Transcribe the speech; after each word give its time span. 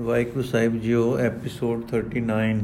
ਵਾਹਿਗੁਰੂ 0.00 0.42
ਸਾਹਿਬ 0.42 0.76
ਜੀਓ 0.80 1.18
ਐਪੀਸੋਡ 1.18 1.82
39 1.94 2.60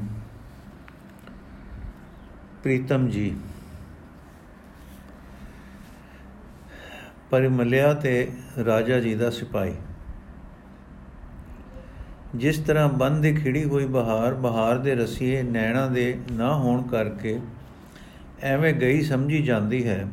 ਪ੍ਰੀਤਮ 2.62 3.08
ਜੀ, 3.08 3.35
ਪਰਿਮਲਿਆ 7.30 7.92
ਤੇ 7.94 8.32
ਰਾਜਾ 8.64 9.00
ਜੀ 9.00 9.14
ਦਾ 9.14 9.30
ਸਿਪਾਈ 9.30 9.75
ਜਿਸ 12.34 12.59
ਤਰ੍ਹਾਂ 12.59 12.88
ਬੰਦ 12.88 13.22
ਦੀ 13.22 13.34
ਖਿੜੀ 13.34 13.64
ਹੋਈ 13.64 13.86
ਬਹਾਰ 13.86 14.34
ਬਹਾਰ 14.34 14.79
ਦੇ 14.79 14.95
ਰਸੀਏ 14.95 15.42
ਨੈਣਾ 15.42 15.86
ਦੇ 15.86 16.18
ਨਾ 16.32 16.54
ਹੋਣ 16.54 16.82
ਕਰਕੇ 16.82 17.38
ਐਵੇਂ 18.42 18.72
ਗਈ 18.74 19.02
ਸਮਝੀ 19.02 19.42
ਜਾਂਦੀ 19.42 19.88
ਹੈ। 19.88 20.06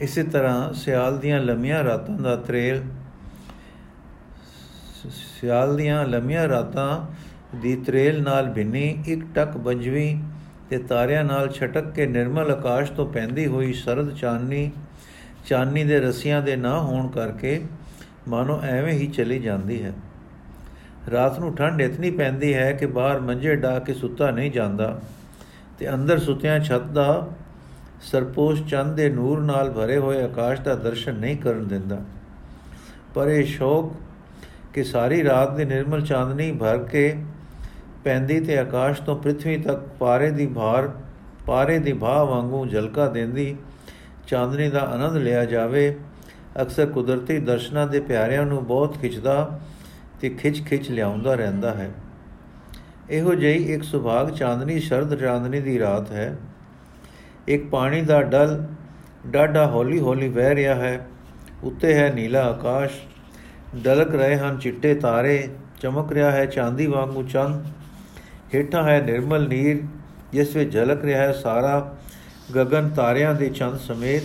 ਇਸੇ 0.00 0.22
ਤਰ੍ਹਾਂ 0.22 0.72
ਸਿਆਲ 0.72 1.18
ਦੀਆਂ 1.18 1.40
ਲੰਮੀਆਂ 1.40 1.84
ਰਾਤਾਂ 1.84 2.18
ਦਾ 2.18 2.36
ਤਰੇਲ 2.36 2.82
ਸਿਆਲ 5.46 5.76
ਦੀਆਂ 5.76 6.04
ਲੰਮੀਆਂ 6.04 6.48
ਰਾਤਾਂ 6.48 6.92
ਦੀ 7.56 7.76
ਤਰੇਲ 7.76 8.22
ਨਾਲ 8.22 8.48
ਭਿੰਨੀ 8.50 9.02
ਇੱਕ 9.06 9.20
ਟਕ 9.34 9.56
ਬੰਜਵੀ 9.56 10.18
ਤੇ 10.70 10.78
ਤਾਰਿਆਂ 10.78 11.24
ਨਾਲ 11.24 11.50
ਛਟਕ 11.52 11.90
ਕੇ 11.90 12.06
ਨਿਰਮਲ 12.06 12.50
ਆਕਾਸ਼ 12.50 12.90
ਤੋਂ 12.92 13.06
ਪੈਂਦੀ 13.06 13.46
ਹੋਈ 13.46 13.72
ਸਰਦ 13.72 14.14
ਚਾਨਣੀ 14.14 14.70
ਚਾਨਣੀ 15.46 15.84
ਦੇ 15.84 16.00
ਰਸੀਆਂ 16.00 16.42
ਦੇ 16.42 16.56
ਨਾ 16.56 16.80
ਹੋਣ 16.80 17.08
ਕਰਕੇ 17.08 17.60
ਮਾਨੋ 18.28 18.60
ਐਵੇਂ 18.62 18.92
ਹੀ 18.92 19.06
ਚਲੀ 19.06 19.38
ਜਾਂਦੀ 19.38 19.82
ਹੈ। 19.82 19.92
ਰਾਤ 21.10 21.38
ਨੂੰ 21.38 21.54
ਠੰਡ 21.56 21.80
ਇਤਨੀ 21.80 22.10
ਪੈਂਦੀ 22.10 22.54
ਹੈ 22.54 22.72
ਕਿ 22.72 22.86
ਬਾਹਰ 22.86 23.20
ਮੰਜੇ 23.20 23.54
ਢਾ 23.56 23.78
ਕੇ 23.78 23.94
ਸੁੱਤਾ 23.94 24.30
ਨਹੀਂ 24.30 24.50
ਜਾਂਦਾ 24.50 25.00
ਤੇ 25.78 25.94
ਅੰਦਰ 25.94 26.18
ਸੁੱਤਿਆਂ 26.18 26.58
ਛੱਤ 26.60 26.82
ਦਾ 26.82 27.28
ਸਰਪੋਸ਼ 28.02 28.64
ਚੰਦ 28.64 28.96
ਦੇ 28.96 29.08
ਨੂਰ 29.10 29.40
ਨਾਲ 29.42 29.70
ਭਰੇ 29.70 29.98
ਹੋਏ 29.98 30.22
ਆਕਾਸ਼ 30.22 30.60
ਦਾ 30.60 30.74
ਦਰਸ਼ਨ 30.74 31.14
ਨਹੀਂ 31.14 31.36
ਕਰਨ 31.36 31.68
ਦਿੰਦਾ। 31.68 32.00
ਪਰ 33.14 33.28
ਇਹ 33.28 33.44
ਸ਼ੌਕ 33.44 33.92
ਕਿ 34.76 34.84
ਸਾਰੀ 34.84 35.24
ਰਾਤ 35.24 35.56
ਦੀ 35.56 35.64
ਨਿਰਮਲ 35.64 36.02
ਚਾਂਦਨੀ 36.02 36.52
ਭਰ 36.52 36.78
ਕੇ 36.78 37.16
ਪੈਂਦੀ 38.04 38.40
ਤੇ 38.40 38.58
ਆਕਾਸ਼ 38.58 39.02
ਤੋਂ 39.02 39.18
ਪ੍ਰithvi 39.18 39.62
ਤੱਕ 39.62 39.88
ਪਾਰੇ 40.00 40.30
ਦੀ 40.30 40.46
ਭਾਰ, 40.46 40.90
ਪਾਰੇ 41.46 41.78
ਦੀ 41.78 41.92
ਭਾਹ 41.92 42.24
ਵਾਂਗੂ 42.24 42.66
ਝਲਕਾ 42.66 43.08
ਦਿੰਦੀ 43.08 43.56
ਚਾਂਦਨੀ 44.26 44.68
ਦਾ 44.68 44.80
ਆਨੰਦ 44.80 45.16
ਲਿਆ 45.16 45.44
ਜਾਵੇ। 45.44 45.96
ਅਕਸਰ 46.62 46.86
ਕੁਦਰਤੀ 46.86 47.38
ਦਰਸ਼ਨਾਂ 47.38 47.86
ਦੇ 47.86 48.00
ਪਿਆਰਿਆਂ 48.00 48.46
ਨੂੰ 48.46 48.66
ਬਹੁਤ 48.66 48.98
ਖਿੱਚਦਾ 48.98 49.60
ਤੇ 50.20 50.28
ਖਿੱਚ-ਖਿੱਚ 50.28 50.90
ਲਿਆਉਂਦਾ 50.90 51.34
ਰਹਿੰਦਾ 51.34 51.74
ਹੈ। 51.74 51.90
ਇਹੋ 53.10 53.34
ਜਿਹੀ 53.34 53.72
ਇੱਕ 53.72 53.82
ਸੁਭਾਗ 53.82 54.30
ਚਾਂਦਨੀ, 54.30 54.80
ਸ਼ਰਦ 54.80 55.20
ਚਾਂਦਨੀ 55.20 55.60
ਦੀ 55.60 55.78
ਰਾਤ 55.78 56.10
ਹੈ। 56.10 56.36
ਇੱਕ 57.48 57.70
ਪਾਣੀ 57.70 58.02
ਦਾ 58.02 58.22
ਡਲ, 58.22 58.66
ਡਾਢਾ 59.26 59.66
ਹੌਲੀ-ਹੌਲੀ 59.66 60.28
ਵਹਿ 60.28 60.54
ਰਿਹਾ 60.54 60.74
ਹੈ। 60.74 61.06
ਉੱਤੇ 61.62 61.94
ਹੈ 61.94 62.12
ਨੀਲਾ 62.12 62.42
ਆਕਾਸ਼। 62.42 62.92
ਡਲਕ 63.76 64.14
ਰਹੇ 64.14 64.36
ਹਨ, 64.36 64.58
ਚਿੱਟੇ 64.58 64.94
ਤਾਰੇ, 64.94 65.48
ਚਮਕ 65.80 66.12
ਰਿਹਾ 66.12 66.30
ਹੈ 66.30 66.46
ਚਾਂਦੀ 66.46 66.86
ਵਾਂਗੂ 66.86 67.22
ਚੰਦ 67.22 67.66
ਹੇਠਾਂ 68.54 68.84
ਹੈ 68.84 69.02
ਨਿਰਮਲ 69.02 69.48
ਨੀਰ, 69.48 69.82
ਜਿਸ 70.32 70.56
ਵਿੱਚ 70.56 70.72
ਝਲਕ 70.72 71.04
ਰਿਹਾ 71.04 71.22
ਹੈ 71.22 71.32
ਸਾਰਾ 71.32 71.96
ਗगन 72.56 72.94
ਤਾਰਿਆਂ 72.94 73.34
ਦੇ 73.34 73.48
ਚੰਦ 73.48 73.76
ਸਮੇਤ, 73.76 74.22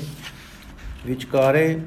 ਵਿਚਕਾਰੇ 1.05 1.79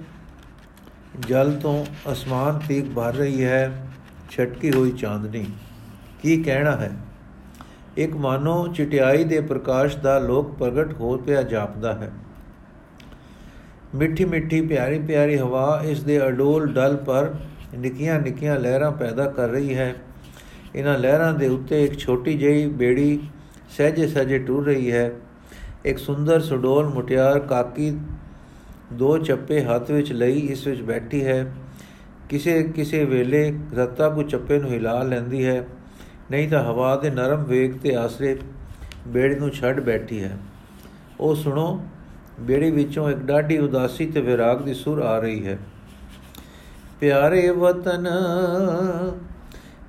ਜਲ 1.28 1.52
ਤੋਂ 1.62 1.84
ਅਸਮਾਨ 2.12 2.60
ਤੀਕ 2.68 2.84
ਭਰ 2.96 3.14
ਰਹੀ 3.14 3.44
ਹੈ, 3.44 3.86
ਛਟਕੀ 4.30 4.72
ਹੋਈ 4.72 4.92
ਚਾਂਦਨੀ। 4.92 5.46
ਕੀ 6.22 6.42
ਕਹਿਣਾ 6.42 6.76
ਹੈ? 6.76 6.90
ਇੱਕ 7.96 8.16
ਮਾਨੋ 8.16 8.66
ਚਟਿਆਈ 8.66 9.24
ਦੇ 9.24 9.40
ਪ੍ਰਕਾਸ਼ 9.40 9.96
ਦਾ 9.96 10.18
ਲੋਕ 10.18 10.54
ਪ੍ਰਗਟ 10.54 10.94
ਹੋ 10.94 11.16
ਪਿਆ 11.16 11.42
ਜਾਪਦਾ 11.42 11.92
ਹੈ। 11.92 12.12
ਮਿੱਠੀ 13.94 14.24
ਮਿੱਠੀ 14.24 14.60
ਪਿਆਰੀ 14.60 14.98
ਪਿਆਰੀ 14.98 15.38
ਹਵਾ 15.38 15.80
ਇਸ 15.84 16.02
ਦੇ 16.02 16.26
ਅਡੋਲ 16.26 16.66
ਡਲ 16.66 16.96
ਪਰ 16.96 17.34
ਨਿੱਕੀਆਂ 17.78 18.20
ਨਿੱਕੀਆਂ 18.20 18.60
ਲਹਿਰਾਂ 18.60 18.92
ਪੈਦਾ 18.92 19.26
ਕਰ 19.26 19.48
ਰਹੀ 19.48 19.74
ਹੈ। 19.74 19.94
ਇਹਨਾਂ 20.74 20.98
ਲਹਿਰਾਂ 20.98 21.32
ਦੇ 21.32 21.48
ਉੱਤੇ 21.48 21.84
ਇੱਕ 21.84 21.98
ਛੋਟੀ 21.98 22.34
ਜਿਹੀ 22.34 22.66
ਬੇੜੀ 22.66 23.20
ਸਹਜੇ 23.76 24.06
ਸਹਜੇ 24.06 24.38
ਟੁਰ 24.38 24.66
ਰਹੀ 24.66 24.92
ਹੈ। 24.92 25.12
ਇੱਕ 25.84 25.98
ਸੁੰਦਰ 25.98 26.40
ਸੁਡੋਲ 26.40 26.88
ਮੁਟਿਆਰ 26.88 27.38
ਕਾਕੀ 27.40 27.96
ਦੋ 28.92 29.18
ਚੱਪੇ 29.18 29.64
ਹੱਥ 29.64 29.90
ਵਿੱਚ 29.90 30.12
ਲਈ 30.12 30.38
ਇਸ 30.38 30.66
ਵਿੱਚ 30.66 30.82
ਬੈਠੀ 30.82 31.24
ਹੈ। 31.24 31.54
ਕਿਸੇ 32.28 32.62
ਕਿਸੇ 32.62 33.04
ਵੇਲੇ 33.04 33.58
ਰਤਾ 33.74 34.08
ਕੋ 34.08 34.22
ਚੱਪੇ 34.22 34.58
ਨੂੰ 34.58 34.70
ਹਿਲਾ 34.70 35.02
ਲੈਂਦੀ 35.02 35.46
ਹੈ। 35.46 35.66
ਨਹੀਂ 36.30 36.48
ਤਾਂ 36.48 36.64
ਹਵਾ 36.64 36.96
ਦੇ 36.96 37.10
ਨਰਮ 37.10 37.44
ਵੇਗ 37.44 37.72
ਤੇ 37.72 37.96
ਆਸਰੇ 37.96 38.38
ਬੇੜੀ 39.08 39.34
ਨੂੰ 39.34 39.50
ਛੱਡ 39.50 39.80
ਬੈਠੀ 39.80 40.22
ਹੈ। 40.22 40.38
ਉਹ 41.20 41.34
ਸੁਣੋ, 41.34 41.82
ਬੇੜੀ 42.40 42.70
ਵਿੱਚੋਂ 42.70 43.10
ਇੱਕ 43.10 43.18
ਡਾਢੀ 43.18 43.58
ਉਦਾਸੀ 43.58 44.06
ਤੇ 44.06 44.20
ਵਿਰਾਗ 44.20 44.62
ਦੀ 44.62 44.74
ਸੁਰ 44.74 44.98
ਆ 44.98 45.18
ਰਹੀ 45.18 45.46
ਹੈ। 45.46 45.58
ਪਿਆਰੇ 47.00 47.50
ਵਤਨ, 47.50 48.08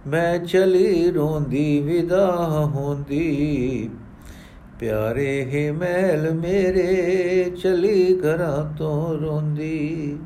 ਮੈਂ 0.07 0.39
ਚਲੀ 0.39 1.11
ਰੋਂਦੀ, 1.11 1.79
ਵਿਦਾ 1.79 2.35
ਹੁੰਦੀ। 2.75 3.89
ਪਿਆਰੇ 4.79 5.45
ਹੈ 5.45 5.73
ਮਹਿਲ 5.73 6.33
ਮੇਰੇ, 6.33 7.51
ਚਲੀ 7.63 8.19
ਘਰਾਂ 8.19 8.77
ਤੋਂ 8.77 9.19
ਰੋਂਦੀ। 9.19 10.17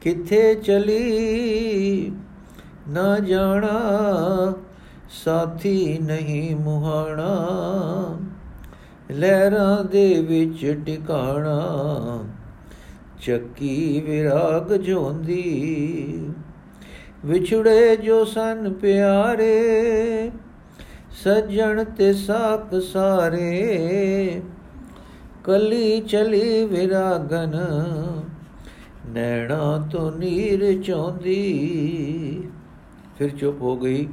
ਕਿੱਥੇ 0.00 0.54
ਚਲੀ, 0.54 2.12
ਨਾ 2.88 3.18
ਜਾਣਾ, 3.18 3.80
ਸਾਥੀ 5.24 5.98
ਨਹੀਂ 5.98 6.56
ਮੁਹਾਣਾ। 6.56 7.48
ਲਹਿਰਾਂ 9.10 9.84
ਦੇ 9.84 10.22
ਵਿੱਚ 10.22 10.82
ਟਿਕਾਣਾ 10.86 11.60
ਚੱਕੀ 13.20 14.00
ਵਿਰਾਗ 14.00 14.72
ਜੋਂਦੀ। 14.72 16.28
ਵਿਛੜੇ 17.24 17.96
ਜੋ 17.96 18.24
ਸਨ 18.24 18.72
ਪਿਆਰੇ, 18.72 20.30
ਸੱਜਣ 21.24 21.84
ਤੇ 21.84 22.12
ਸਾਖ 22.12 22.74
ਸਾਰੇ। 22.74 24.40
ਕਲੀ 25.44 26.00
ਚਲੀ 26.00 26.64
ਵਿਰਾਗਨ, 26.66 27.54
ਨੈਣਾ 29.08 29.88
ਤੋਂ 29.92 30.12
ਨੀਰ 30.12 30.82
ਚੋਂਦੀ। 30.82 32.48
ਫਿਰ 33.18 33.30
ਚੁੱਪ 33.30 33.60
ਹੋ 33.60 33.76
ਗਈ, 33.76 34.08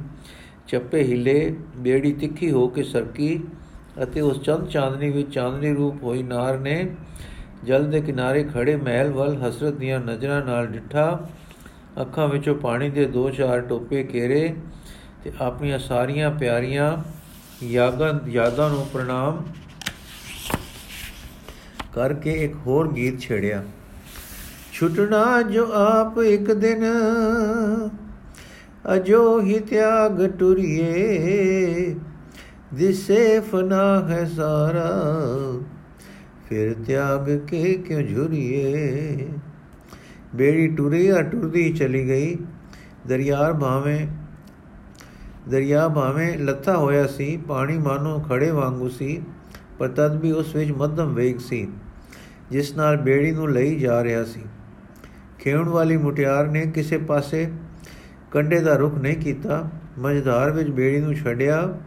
ਚੱਪੇ 0.68 1.02
ਹਿਲੇ, 1.04 1.56
ਬੇੜੀ 1.76 2.12
ਤਿੱਖੀ 2.12 2.50
ਹੋ 2.50 2.68
ਕੇ 2.68 2.82
ਸਰਕੀ 2.82 3.40
ਅਤੇ 4.02 4.20
ਉਸ 4.20 4.42
ਚੰਦ 4.42 4.68
ਚਾਂਦਨੀ 4.68 5.10
ਵਿੱਚ 5.10 5.34
ਚਾਂਦਨੀ 5.34 5.72
ਰੂਪ 5.74 6.02
ਹੋਈ 6.02 6.22
ਨਾਰ 6.22 6.58
ਨੇ 6.58 6.94
ਜਲ 7.64 7.84
ਦੇ 7.90 8.00
ਕਿਨਾਰੇ 8.00 8.42
ਖੜੇ 8.44 8.76
ਮਹਿਲ 8.76 9.10
ਵੱਲ 9.10 9.36
ਹਸਰਤ 9.42 9.74
ਦੀਆਂ 9.74 10.00
ਨਜ਼ਰਾਂ 10.00 10.44
ਨਾਲ 10.44 10.66
ਡਿੱਠਾ। 10.66 11.28
ਅੱਖਾਂ 12.00 12.28
ਵਿੱਚੋਂ 12.28 12.54
ਪਾਣੀ 12.54 12.90
ਦੇ 12.90 13.04
ਦੋ 13.04 13.30
ਚਾਰ 13.30 13.60
ਟੋਪੇ 13.60 14.02
ਕੇਰੇ 14.02 14.54
ਤੇ 15.24 15.32
ਆਪਣੀਆਂ 15.40 15.78
ਸਾਰੀਆਂ 15.78 16.30
ਪਿਆਰੀਆਂ 16.30 16.96
ਯਾਦਾਂ 17.64 18.12
ਯਾਦਾਂ 18.28 18.70
ਨੂੰ 18.70 18.86
ਪ੍ਰਣਾਮ 18.92 19.42
ਕਰਕੇ 21.94 22.32
ਇੱਕ 22.32 22.54
ਹੋਰ 22.66 22.92
ਗੀਤ 22.92 23.20
ਛੇੜਿਆ। 23.20 23.62
ਛੁਟਣਾ 24.72 25.42
ਜੋ 25.42 25.66
ਆਪ 25.72 26.18
ਇੱਕ 26.18 26.52
ਦਿਨ 26.52 26.84
ਅਜੋ 28.94 29.40
ਹੀ 29.40 29.58
ਤਿਆਗ 29.60 30.26
ਟੁਰੀਏ। 30.38 31.94
ਦਿਸੇ 32.74 33.40
ਫਨਾ 33.40 34.08
ਹੈ 34.08 34.24
ਸਾਰਾ 34.24 34.90
ਫਿਰ 36.52 36.74
ਤਿਆਗ 36.86 37.38
ਕੇ 37.46 37.74
ਕਿਉਂ 37.74 38.02
ਝੁਰੀਏ? 38.02 39.28
ਬੇੜੀ 40.34 40.66
ਟੁਰੀ 40.68 41.06
ਆ, 41.08 41.22
ਟੁਰਦੀ 41.22 41.72
ਚਲੀ 41.72 42.08
ਗਈ। 42.08 42.36
ਦਰਿਆਰ 43.06 43.52
ਭਾਵੇਂ, 43.52 44.06
ਦਰਿਆ 45.48 45.88
ਭਾਵੇਂ 45.88 46.38
ਲੱਥਾ 46.38 46.76
ਹੋਇਆ 46.76 47.06
ਸੀ, 47.06 47.36
ਪਾਣੀ 47.48 47.78
ਮਾਨੋ 47.78 48.18
ਖੜੇ 48.28 48.50
ਵਾਂਗੂ 48.50 48.88
ਸੀ, 48.88 49.22
ਪਰ 49.78 49.88
ਤਦ 49.88 50.20
ਵੀ 50.20 50.32
ਉਸ 50.32 50.54
ਵਿੱਚ 50.56 50.72
ਮੱਧਮ 50.72 51.14
ਵੇਗ 51.14 51.38
ਸੀ, 51.38 51.68
ਜਿਸ 52.50 52.76
ਨਾਲ 52.76 52.96
ਬੇੜੀ 52.96 53.30
ਨੂੰ 53.30 53.50
ਲਈ 53.50 53.78
ਜਾ 53.78 54.02
ਰਿਹਾ 54.04 54.24
ਸੀ। 54.24 54.42
ਖੇਉਣ 55.38 55.68
ਵਾਲੀ 55.68 55.96
ਮੁਟਿਆਰ 55.96 56.46
ਨੇ 56.46 56.66
ਕਿਸੇ 56.66 56.98
ਪਾਸੇ 56.98 57.46
ਕੰਡੇ 58.30 58.60
ਦਾ 58.60 58.76
ਰੁਖ 58.76 58.94
ਨਹੀਂ 58.94 59.16
ਕੀਤਾ। 59.16 59.70
ਮਝਧਾਰ 59.98 60.50
ਵਿੱਚ 60.50 60.70
ਬੇੜੀ 60.70 61.00
ਨੂੰ 61.00 61.14
ਛੱਡਿਆ 61.14 61.78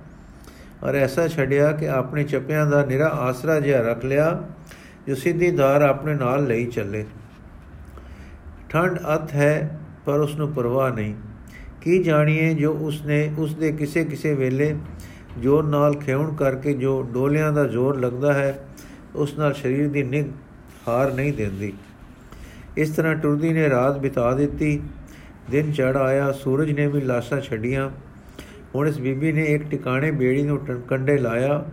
ਔਰ 0.86 0.96
ਐਸਾ 0.96 1.28
ਛੱਡਿਆ 1.28 1.72
ਕਿ 1.72 1.90
ਆਪਣੇ 1.90 2.24
ਚੱਪਿਆਂ 2.24 2.66
ਦਾ 2.66 2.86
ਨਿਰਾ 2.86 3.08
ਆਸਰਾ 3.08 3.60
ਜਿਹਾ 3.60 3.82
ਰੱਖ 3.82 4.06
ਲਿਆ, 4.06 4.44
ਜੋ 5.08 5.16
ਸਿੱਧੀ 5.16 5.52
ਧਾਰ 5.52 5.82
ਆਪਣੇ 5.82 6.14
ਨਾਲ 6.14 6.46
ਲਈ 6.46 6.66
ਚੱਲੇ। 6.66 7.06
ਠੰਡ 8.70 9.00
ਅਤ 9.16 9.32
ਹੈ, 9.32 9.80
ਪਰ 10.06 10.20
ਉਸ 10.20 10.36
ਨੂੰ 10.36 10.52
ਪਰਵਾਹ 10.52 10.92
ਨਹੀਂ। 10.92 11.16
ਕੀ 11.82 12.04
ਜਾਣੀਏ 12.04 12.54
ਜੋ 12.54 12.74
ਉਸਨੇ 12.74 13.34
ਉਸ 13.38 13.56
ਦੇ 13.56 13.72
ਕਿਸੇ 13.72 14.06
ਕਿਸੇ 14.06 14.34
ਵੇਲੇ 14.34 14.76
ਜੋਰ 15.38 15.64
ਨਾਲ 15.64 15.96
ਖੇਉਣ 15.96 16.36
ਕਰਕੇ 16.36 16.74
ਜੋ 16.74 17.04
ਡੋਲਿਆਂ 17.04 17.54
ਦਾ 17.54 17.66
ਜ਼ੋਰ 17.66 18.00
ਲੱਗਦਾ 18.00 18.34
ਹੈ, 18.34 18.66
ਉਸ 19.16 19.38
ਨਾਲ 19.40 19.54
ਸਰੀਰ 19.54 19.90
ਦੀ 19.90 20.04
ਨਿਗ 20.04 20.26
ਹਾਰ 20.88 21.14
ਨਹੀਂ 21.14 21.34
ਦਿੰਦੀ। 21.34 21.74
ਇਸ 22.78 22.90
ਤਰ੍ਹਾਂ 22.90 23.16
ਟੁਰਦੀ 23.16 23.50
ਨੇ 23.50 23.70
ਰਾਤ 23.70 24.00
ਬਿਤਾ 24.00 24.34
ਦਿੱਤੀ। 24.34 24.82
ਦਿਨ 25.52 25.72
ਚੜ 25.72 25.98
ਆਇਆ, 25.98 26.32
ਸੂਰਜ 26.32 26.72
ਨੇ 26.72 26.88
ਵੀ 26.88 27.02
ਲਾਸ਼ਾਂ 27.02 27.42
ਛੱਡੀਆਂ। 27.42 27.92
ਹੁਣ 28.76 28.88
ਇਸ 28.88 29.00
ਬੀਬੀ 29.00 29.32
ਨੇ 29.32 29.44
ਇੱਕ 29.46 29.64
ਟਿਕਾਣੇ 29.70 30.12
ਬੇੜੀ 30.12 30.42
ਨੂੰ 30.44 30.58
ਕੰਡੇ 30.88 31.18
ਲਾਇਆ, 31.18 31.64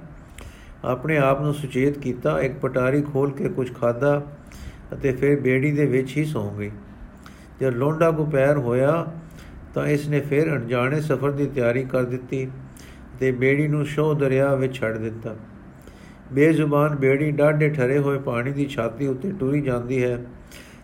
ਆਪਣੇ 0.85 1.17
ਆਪ 1.19 1.41
ਨੂੰ 1.43 1.55
ਸੁਚੇਤ 1.55 1.99
ਕੀਤਾ, 1.99 2.39
ਇੱਕ 2.41 2.59
ਪਟਾਰੀ 2.61 3.01
ਖੋਲ 3.03 3.31
ਕੇ 3.31 3.49
ਕੁਝ 3.49 3.73
ਖਾਦਾ 3.75 4.21
ਅਤੇ 4.93 5.13
ਫਿਰ 5.13 5.41
ਬੇੜੀ 5.41 5.71
ਦੇ 5.73 5.87
ਵਿੱਚ 5.87 6.17
ਹੀ 6.17 6.25
ਸੌਂ 6.25 6.51
ਗਈ। 6.59 6.71
ਜਦ 7.61 7.75
ਲੋਂਡਾ 7.75 8.11
ਕੋ 8.11 8.25
ਪੈਰ 8.25 8.59
ਹੋਇਆ 8.59 9.07
ਤਾਂ 9.75 9.87
ਇਸ 9.87 10.09
ਨੇ 10.09 10.21
ਫਿਰ 10.21 10.53
ਅਣਜਾਣੇ 10.53 11.01
ਸਫ਼ਰ 11.01 11.31
ਦੀ 11.31 11.47
ਤਿਆਰੀ 11.47 11.85
ਕਰ 11.85 12.05
ਦਿੱਤੀ 12.05 12.47
ਤੇ 13.21 13.31
ਬੇੜੀ 13.33 13.67
ਨੂੰ 13.69 13.85
ਸ਼ੋਹ 13.87 14.15
ਦਰਿਆ 14.15 14.55
ਵਿੱਚ 14.55 14.75
ਛੱਡ 14.75 14.97
ਦਿੱਤਾ। 14.99 15.35
ਬੇਜ਼ੁਬਾਨ 16.33 16.95
ਬੇੜੀ 16.97 17.31
ਡਾਢੇ 17.31 17.69
ਠਰੇ 17.69 17.99
ਹੋਏ 17.99 18.19
ਪਾਣੀ 18.19 18.53
ਦੀ 18.53 18.67
ਛਾਤੀ 18.67 19.07
ਉੱਤੇ 19.07 19.33
ਟੁਰੀ 19.41 19.61
ਜਾਂਦੀ 19.61 20.03
ਹੈ 20.05 20.19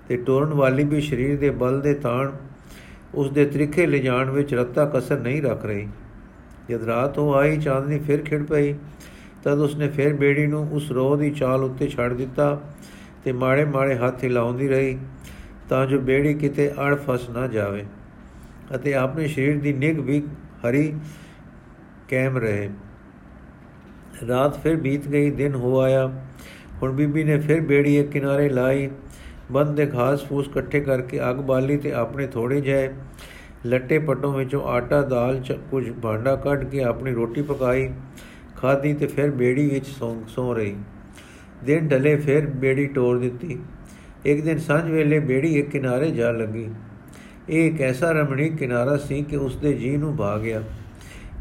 ਤੇ 0.08 0.16
ਟੋਰਨ 0.16 0.52
ਵਾਲੀ 0.54 0.84
ਵੀ 0.84 1.00
ਸਰੀਰ 1.00 1.38
ਦੇ 1.38 1.50
ਬਲ 1.50 1.80
ਦੇ 1.80 1.94
ਤਾਣ 1.94 2.30
ਉਸ 3.14 3.30
ਦੇ 3.30 3.44
ਤ੍ਰਿਖੇ 3.46 3.86
ਲਿਜਾਣ 3.86 4.30
ਵਿੱਚ 4.30 4.54
ਰੱਤਾ 4.54 4.84
ਕਸਰ 4.94 5.18
ਨਹੀਂ 5.20 5.42
ਰੱਖ 5.42 5.64
ਰਹੀ। 5.66 5.88
ਜਦ 6.68 6.84
ਰਾਤ 6.84 7.18
ਹੋ 7.18 7.32
ਆਈ 7.34 7.56
ਚਾਂਦਨੀ 7.56 7.98
ਫਿਰ 7.98 8.22
ਖਿੜ 8.22 8.42
ਪਈ, 8.42 8.74
ਤਦ 9.44 9.58
ਉਸਨੇ 9.58 9.88
ਫਿਰ 9.88 10.14
ਬੇੜੀ 10.14 10.46
ਨੂੰ 10.46 10.66
ਉਸ 10.72 10.90
ਰੋਹ 10.92 11.16
ਦੀ 11.16 11.30
ਚਾਲ 11.30 11.64
ਉੱਤੇ 11.64 11.88
ਛੱਡ 11.88 12.12
ਦਿੱਤਾ 12.12 12.60
ਤੇ 13.24 13.32
ਮਾੜੇ 13.32 13.64
ਮਾੜੇ 13.64 13.94
ਹੱਥ 13.96 14.24
ਹਿਲਾਉਂਦੀ 14.24 14.68
ਰਹੀ, 14.68 14.98
ਤਾਂ 15.68 15.86
ਜੋ 15.86 15.98
ਬੇੜੀ 16.00 16.34
ਕਿਤੇ 16.34 16.70
ਅੜ 16.80 16.94
ਫਸ 16.96 17.28
ਨਾ 17.30 17.46
ਜਾਵੇ 17.46 17.84
ਅਤੇ 18.74 18.94
ਆਪਣੇ 18.94 19.26
ਸਰੀਰ 19.28 19.60
ਦੀ 19.60 19.72
ਨਿਗ 19.72 19.98
ਵੀ 19.98 20.22
ਹਰੀ 20.64 20.92
ਕੈਮ 22.08 22.36
ਰਹੇ। 22.38 22.68
ਰਾਤ 24.28 24.62
ਫਿਰ 24.62 24.76
ਬੀਤ 24.76 25.08
ਗਈ, 25.08 25.30
ਦਿਨ 25.30 25.54
ਹੋ 25.54 25.78
ਆਇਆ। 25.80 26.06
ਹੁਣ 26.82 26.92
ਬੀਬੀ 26.92 27.24
ਨੇ 27.24 27.38
ਫਿਰ 27.38 27.60
ਬੇੜੀ 27.60 27.96
ਇੱਕ 27.96 28.10
ਕਿਨਾਰੇ 28.10 28.48
ਲਾਈ, 28.48 28.88
ਬੰਦ 29.52 29.76
ਦੇ 29.76 29.86
ਘਾਸ 29.94 30.24
ਫੂਸ 30.24 30.48
ਇਕੱਠੇ 30.48 30.80
ਕਰਕੇ 30.80 31.20
ਅੱਗ 31.30 31.36
ਬਾਲੀ 31.42 31.76
ਤੇ 31.76 31.92
ਆਪਣੇ 31.92 32.26
ਥੋੜੇ 32.26 32.60
ਜਿਹੇ 32.60 32.88
ਲੱਟੇ 33.66 33.98
ਪੱਟੋਂ 33.98 34.32
ਵਿੱਚੋਂ 34.32 34.62
ਆਟਾ, 34.62 35.02
ਦਾਲ, 35.02 35.40
ਚ 35.40 35.52
ਕੁਝ 35.70 35.92
ਭਾਂਡਾ 35.92 36.36
ਕੱਢ 36.36 36.64
ਕੇ 36.64 36.82
ਆਪਣੀ 36.82 37.12
ਰੋਟੀ 37.12 37.42
ਪਕਾਈ, 37.42 37.90
ਖਾਧੀ 38.56 38.94
ਤੇ 38.94 39.06
ਫਿਰ 39.06 39.30
ਬੇੜੀ 39.30 39.68
ਵਿੱਚ 39.68 39.86
ਸੌਂ, 39.86 40.28
ਸੌ 40.28 40.54
ਰਹੀ। 40.54 40.76
ਦਿਨ 41.64 41.88
ਢਲੇ 41.88 42.16
ਫਿਰ 42.16 42.46
ਬੇੜੀ 42.46 42.86
ਤੋੜ 42.86 43.18
ਦਿੱਤੀ। 43.18 43.58
ਇੱਕ 44.24 44.44
ਦਿਨ 44.44 44.58
ਸਾਂਝ 44.58 44.90
ਵੇਲੇ 44.90 45.18
ਬੇੜੀ 45.18 45.58
ਇੱਕ 45.58 45.70
ਕਿਨਾਰੇ 45.70 46.10
ਜਾ 46.10 46.30
ਲੱਗੀ। 46.30 46.68
ਇਹ 47.48 47.70
ਇੱਕ 47.70 47.80
ਐਸਾ 47.80 48.10
ਰਮਣੀਕ 48.10 48.56
ਕਿਨਾਰਾ 48.56 48.96
ਸੀ 48.96 49.22
ਕਿ 49.22 49.36
ਉਸ 49.36 49.56
ਦੇ 49.56 49.72
ਜੀ 49.72 49.96
ਨੂੰ 49.96 50.16
ਭਾ 50.16 50.38
ਗਿਆ। 50.38 50.62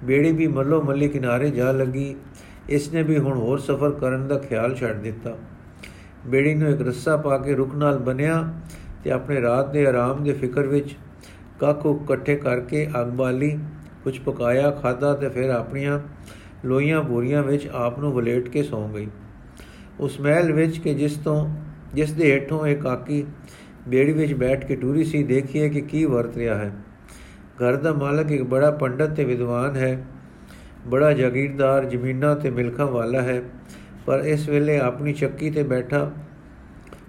ਬੇੜੀ 0.04 0.32
ਵੀ 0.32 0.48
ਮੱਲੋ 0.48 0.82
ਮੱਲੀ 0.82 1.10
ਕਿਨਾਰੇ 1.10 1.52
ਜਾ 1.52 1.72
ਲੱਗੀ। 1.72 2.16
ਇਸ 2.70 2.94
ਨੇ 2.94 3.04
ਵੀ 3.04 3.18
ਹੁਣ 3.18 3.38
ਹੋਰ 3.38 3.60
ਸਫ਼ਰ 3.60 3.92
ਕਰਨ 3.92 4.28
ਦਾ 4.28 4.38
ਖਿਆਲ 4.38 4.76
ਛੱਡ 4.76 5.02
ਦਿੱਤਾ। 5.02 5.38
ਬੇੜੀ 6.28 6.54
ਨੂੰ 6.54 6.70
ਇੱਕ 6.70 6.82
ਰੱਸਾ 6.82 7.18
ਪਾ 7.18 7.38
ਕੇ 7.38 7.54
ਰੁਕ 7.54 7.76
ਨਾਲ 7.76 7.98
ਬਨਿਆ 7.98 8.54
ਤੇ 9.04 9.12
ਆਪਣੇ 9.12 9.42
ਰਾਤ 9.42 9.72
ਦੇ 9.72 9.88
ਆਰਾਮ 9.88 10.24
ਦੇ 10.24 10.34
ਫਿਕਰ 10.34 10.68
ਵਿੱਚ 10.68 10.96
ਕਾਕੂ 11.60 12.00
ਇਕੱਠੇ 12.04 12.36
ਕਰਕੇ 12.36 12.88
ਅੱਗ 13.02 13.08
ਬਾਲੀ, 13.08 13.58
ਕੁਝ 14.04 14.20
ਪਕਾਇਆ 14.20 14.72
ਖਾਦਾ 14.72 15.14
ਤੇ 15.14 15.30
ਫਿਰ 15.30 15.50
ਆਪਣੀਆਂ 15.50 16.00
ਲੋਈਆਂ 16.66 17.02
ਬੋਰੀਆਂ 17.04 17.44
ਵਿੱਚ 17.44 17.68
ਆਪ 17.68 18.00
ਨੂੰ 18.00 18.14
ਵਲੇਟ 18.14 18.50
ਕੇ 18.50 18.64
ਸੌਂ 18.64 18.88
ਗਈ। 18.90 19.08
ਉਸ 20.00 20.20
ਮਹਿਲ 20.20 20.52
ਵਿੱਚ 20.52 20.78
ਕਿ 20.78 20.94
ਜਿਸ 20.94 21.18
ਤੋਂ, 21.18 21.50
ਜਿਸ 21.94 22.12
ਦੇ 22.14 22.32
ਹੇਠੋਂ 22.32 22.66
ਇੱਕ 22.68 22.82
ਕਾਕੀ 22.82 23.26
ਬੇੜੀ 23.88 24.12
ਵਿੱਚ 24.12 24.34
ਬੈਠ 24.34 24.66
ਕੇ 24.66 24.76
ਟੂਰੀ 24.76 25.04
ਸੀ, 25.04 25.24
ਦੇਖੀਏ 25.24 25.70
ਕਿ 25.70 25.82
ਕੀ 25.82 26.06
ਵਰਤ 26.06 26.38
ਰਿਹਾ 26.38 26.56
ਹੈ। 26.56 26.72
ਘਰ 27.62 27.76
ਦਾ 27.76 27.94
ਮਾਲਕ 27.94 28.32
ਇੱਕ 28.32 28.44
ਬੜਾ 28.44 28.72
ਪੰਡਤ 28.72 29.16
ਤੇ 29.16 29.24
ਵਿਦਵਾਨ 29.26 29.76
ਹੈ, 29.76 30.06
ਬੜਾ 30.88 31.14
ਜਾਗੀਰਦਾਰ, 31.14 31.86
ਜ਼ਮੀਨਾਂ 31.86 32.36
ਤੇ 32.36 32.50
ਮਿਲਖਾਂ 32.50 32.88
ਵਾਲਾ 32.88 33.22
ਹੈ, 33.22 33.42
ਪਰ 34.06 34.20
ਇਸ 34.20 34.50
ਵੇਲੇ 34.50 34.80
ਆਪਣੀ 34.80 35.14
ਚੱਕੀ 35.14 35.50
ਤੇ 35.50 35.64
ਬੈਠਾ, 35.64 36.12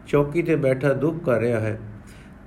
ਚੌਕੀ 0.06 0.42
ਤੇ 0.42 0.56
ਬੈਠਾ 0.56 0.92
ਦੁੱਖ 0.92 1.24
ਕਰ 1.24 1.40
ਰਿਹਾ 1.40 1.60
ਹੈ। 1.60 1.78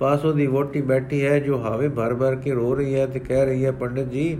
ਪਾਸ 0.02 0.24
ਉਹਦੀ 0.24 0.46
ਵੋਟੀ 0.46 0.80
ਬੈਠੀ 0.80 1.24
ਹੈ, 1.24 1.38
ਜੋ 1.38 1.58
ਹਾਵੇ 1.58 1.88
ਭਰ-ਭਰ 1.88 2.36
ਕੇ 2.36 2.50
ਰੋ 2.50 2.74
ਰਹੀ 2.74 2.94
ਹੈ 2.94 3.06
ਤੇ 3.06 3.18
ਕਹਿ 3.18 3.46
ਰਹੀ 3.46 3.64
ਹੈ, 3.64 3.72
ਪੰਡਤ 3.72 4.08
ਜੀ, 4.08 4.38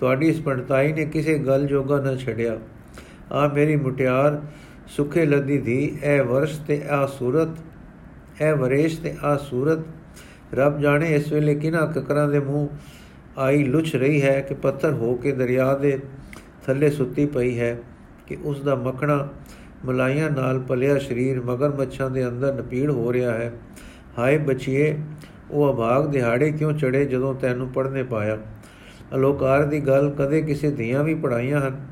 ਤੁਹਾਡੀ 0.00 0.28
ਇਸ 0.28 0.40
ਪੰਡਤਾਈ 0.40 0.92
ਨੇ 0.92 1.04
ਕਿਸੇ 1.04 1.38
ਗੱਲ 1.38 1.66
ਜੋਗਾ 1.66 2.00
ਨਾ 2.00 2.16
ਛੱਡਿਆ। 2.16 2.58
ਆ 3.32 3.48
ਮੇਰੀ 3.48 3.76
ਮੁਟਿਆਰ 3.76 4.40
ਸੁਖੇ 4.86 5.26
ਲੱਦੀ 5.26 5.58
ਦੀ 5.58 5.98
ਇਹ 6.02 6.22
ਵਰਸ਼ 6.22 6.60
ਤੇ 6.60 6.82
ਆ 6.90 7.06
ਸੂਰਤ, 7.06 7.48
ਇਹ 8.42 8.54
ਵਰੇਸ਼ 8.54 9.00
ਤੇ 9.00 9.14
ਆ 9.22 9.36
ਸੂਰਤ। 9.36 9.78
ਰੱਬ 10.54 10.80
ਜਾਣੇ 10.80 11.14
ਇਸ 11.14 11.32
ਵੇਲੇ 11.32 11.54
ਕਿਨਾਂ 11.54 11.86
ਕਕਰਾਂ 11.86 12.28
ਦੇ 12.28 12.40
ਮੂੰਹ 12.40 12.68
ਆਈ 13.38 13.64
ਲੁਛ 13.64 13.94
ਰਹੀ 13.96 14.22
ਹੈ 14.22 14.40
ਕਿ 14.40 14.54
ਪੱਥਰ 14.54 14.92
ਹੋ 14.92 15.14
ਕੇ 15.14 15.32
ਦਰਿਆ 15.32 15.74
ਦੇ 15.74 15.98
ਥੱਲੇ 16.66 16.90
ਸੁੱਤੀ 16.90 17.26
ਪਈ 17.26 17.58
ਹੈ 17.58 17.78
ਕਿ 18.26 18.36
ਉਸ 18.44 18.60
ਦਾ 18.60 18.74
ਮੱਖਣਾ 18.74 19.28
ਮਲਾਈਆਂ 19.84 20.30
ਨਾਲ 20.30 20.58
ਪਲਿਆ 20.60 20.98
ਸਰੀਰ 20.98 21.40
ਮਗਰ 21.40 21.70
ਮੱਛਾਂ 21.70 22.10
ਦੇ 22.10 22.28
ਅੰਦਰ 22.28 22.54
ਨਪੀੜ 22.54 22.90
ਹੋ 22.90 23.12
ਰਿਹਾ 23.12 23.32
ਹੈ। 23.32 23.52
ਹਾਏ 24.18 24.38
ਬਚੀਏ, 24.38 24.98
ਉਹ 25.50 25.74
ਅਭਾਗ 25.74 26.06
ਦਿਹਾੜੇ 26.06 26.52
ਕਿਉਂ 26.52 26.72
ਚੜੇ 26.72 27.04
ਜਦੋਂ 27.04 27.34
ਤੈਨੂੰ 27.34 27.68
ਪੜਨੇ 27.68 28.02
ਪਾਇਆ? 28.02 28.38
ਅਲੋਕਾਰ 29.14 29.64
ਦੀ 29.64 29.80
ਗੱਲ 29.80 30.14
ਕਦੇ 30.18 30.42
ਕਿਸੇ 30.42 30.70
ਦੀਆਂ 30.70 31.04
ਵੀ 31.04 31.14
ਪੜਾਈਆਂ 31.14 31.60
ਹਨ। 31.60 31.86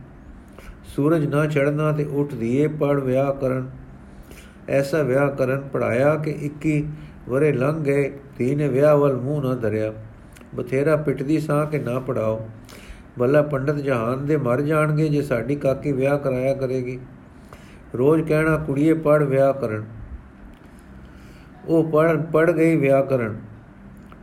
ਸੂਰਜ 0.84 1.26
ਨਾ 1.26 1.46
ਚੜਨਾ 1.46 1.92
ਤੇ 1.92 2.04
ਉੱਠ 2.04 2.34
ਦੀਏ 2.34 2.66
ਪੜ 2.66 3.00
ਵਿਆਹ 3.00 3.32
ਕਰਨ। 3.32 3.70
ਐਸਾ 4.68 5.02
ਵਿਆਹ 5.02 5.28
ਕਰਨ 5.28 5.60
ਪੜਾਇਆ 5.60 6.16
ਕਿ 6.16 6.30
21 6.30 6.84
ਵਰੇ 7.28 7.52
ਲੰਘ 7.52 7.82
ਗਏ, 7.84 8.12
ਧੀ 8.38 8.54
ਨੇ 8.54 8.68
ਵਿਆਹ 8.68 8.96
ਵੱਲ 8.96 9.16
ਮੂੰਹ 9.16 9.42
ਨਾ 9.42 9.54
ਧਰਿਆ। 9.54 9.92
ਬਥੇਰਾ 10.54 10.96
ਪਿੱਟਦੀ 10.96 11.40
ਸਾਂ 11.40 11.66
ਕਿ 11.66 11.78
ਨਾ 11.78 12.00
ਪੜਾਓ 12.00 12.48
ਬੱਲਾ 13.18 13.42
ਪੰਡਤ 13.42 13.74
ਜਹਾਨ 13.74 14.26
ਦੇ 14.26 14.36
ਮਰ 14.36 14.60
ਜਾਣਗੇ 14.60 15.08
ਜੇ 15.08 15.22
ਸਾਡੀ 15.22 15.56
ਕਾਕੀ 15.56 15.92
ਵਿਆਹ 15.92 16.18
ਕਰਾਇਆ 16.18 16.54
ਕਰੇਗੀ। 16.54 16.98
ਰੋਜ਼ 17.98 18.28
ਕਹਿਣਾ, 18.28 18.56
ਕੁੜੀਏ 18.56 18.94
ਪੜ 18.94 19.22
ਵਿਆਹ 19.22 19.52
ਕਰਨ। 19.52 19.99
ਉਹ 21.70 21.84
ਪੜ 21.84 22.16
ਪੜ 22.16 22.50
ਗਈ 22.50 22.76
ਵਿਆਹ 22.76 23.02
ਕਰਨ। 23.02 23.40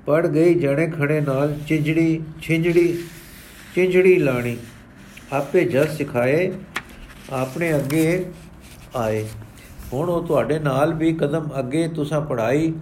ਪੜ 0.05 0.27
ਗਈ 0.27 0.53
ਜਣੇ 0.53 0.87
ਖੜੇ 0.87 1.21
ਨਾਲ 1.21 1.55
ਚਿੰਜੜੀ, 1.67 2.21
ਛਿੰਜੜੀ, 2.41 3.03
ਚਿੰਜੜੀ 3.75 4.15
ਲਾਣੀ। 4.19 4.57
ਆਪੇ 5.33 5.63
ਜਸ 5.65 5.97
ਸਿਖਾਏ, 5.97 6.51
ਆਪਣੇ 7.29 7.75
ਅੱਗੇ 7.75 8.25
ਆਏ। 8.95 9.25
ਹੁਣ 9.93 10.09
ਉਹ 10.09 10.23
ਤੁਹਾਡੇ 10.27 10.59
ਨਾਲ 10.59 10.93
ਵੀ 10.93 11.13
ਕਦਮ 11.13 11.49
ਅੱਗੇ 11.59 11.87
ਤੁਸੀਂ 11.87 12.21
ਪੜਾਈ 12.21 12.73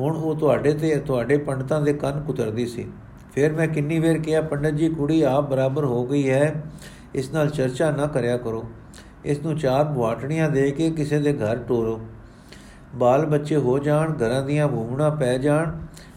ਹੁਣ 0.00 0.16
ਉਹ 0.16 0.36
ਤੁਹਾਡੇ 0.36 0.72
ਤੇ, 0.72 0.96
ਤੁਹਾਡੇ 0.96 1.36
ਪੰਡਤਾਂ 1.36 1.80
ਦੇ 1.80 1.92
ਕੰਨ 1.92 2.20
ਕੁਤਰਦੀ 2.20 2.66
ਸੀ। 2.66 2.86
ਫਿਰ 3.34 3.52
ਮੈਂ 3.52 3.68
ਕਿੰਨੀ 3.68 3.98
ਵੇਰ 3.98 4.18
ਕਿਹਾ, 4.18 4.40
ਪੰਡਤ 4.40 4.70
ਜੀ, 4.70 4.88
ਕੁੜੀ 4.88 5.22
ਆਪ 5.22 5.50
ਬਰਾਬਰ 5.50 5.84
ਹੋ 5.84 6.06
ਗਈ 6.06 6.30
ਹੈ, 6.30 6.62
ਇਸ 7.14 7.30
ਨਾਲ 7.30 7.50
ਚਰਚਾ 7.50 7.90
ਨਾ 7.90 8.06
ਕਰਿਆ 8.06 8.36
ਕਰੋ। 8.36 8.64
ਇਸ 9.24 9.38
ਨੂੰ 9.38 9.58
ਚਾਰ 9.58 9.84
ਬਵਾਟਣੀਆਂ 9.84 10.50
ਦੇ 10.50 10.70
ਕੇ 10.70 10.90
ਕਿਸੇ 10.90 11.18
ਦੇ 11.18 11.32
ਘਰ 11.32 11.56
ਟੋਰੋ। 11.56 12.00
ਬਾਲ 12.94 13.26
ਬੱਚੇ 13.26 13.56
ਹੋ 13.56 13.78
ਜਾਣ, 13.78 14.12
ਘਰਾਂ 14.12 14.42
ਦੀਆਂ 14.42 14.68
ਭੂਮਣਾ 14.68 15.10
ਪੈ 15.10 15.38
ਜਾਣ, 15.38 15.72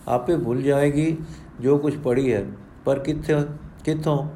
ਆਪੇ 0.07 0.38
ਭੁੱਲ 0.38 0.62
ਜਾਏਗੀ 0.62 1.18
ਜੋ 1.59 1.77
ਕੁਝ 1.77 1.97
ਪੜੀ 1.97 2.33
ਹੈ। 2.33 2.45
ਪਰ 2.85 3.00
ਕਿੱਥੇ 3.00 3.35
ਕਿੱਥੋਂ? 3.83 4.27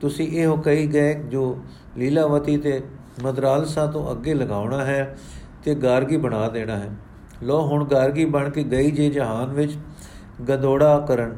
ਤੁਸੀਂ 0.00 0.28
ਇਹੋ 0.28 0.56
ਕਹੀ 0.56 0.86
ਗਏ 0.86 1.14
ਜੋ 1.14 1.58
ਲੀਲਾਵਤੀ 1.96 2.56
ਤੇ 2.56 2.80
ਮਦਰਾਲਸਾ 3.22 3.86
ਤੋਂ 3.86 4.10
ਅੱਗੇ 4.12 4.34
ਲਗਾਉਣਾ 4.34 4.84
ਹੈ 4.84 5.16
ਤੇ 5.64 5.74
ਗਾਰਗੀ 5.74 6.16
ਬਣਾ 6.16 6.48
ਦੇਣਾ 6.48 6.76
ਹੈ। 6.76 6.90
ਲੋ 7.42 7.60
ਹੁਣ 7.60 7.84
ਗਾਰਗੀ 7.84 8.24
ਬਣ 8.24 8.50
ਕੇ 8.50 8.62
ਗਈ 8.62 8.90
ਜੇ 8.90 9.10
ਜਹਾਨ 9.10 9.52
ਵਿੱਚ 9.52 9.76
ਗਦੋੜਾ 10.48 10.98
ਕਰਨ। 11.08 11.36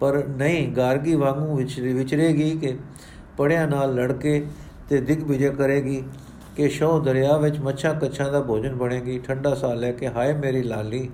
ਪਰ 0.00 0.24
ਨਹੀਂ, 0.28 0.68
ਗਾਰਗੀ 0.68 1.14
ਵਾਂਗੂ 1.14 1.56
ਵਿਚਰੇਗੀ 1.80 2.50
ਕਿ 2.58 2.76
ਪੜਿਆ 3.36 3.66
ਨਾਲ 3.66 3.94
ਲੜ 3.94 4.12
ਕੇ 4.12 4.46
ਤੇ 4.88 5.00
ਦਿਗ 5.00 5.22
ਵਿਜੇ 5.22 5.50
ਕਰੇਗੀ। 5.50 6.02
ਕਿ 6.56 6.68
ਸ਼ੋ 6.68 7.00
ਦਰਿਆ 7.00 7.36
ਵਿੱਚ 7.36 7.58
ਮੱਛਾਂ 7.58 7.94
ਕੱਛਾਂ 7.94 8.32
ਦਾ 8.32 8.40
ਭੋਜਨ 8.40 8.74
ਬਣੇਗੀ। 8.74 9.18
ਠੰਡਾ 9.18 9.54
ਸਾਹ 9.54 9.74
ਲੈ 9.74 9.92
ਕੇ 9.92 10.08
ਹਾਏ 10.08 10.32
ਮੇਰੀ 10.32 10.62
ਲਾਲੀ 10.62 11.10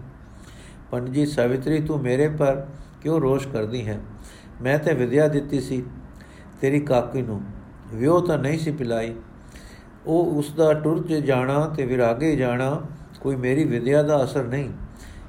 ਪੰਡਜੀ 0.91 1.21
ਜੀ, 1.21 1.27
ਸਾਵਿਤਰੀ, 1.27 1.81
ਤੂੰ 1.81 2.01
ਮੇਰੇ 2.01 2.29
ਪਰ 2.29 2.67
ਕਿਉਂ 3.03 3.21
ਰੋਸ਼ 3.21 3.49
ਕਰਦੀ 3.49 3.87
ਹੈ? 3.87 4.01
ਮੈਂ 4.63 4.79
ਤੇ 4.79 4.95
ਵਿਦਿਆ 4.95 5.29
ਦਿੱਤੀ 5.29 5.61
ਸੀ 5.61 5.85
ਤੇਰੀ 6.61 6.81
ਕਾਕੀ 6.81 7.23
ਨੂੰ। 7.23 7.41
ਵਿਉ 7.95 8.21
ਤਾਂ 8.21 8.39
ਨਹੀਂ 8.39 8.59
ਸੀ 8.59 8.71
ਪਿਲਾਈ। 8.71 9.15
ਉਹ 10.07 10.39
ਉਸ 10.39 10.53
ਦਾ 10.53 10.73
ਟੁਰ 10.75 11.03
ਤੇ 11.03 11.21
ਜਾਣਾ 11.21 11.67
ਤੇ 11.67 11.87
ਵਿਰਾਗੇ 11.87 12.37
ਜਾਣਾ 12.37 12.83
ਕੋਈ 13.21 13.37
ਮੇਰੀ 13.37 13.65
ਵਿਦਿਆ 13.65 14.03
ਦਾ 14.03 14.25
ਅਸਰ 14.25 14.45
ਨਹੀਂ। 14.45 14.71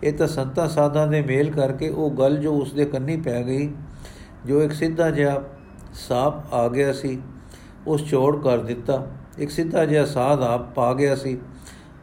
ਇਹ 0.03 0.13
ਤਾਂ 0.13 0.27
ਸੰਤਾ 0.27 0.67
ਸਾਧਾਂ 0.67 1.07
ਦੇ 1.07 1.21
ਮੇਲ 1.21 1.51
ਕਰਕੇ 1.51 1.89
ਉਹ 1.89 2.11
ਗੱਲ 2.11 2.37
ਜੋ 2.37 2.53
ਉਸ 2.53 2.73
ਦੇ 2.73 2.85
ਕੰਨੀ 2.85 3.17
ਪੈ 3.17 3.43
ਗਈ, 3.43 3.73
ਜੋ 4.45 4.63
ਇੱਕ 4.63 4.73
ਸਿੱਧਾ 4.73 5.11
ਜਿਹਾ 5.11 5.41
ਸਾਪ 5.93 6.53
ਆ 6.53 6.67
ਗਿਆ 6.67 6.93
ਸੀ, 6.93 7.21
ਉਸ 7.87 8.09
ਚੋੜ 8.09 8.43
ਕਰ 8.43 8.57
ਦਿੱਤਾ। 8.57 9.07
ਇੱਕ 9.39 9.51
ਸਿੱਧਾ 9.51 9.85
ਜਿਹਾ 9.85 10.05
ਸਾਧ 10.05 10.41
ਆਪ 10.41 10.75
ਪਾ 10.75 10.93
ਗਿਆ 10.93 11.15
ਸੀ। 11.15 11.39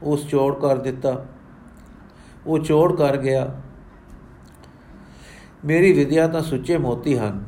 ਉਸ 0.03 0.29
ਚੋੜ 0.29 0.55
ਕਰ 0.55 0.77
ਦਿੱਤਾ। 0.77 1.27
ਉਹ 2.47 2.59
ਚੋੜ 2.59 2.97
ਕਰ 2.97 3.17
ਗਿਆ। 3.17 3.61
ਮੇਰੀ 5.65 5.93
ਵਿਦਿਆ 5.93 6.29
ਤਾਂ 6.29 6.43
ਸੁੱਚੇ 6.43 6.79
ਮੋਤੀ 6.79 7.19
ਹਨ। 7.19 7.45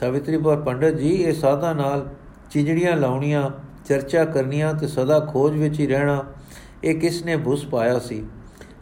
ਸਵਿਤਰੀ 0.00 0.38
ਪਰ 0.38 0.56
ਪੰਡਤ 0.56 0.90
ਜੀ, 0.90 1.10
ਇਹ 1.10 1.32
ਸਾਧਾ 1.32 1.72
ਨਾਲ 1.72 2.08
ਚਿੰਜੜੀਆਂ 2.50 2.96
ਲਾਉਣੀਆਂ, 2.96 3.50
ਚਰਚਾ 3.88 4.24
ਕਰਨੀਆਂ 4.24 4.74
ਤੇ 4.74 4.86
ਸਦਾ 4.86 5.20
ਖੋਜ 5.20 5.56
ਵਿੱਚ 5.56 5.80
ਹੀ 5.80 5.86
ਰਹਿਣਾ, 5.86 6.24
ਇਹ 6.84 7.00
ਕਿਸ 7.00 7.24
ਨੇ 7.24 7.36
ਭੁਸ 7.36 7.66
ਪਾਇਆ 7.66 7.98
ਸੀ? 7.98 8.26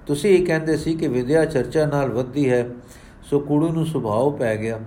ਤੁਸੀਂ 0.06 0.30
ਇਹ 0.30 0.46
ਕਹਿੰਦੇ 0.46 0.76
ਸੀ 0.76 0.94
ਕਿ 0.94 1.08
ਵਿਦਿਆ 1.08 1.44
ਚਰਚਾ 1.44 1.86
ਨਾਲ 1.86 2.10
ਵੱਧਦੀ 2.10 2.50
ਹੈ, 2.50 2.70
ਸੋ 3.22 3.40
ਕੁੜੀ 3.40 3.70
ਨੂੰ 3.70 3.86
ਸੁਭਾਅ 3.86 4.38
ਪੈ 4.38 4.56
ਗਿਆ। 4.56 4.80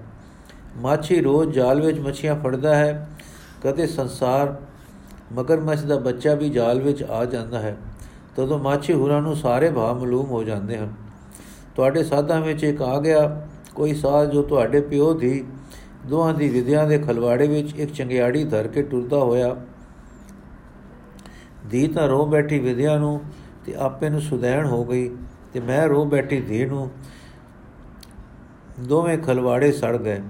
ਮਾਛੀ 0.78 1.22
ਰੋਜ਼ 1.22 1.50
ਜਾਲ 1.50 1.82
ਵਿੱਚ 1.82 2.00
ਮੱਛੀਆਂ 2.00 2.36
ਫੜਦਾ 2.36 2.76
ਹੈ, 2.76 3.10
ਕਦੇ 3.64 3.88
ਸੰਸਾਰ 3.88 4.62
ਮਗਰਮੱਛ 5.34 5.80
ਦਾ 5.80 5.96
ਬੱਚਾ 5.98 6.34
ਵੀ 6.36 6.50
ਜਾਲ 6.50 6.82
ਵਿੱਚ 6.82 7.04
ਆ 7.04 7.24
ਜਾਂਦਾ 7.26 7.60
ਹੈ, 7.60 7.76
ਤਦੋਂ 8.36 8.60
ਮਾਛੀ 8.60 8.94
ਹੁਰਾਂ 8.94 9.22
ਨੂੰ 9.22 9.36
ਸਾਰੇ 9.36 9.70
ਭਾਅ 9.70 9.94
ਮਾਲੂਮ 9.94 10.26
ਹੋ 10.26 10.44
ਜਾਂਦੇ 10.44 10.78
ਹਨ। 10.78 10.94
ਤੁਹਾਡੇ 11.76 12.04
ਸਾਧਾਂ 12.04 12.40
ਵਿੱਚ 12.42 12.64
ਇੱਕ 12.64 12.82
ਆ 12.82 13.00
ਗਿਆ, 13.00 13.48
ਕੋਈ 13.76 13.94
ਸਾਧ 13.94 14.30
ਜੋ 14.30 14.42
ਤੁਹਾਡੇ 14.42 14.82
ਪਿਓ 14.82 15.14
ਦੀ, 15.14 15.44
ਦੋਹਾਂ 16.06 16.34
ਦੀ 16.34 16.50
ਵਿਦਿਆ 16.50 16.86
ਦੇ 16.86 16.98
ਖਲਵਾੜੇ 17.00 17.48
ਵਿੱਚ 17.48 17.74
ਇੱਕ 17.76 17.94
ਚੰਗਿਆੜੀ 17.94 18.44
ਧਰ 18.44 18.68
ਕੇ 18.68 18.82
ਟੁਰਦਾ 18.82 19.18
ਹੋਇਆ। 19.18 19.56
ਦੀ 21.68 21.88
ਤਾਂ 21.88 22.08
ਰੋ 22.08 22.26
ਬੈਠੀ 22.26 22.60
ਵਿਦਿਆ 22.60 22.98
ਨੂੰ 22.98 23.20
ਤੇ 23.66 23.74
ਆਪੇ 23.76 24.10
ਨੂੰ 24.10 24.22
ਸੁਦੈਣ 24.22 24.66
ਹੋ 24.66 24.84
ਗਈ 24.86 25.10
ਤੇ 25.54 25.60
ਮੈਂ 25.60 25.88
ਰੋ 25.88 26.06
ਬੈਠੀ 26.06 26.40
ਧੀ 26.42 26.66
ਨੂੰ 26.66 26.90
ਦੋਵੇਂ 28.80 29.18
ਖਲਵਾੜੇ 29.18 29.72
ਸੜ 29.72 29.96
ਗਏ। 29.98 30.22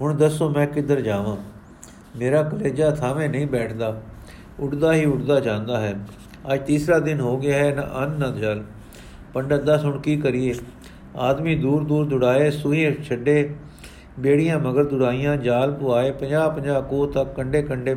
ਹੁਣ 0.00 0.14
ਦੱਸੋ 0.14 0.48
ਮੈਂ 0.50 0.66
ਕਿੱਧਰ 0.66 1.00
ਜਾਵਾਂ? 1.00 1.36
ਮੇਰਾ 2.16 2.42
ਕਲੇਜਾ 2.42 2.90
ਥਾਵੇਂ 2.90 3.28
ਨਹੀਂ 3.28 3.46
ਬੈਠਦਾ। 3.46 4.00
ਉੱਡਦਾ 4.60 4.94
ਹੀ 4.94 5.04
ਉੱਡਦਾ 5.04 5.40
ਜਾਂਦਾ 5.40 5.80
ਹੈ। 5.80 6.06
ਅੱਜ 6.54 6.60
ਤੀਸਰਾ 6.66 6.98
ਦਿਨ 6.98 7.20
ਹੋ 7.20 7.38
ਗਿਆ 7.38 7.58
ਹੈ, 7.58 7.74
ਨਾ 7.74 7.82
ਅੰਨ, 7.82 8.10
ਨਾ 8.10 8.30
ਜਲ। 8.30 8.62
ਪੰਡਤ 9.34 9.62
ਦਾ 9.62 9.78
ਸੁਣ 9.78 10.00
ਕੀ 10.00 10.16
ਕਰੀਏ? 10.16 10.54
ਆਦਮੀ 11.16 11.54
ਦੂਰ 11.54 11.84
ਦੂਰ 11.84 12.06
ਦੁੜਾਏ, 12.06 12.50
ਸੂਹੀ 12.50 12.94
ਛੱਡੇ, 12.94 13.54
ਬੇੜੀਆਂ 14.18 14.58
ਮਗਰ 14.58 14.84
ਦੁੜਾਈਆਂ, 14.84 15.36
ਜਾਲ 15.36 15.72
ਪੁਆਏ 15.72 16.12
50 16.12 16.48
50 16.48 16.82
ਕੋ 16.82 17.06
ਤੱਕ 17.06 17.34
ਕੰਡੇ 17.34 17.62
ਕੰਡੇ 17.62 17.96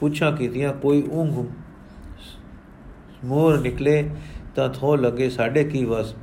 ਪੁੱਛਾਂ 0.00 0.32
ਕੀਤੀਆਂ, 0.32 0.72
ਕੋਈ 0.72 1.02
ਉਂਘ 1.12 1.46
ਮੋਰ 3.24 3.60
ਨਿਕਲੇ 3.60 4.10
ਤਾਂ 4.54 4.68
ਥੋ 4.68 4.96
ਲੱਗੇ, 4.96 5.30
ਸਾਡੇ 5.30 5.64
ਕੀ 5.64 5.84
ਵਸ? 5.84 6.14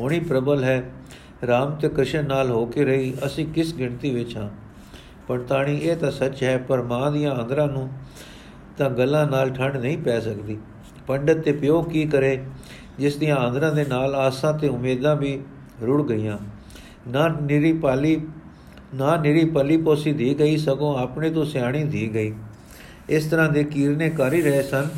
ਹੋਣੀ 0.00 0.20
ਪ੍ਰਬਲ 0.20 0.64
ਹੈ, 0.64 0.90
ਰਾਮ 1.46 1.70
ਤੇ 1.70 1.88
ਕ੍ਰਿਸ਼ਨ 1.88 2.28
ਨਾਲ 2.28 2.50
ਹੋ 2.50 2.66
ਕੇ 2.66 2.84
ਰਹੀ, 2.84 3.14
ਅਸੀਂ 3.26 3.46
ਕਿਸ 3.46 3.74
ਗਿਣਤੀ 3.74 4.10
ਵਿੱਚ 4.10 4.36
ਹਾਂ? 4.36 4.50
ਪੰਤਾਣੀ 5.28 5.76
ਇਹ 5.76 5.96
ਤਾਂ 5.96 6.10
ਸੱਚ 6.10 6.42
ਹੈ, 6.42 6.58
ਪਰ 6.58 6.82
ਮਾਂ 6.82 7.12
ਦੀਆਂ 7.12 7.42
ਅੰਦਰਾਂ 7.42 7.68
ਨੂੰ 7.68 7.90
ਤਾਂ 8.80 8.90
ਗੱਲਾਂ 8.90 9.26
ਨਾਲ 9.26 9.50
ਠੰਡ 9.50 9.76
ਨਹੀਂ 9.76 9.98
ਪੈ 9.98 10.20
ਸਕਦੀ। 10.20 10.58
ਪੰਡਤ 11.06 11.38
ਤੇ 11.38 11.52
ਪਿਓ 11.52 11.82
ਕੀ 11.82 12.04
ਕਰੇ? 12.06 12.38
ਜਿਸ 12.98 13.16
ਦੀਆਂ 13.16 13.36
ਆਂਦਰਾਂ 13.36 13.72
ਦੇ 13.72 13.84
ਨਾਲ 13.84 14.14
ਆਸਾਂ 14.14 14.52
ਤੇ 14.58 14.68
ਉਮੀਦਾਂ 14.68 15.16
ਵੀ 15.16 15.40
ਰੁੜ 15.82 16.02
ਗਈਆਂ। 16.08 16.38
ਨਾ 17.08 17.26
ਨਿਰੀ 17.42 17.72
ਪਾਲੀ, 17.72 18.20
ਨਾ 18.94 19.16
ਨਿਰੀ 19.16 19.44
ਪਲੀ 19.44 19.76
ਪੋਸੀ 19.76 20.12
ਦੀ 20.12 20.38
ਗਈ, 20.38 20.56
ਸਗੋਂ 20.56 20.98
ਆਪਣੇ 20.98 21.30
ਤੋਂ 21.30 21.44
ਸਿਆਣੀ 21.44 21.84
ਦੀ 21.84 22.14
ਗਈ। 22.14 22.32
ਇਸ 23.08 23.26
ਤਰ੍ਹਾਂ 23.26 23.48
ਦੇ 23.48 23.64
ਕੀਰਨੇ 23.64 24.10
ਕਰ 24.10 24.32
ਹੀ 24.32 24.42
ਰਹੇ 24.42 24.62
ਸਨ 24.62 24.88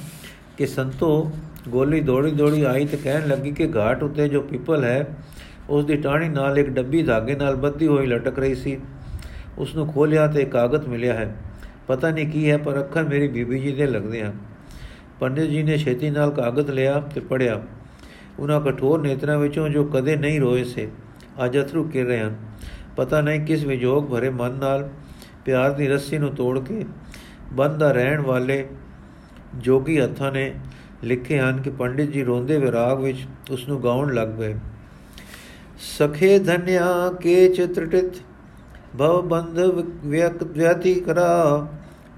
ਕਿ 0.58 0.66
ਸੰਤੋ 0.66 1.30
ਗੋਲੀ 1.68 2.00
ਦੌੜੀ 2.00 2.30
ਦੌੜੀ 2.30 2.62
ਆਈ 2.62 2.84
ਤੇ 2.84 2.96
ਕਹਿਣ 2.96 3.28
ਲੱਗੀ 3.28 3.50
ਕਿ 3.50 3.68
ਘਾਟ 3.76 4.02
ਉੱਤੇ 4.02 4.28
ਜੋ 4.28 4.40
ਪਿੱਪਲ 4.40 4.84
ਹੈ, 4.84 5.06
ਉਸ 5.70 5.84
ਦੀ 5.84 5.96
ਟਾਣੀ 5.96 6.28
ਨਾਲ 6.28 6.58
ਇੱਕ 6.58 6.68
ਡੱਬੀ 6.68 7.02
ਧਾਗੇ 7.02 7.34
ਨਾਲ 7.34 7.56
ਬੱਧੀ 7.56 7.86
ਹੋਈ 7.86 8.06
ਲਟਕ 8.06 8.38
ਰਹੀ 8.38 8.54
ਸੀ। 8.54 8.78
ਉਸ 9.58 9.74
ਨੂੰ 9.74 9.86
ਖੋਲਿਆ 9.92 10.26
ਤੇ 10.26 10.44
ਕਾਗਜ਼ 10.44 10.88
ਮਿਲਿਆ 10.88 11.14
ਹੈ। 11.14 11.34
ਪਤਾ 11.86 12.10
ਨਹੀਂ 12.10 12.26
ਕੀ 12.26 12.50
ਹੈ, 12.50 12.56
ਪਰ 12.56 12.80
ਅੱਖਰ 12.80 13.04
ਮੇਰੀ 13.04 13.28
ਬੀਬੀ 13.28 13.58
ਜੀ 13.58 13.72
ਦੇ 13.72 13.86
ਲੱਗਦੇ 13.86 14.22
ਹਨ। 14.22 14.32
ਪੰਡਿਤ 15.20 15.50
ਜੀ 15.50 15.62
ਨੇ 15.62 15.78
ਛੇਤੀ 15.78 16.10
ਨਾਲ 16.10 16.30
ਕਾਗਜ਼ 16.30 16.70
ਲਿਆ 16.70 17.00
ਤੇ 17.14 17.20
ਪੜਿਆ 17.20 17.62
ਉਹਨਾਂ 18.38 18.60
ਕਠੋਰ 18.60 19.00
ਨੇਤਰਾਂ 19.00 19.38
ਵਿੱਚੋਂ 19.38 19.68
ਜੋ 19.68 19.84
ਕਦੇ 19.84 20.16
ਨਹੀਂ 20.16 20.40
ਰੋਏ 20.40 20.64
ਸੇ, 20.64 20.88
ਅੱਜ 21.44 21.58
ਅਥਰੂ 21.58 21.84
ਕਰ 21.84 22.04
ਰਹੇ 22.04 22.20
ਹਨ। 22.20 22.36
ਪਤਾ 22.96 23.20
ਨਹੀਂ 23.20 23.40
ਕਿਸ 23.40 23.64
ਵਿਜੋਗ 23.64 24.04
ਭਰੇ 24.04 24.30
ਮਨ 24.30 24.52
ਨਾਲ 24.52 24.88
ਪਿਆਰ 25.44 25.70
ਦੀ 25.70 25.88
ਰੱਸੀ 25.88 26.18
ਨੂੰ 26.18 26.34
ਤੋੜ 26.34 26.58
ਕੇ 26.58 26.84
ਬੰਦਾ 27.52 27.92
ਰਹਿਣ 27.92 28.20
ਵਾਲੇ 28.20 28.68
ਜੋਗੀ 29.56 30.00
ਹੱਥਾਂ 30.00 30.32
ਨੇ 30.32 30.54
ਲਿਖੇ 31.04 31.38
ਹਨ 31.38 31.62
ਕਿ 31.62 31.70
ਪੰਡਿਤ 31.70 32.10
ਜੀ 32.10 32.24
ਰੋਂਦੇ 32.24 32.58
ਵਿਰਾਗ 32.58 33.00
ਵਿੱਚ 33.00 33.18
ਉਸ 33.50 33.68
ਨੂੰ 33.68 33.82
ਗਾਉਣ 33.82 34.14
ਲੱਗ 34.14 34.28
ਗਏ 34.28 34.54
ਸਖੇ 35.98 36.38
ਧਨਿਆ 36.38 37.12
ਕੇ 37.20 37.48
ਚਿਤ੍ਰਟਿਤ 37.48 38.14
ਭਵ 38.98 39.22
ਬੰਧ 39.22 39.58
ਵਿਅਕ, 40.06 40.42
ਵਿਅਤੀ 40.42 40.94
ਕਰਾ। 40.94 41.66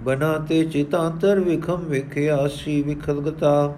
ਬਨਾਤੇ 0.00 0.64
ਚਿਤਾਂਤਰ 0.64 1.40
ਵਿਖਮ 1.40 1.80
ਵਿਖਿਆਸੀ 1.84 2.82
ਵਿਖਦਗਤਾ। 2.82 3.74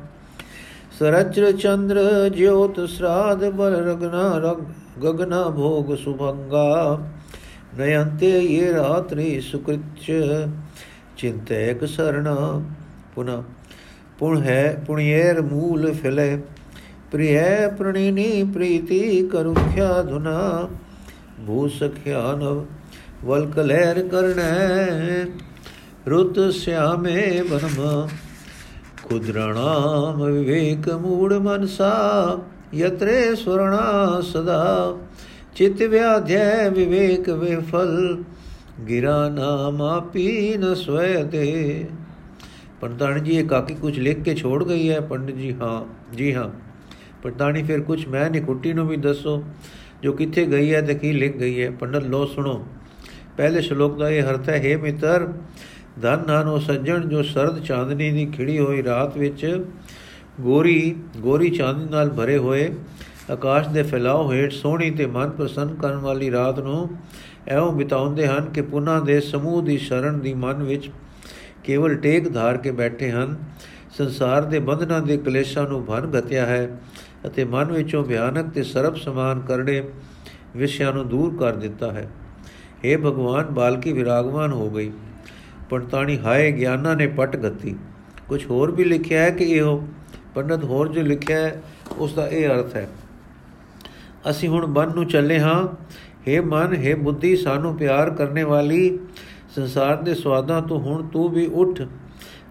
ਸਰਚਰ 0.98 1.52
ਚੰਦਰ 1.52 2.28
ਜੋਤ 2.28 2.80
ਸਰਾਧ 2.88 3.44
ਬਲ 3.44 3.74
ਰਗਨਾ 3.74 4.38
ਰਗ, 4.38 4.62
ਗਗਨਾ 5.04 5.48
ਭੋਗ 5.48 5.94
ਸੁਭੰਗਾ। 5.94 6.98
ਨਯੰਤੇ 7.78 8.40
ਇਹ 8.40 8.74
ਰਾਤਰੀ 8.74 9.40
ਸੁਕ੍ਰਿਚ 9.40 10.12
ਚਿੰਤੈਕ 11.16 11.84
ਸਰਣਾ। 11.84 12.62
ਪੁਨਾ 13.14 13.42
ਪੁਣ 14.18 14.42
ਹੈ 14.42 14.84
ਪੁਣਿਏਰ 14.86 15.40
ਮੂਲ 15.42 15.92
ਫਿਲੇ। 15.92 16.40
ਪ੍ਰਿਯ 17.12 17.40
ਪ੍ਰਣੀਨੀ 17.78 18.44
ਪ੍ਰੀਤੀ 18.54 19.28
ਕਰੁਖਿਆ 19.28 20.02
ਧੁਨਾ। 20.02 20.68
ਭੂ 21.46 21.68
ਸਖਿਆਨ 21.68 22.66
ਵਲਕ 23.26 23.58
ਲਹਿਰ 23.58 24.08
ਕਰਣੈ 24.08 25.24
ਰੁੱਤ 26.10 26.54
ਸਿਆਮੇ 26.54 27.42
ਬਨਮ 27.50 28.08
ਖੁਦਰਣਾਮ 29.02 30.24
ਵਿਵੇਕ 30.24 30.88
ਮੂੜ 30.88 31.34
ਮਨਸਾ, 31.34 32.38
ਯਤਰੇ 32.74 33.34
ਸੁਰਣਾ 33.34 34.20
ਸਦਾ। 34.20 34.96
ਚਿਤ 35.56 35.82
ਵਿਆਧਿਆ 35.82 36.68
ਵਿਵੇਕ 36.68 37.30
ਵਿਫਲ, 37.30 38.22
ਗਿਰਾ 38.88 39.28
ਨਾਮ 39.28 39.82
ਆਪੀ 39.82 40.56
ਨ 40.56 40.74
ਸਵੈ 40.74 41.22
ਦੇ। 41.22 41.84
ਪੰਡਤਾਣੀ 42.80 43.20
ਜੀ, 43.20 43.36
ਇਹ 43.36 43.44
ਕਾਕੀ 43.44 43.74
ਕੁਝ 43.74 43.98
ਲਿਖ 43.98 44.22
ਕੇ 44.22 44.34
ਛੋੜ 44.34 44.64
ਗਈ 44.64 44.90
ਹੈ। 44.90 45.00
ਪੰਡਿਤ 45.00 45.36
ਜੀ, 45.36 45.52
ਹਾਂ 45.52 45.84
ਜੀ 46.16 46.34
ਹਾਂ। 46.34 46.50
ਪੰਡਤਾਣੀ, 47.22 47.62
ਫਿਰ 47.62 47.80
ਕੁਝ 47.80 48.06
ਮੈਂ 48.06 48.30
ਨਹੀਂ 48.30 48.42
ਕੁੱਟੀ 48.42 48.72
ਨੂੰ 48.72 48.88
ਵੀ 48.88 48.96
ਦੱਸੋ, 48.96 49.44
ਜੋ 50.02 50.12
ਕਿੱਥੇ 50.12 50.46
ਗਈ 50.46 50.74
ਹੈ 50.74 50.80
ਤੇ 50.80 50.94
ਕੀ 50.94 51.12
ਲਿਖ 51.12 51.36
ਗਈ 51.36 51.62
ਹੈ। 51.62 51.70
ਪੰਡਤ 51.70 52.02
ਲੋ 52.02 52.26
ਸੁਣੋ। 52.26 52.66
ਪਹਿਲੇ 53.36 53.60
ਸ਼ਲੋਕ 53.60 53.98
ਦਾ 53.98 54.08
ਇਹ 54.10 54.22
ਅਰਥ 54.22 54.48
ਹੈ 54.48 54.60
हे 54.64 54.80
ਮਿੱਤਰ, 54.82 55.26
ਧਨ 56.02 56.24
ਨਾਨੋ 56.26 56.58
ਸੱਜਣ 56.58 57.08
ਜੋ 57.08 57.22
ਸਰਦ 57.22 57.58
ਚਾਂਦਨੀ 57.60 58.10
ਦੀ 58.10 58.26
ਖਿੜੀ 58.26 58.58
ਹੋਈ 58.58 58.82
ਰਾਤ 58.82 59.16
ਵਿੱਚ 59.18 59.64
ਗੋਰੀ 60.40 60.94
ਗੋਰੀ 61.16 61.50
ਚਾਂਦਨੀ 61.50 61.88
ਨਾਲ 61.90 62.10
ਭਰੇ 62.10 62.36
ਹੋਏ, 62.38 62.70
ਆਕਾਸ਼ 63.30 63.68
ਦੇ 63.68 63.82
ਫੈਲਾਅ 63.82 64.32
ਹੇਠ 64.32 64.52
ਸੋਹਣੀ 64.52 64.90
ਤੇ 64.90 65.06
ਮਨ 65.06 65.30
ਪ੍ਰਸੰਨ 65.30 65.74
ਕਰਨ 65.74 65.96
ਵਾਲੀ 65.96 66.30
ਰਾਤ 66.30 66.58
ਨੂੰ 66.58 66.88
ਐਉਂ 67.48 67.72
ਬਿਤਾਉਂਦੇ 67.72 68.26
ਹਨ 68.26 68.44
ਕਿ 68.44 68.62
ਪੁਨਾ 68.62 68.98
ਦੇ 69.00 69.20
ਸਮੂਹ 69.20 69.62
ਦੀ 69.62 69.78
ਸ਼ਰਨ 69.78 70.20
ਦੀ 70.20 70.34
ਮਨ 70.34 70.62
ਵਿੱਚ 70.62 70.90
ਕੇਵਲ 71.64 71.94
ਟੇਕ 71.94 72.28
ਧਾਰ 72.32 72.56
ਕੇ 72.56 72.70
ਬੈਠੇ 72.70 73.10
ਹਨ। 73.10 73.36
ਸੰਸਾਰ 73.98 74.44
ਦੇ 74.44 74.58
ਬੰਧਨਾਂ 74.58 75.00
ਦੇ 75.02 75.16
ਕਲੇਸ਼ਾਂ 75.16 75.66
ਨੂੰ 75.68 75.84
ਭਨ 75.84 76.06
ਗਤਿਆ 76.10 76.46
ਹੈ 76.46 76.68
ਅਤੇ 77.26 77.44
ਮਨ 77.44 77.72
ਵਿੱਚੋਂ 77.72 78.04
ਭਿਆਨਕ 78.04 78.50
ਤੇ 78.50 78.62
ਸਰਬ 78.62 78.96
ਸਮਾਨ 78.96 79.40
ਕਰੜੇ 79.40 79.82
ਵਿਸ਼ਿਆਂ 80.56 80.92
ਨੂੰ 80.92 81.08
ਦੂਰ 81.08 81.36
ਕਰ 81.36 81.56
ਦਿੱਤਾ 81.56 81.90
ਹੈ। 81.92 82.08
हे 82.83 82.97
ਭਗਵਾਨ 82.99 83.51
ਬਾਲਕੀ 83.53 83.93
ਵਿਰਾਗਵਾਨ 83.93 84.51
ਹੋ 84.51 84.69
ਗਈ 84.69 84.91
ਪੰਡਤਾਣੀ 85.69 86.17
ਹਾਏ 86.17 86.51
ਗਿਆਨਾਂ 86.51 86.95
ਨੇ 86.95 87.07
ਪਟ 87.07 87.35
ਗਤੀ 87.35 87.75
ਕੁਝ 88.29 88.45
ਹੋਰ 88.45 88.71
ਵੀ 88.71 88.83
ਲਿਖਿਆ 88.83 89.21
ਹੈ 89.21 89.29
ਕਿ 89.31 89.45
ਇਹੋ 89.47 89.83
ਪੰਡਤ 90.35 90.63
ਹੋਰ 90.63 90.87
ਜੋ 90.87 91.01
ਲਿਖਿਆ 91.01 91.37
ਹੈ 91.37 91.61
ਉਸ 91.97 92.13
ਦਾ 92.13 92.27
ਇਹ 92.27 92.47
ਅਰਥ 92.49 92.75
ਹੈ 92.75 92.87
ਅਸੀਂ 94.29 94.49
ਹੁਣ 94.49 94.65
ਮਨ 94.69 94.93
ਨੂੰ 94.95 95.05
ਚੱਲੇ 95.07 95.39
ਹਾਂ 95.39 95.61
हे 96.27 96.41
ਮਨ 96.45 96.73
हे 96.77 96.95
ਬੁੱਧੀ 96.97 97.35
ਸਾਨੂੰ 97.35 97.75
ਪਿਆਰ 97.77 98.09
ਕਰਨੇ 98.09 98.43
ਵਾਲੀ 98.43 98.99
ਸੰਸਾਰ 99.55 100.01
ਦੇ 100.01 100.13
ਸਵਾਦਾਂ 100.13 100.61
ਤੋਂ 100.61 100.79
ਹੁਣ 100.79 101.07
ਤੂੰ 101.09 101.29
ਵੀ 101.29 101.45
ਉੱਠ 101.53 101.81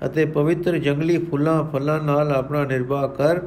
ਅਤੇ 0.06 0.24
ਪਵਿੱਤਰ 0.26 0.78
ਜੰਗਲੀ 0.78 1.16
ਫੁੱਲਾਂ 1.20 1.62
ਫਲਾਂ 1.64 2.00
ਨਾਲ 2.02 2.32
ਆਪਣਾ 2.32 2.64
ਨਿਰਵਾਹ 2.64 3.08
ਕਰ 3.08 3.40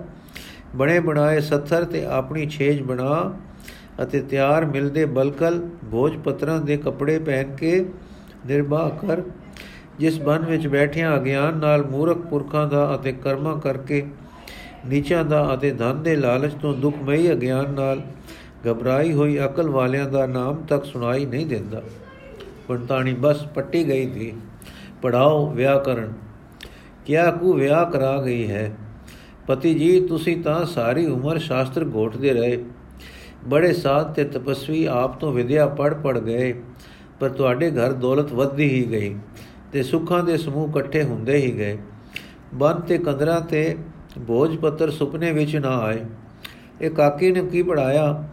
ਬਣੇ 0.76 1.00
ਬਣਾਏ 1.00 1.40
ਸੱਥਰ 1.42 1.84
ਤੇ 1.86 2.04
ਆਪਣੀ 2.06 2.46
ਛੇਜ 2.48 2.82
ਬਣਾ 2.82 3.34
ਅਤੇ 4.03 4.21
ਤਿਆਰ 4.21 4.65
ਮਿਲਦੇ 4.65 5.05
ਬਲਕਲ 5.05 5.61
ਭੋਜ 5.91 6.17
ਪਤਰਾਂ 6.25 6.61
ਦੇ 6.61 6.77
ਕੱਪੜੇ 6.77 7.19
ਪਹਿਨ 7.19 7.55
ਕੇ 7.57 7.85
ਨਿਰਵਾਹ 8.47 8.91
ਕਰ, 8.99 9.23
ਜਿਸ 9.99 10.21
ਬਨ 10.21 10.45
ਵਿੱਚ 10.45 10.67
ਬੈਠਿਆਂ 10.67 11.17
ਅਗਿਆਨ 11.17 11.57
ਨਾਲ 11.57 11.85
ਮੂਰਖ 11.85 12.19
ਪੁਰਖਾਂ 12.21 12.67
ਦਾ 12.67 12.95
ਅਤੇ 12.95 13.13
ਕਰਮਾਂ 13.15 13.57
ਕਰਕੇ 13.57 14.07
ਨੀਚਾਂ 14.89 15.25
ਦਾ 15.25 15.43
ਅਤੇ 15.55 15.71
ਧਨ 15.71 16.03
ਦੇ 16.03 16.17
ਲਾਲਚ 16.17 16.53
ਤੋਂ 16.63 16.75
ਦੁਖਮਈ 16.75 17.31
ਅਗਿਆਨ 17.33 17.71
ਨਾਲ 17.71 18.03
ਘਬਰਾਈ 18.69 19.13
ਹੋਈ 19.13 19.39
ਅਕਲ 19.45 19.69
ਵਾਲਿਆਂ 19.71 20.09
ਦਾ 20.11 20.27
ਨਾਮ 20.27 20.63
ਤੱਕ 20.69 20.85
ਸੁਣਾਈ 20.85 21.27
ਨਹੀਂ 21.27 21.47
ਦਿੰਦਾ। 21.47 21.83
ਪੰਤਾਣੀ 22.69 23.13
ਬਸ 23.15 23.45
ਪੱਟੀ 23.55 23.87
ਗਈ 23.89 24.07
ਥੀ 24.07 24.33
ਪੜਾਓ 25.03 25.47
ਵਿਆਕਰਨ, 25.51 26.13
ਕਿਆ 27.07 27.31
ਕੋ 27.31 27.53
ਵਿਆਹ 27.53 27.85
ਕਰਾ 27.91 28.17
ਗਈ 28.23 28.49
ਹੈ? 28.51 28.71
ਪਤੀ 29.47 29.75
ਜੀ, 29.75 30.01
ਤੁਸੀਂ 30.01 30.37
ਤਾਂ 30.43 30.65
ਸਾਰੀ 30.67 31.07
ਉਮਰ 31.07 31.39
ਸ਼ਾਸਤਰ 31.39 31.85
ਘੋਟਦੇ 31.95 32.33
ਰਹੇ। 32.33 32.59
ਬੜੇ 33.45 33.73
ਸਾਧ 33.73 34.13
ਤੇ 34.15 34.25
ਤਪਸਵੀ 34.25 34.85
ਆਪ 34.85 35.21
ਤੋਂ 35.21 35.33
ਵਿਦਿਆ 35.33 35.67
ਪੜ 35.67 35.95
ਪੜ 35.95 36.19
ਗਏ, 36.19 36.53
ਪਰ 37.21 37.29
ਤੁਹਾਡੇ 37.29 37.71
ਘਰ 37.71 37.93
ਦੌਲਤ 37.93 38.33
ਵੱਧਦੀ 38.33 38.69
ਹੀ 38.69 38.91
ਗਈ 38.91 39.15
ਤੇ 39.73 39.83
ਸੁੱਖਾਂ 39.83 40.23
ਦੇ 40.25 40.37
ਸਮੂਹ 40.37 40.69
ਇਕੱਠੇ 40.69 41.03
ਹੁੰਦੇ 41.03 41.37
ਹੀ 41.37 41.59
ਗਏ। 41.59 41.79
ਬੰਨ 42.55 42.81
ਤੇ 42.81 42.99
ਕੰਦਰਾ 42.99 43.41
ਤੇ 43.41 43.77
ਬੋਝ 44.19 44.57
ਪੱਤਰ 44.57 44.91
ਸੁਪਨੇ 44.91 45.33
ਵਿੱਚ 45.33 45.57
ਨਾ 45.57 45.71
ਆਏ। 45.71 46.05
ਇਹ 46.81 46.91
ਕਾਕੀ 46.91 47.31
ਨੇ 47.33 47.43
ਕੀ 47.43 47.63
ਪੜਾਇਆ 47.63 48.29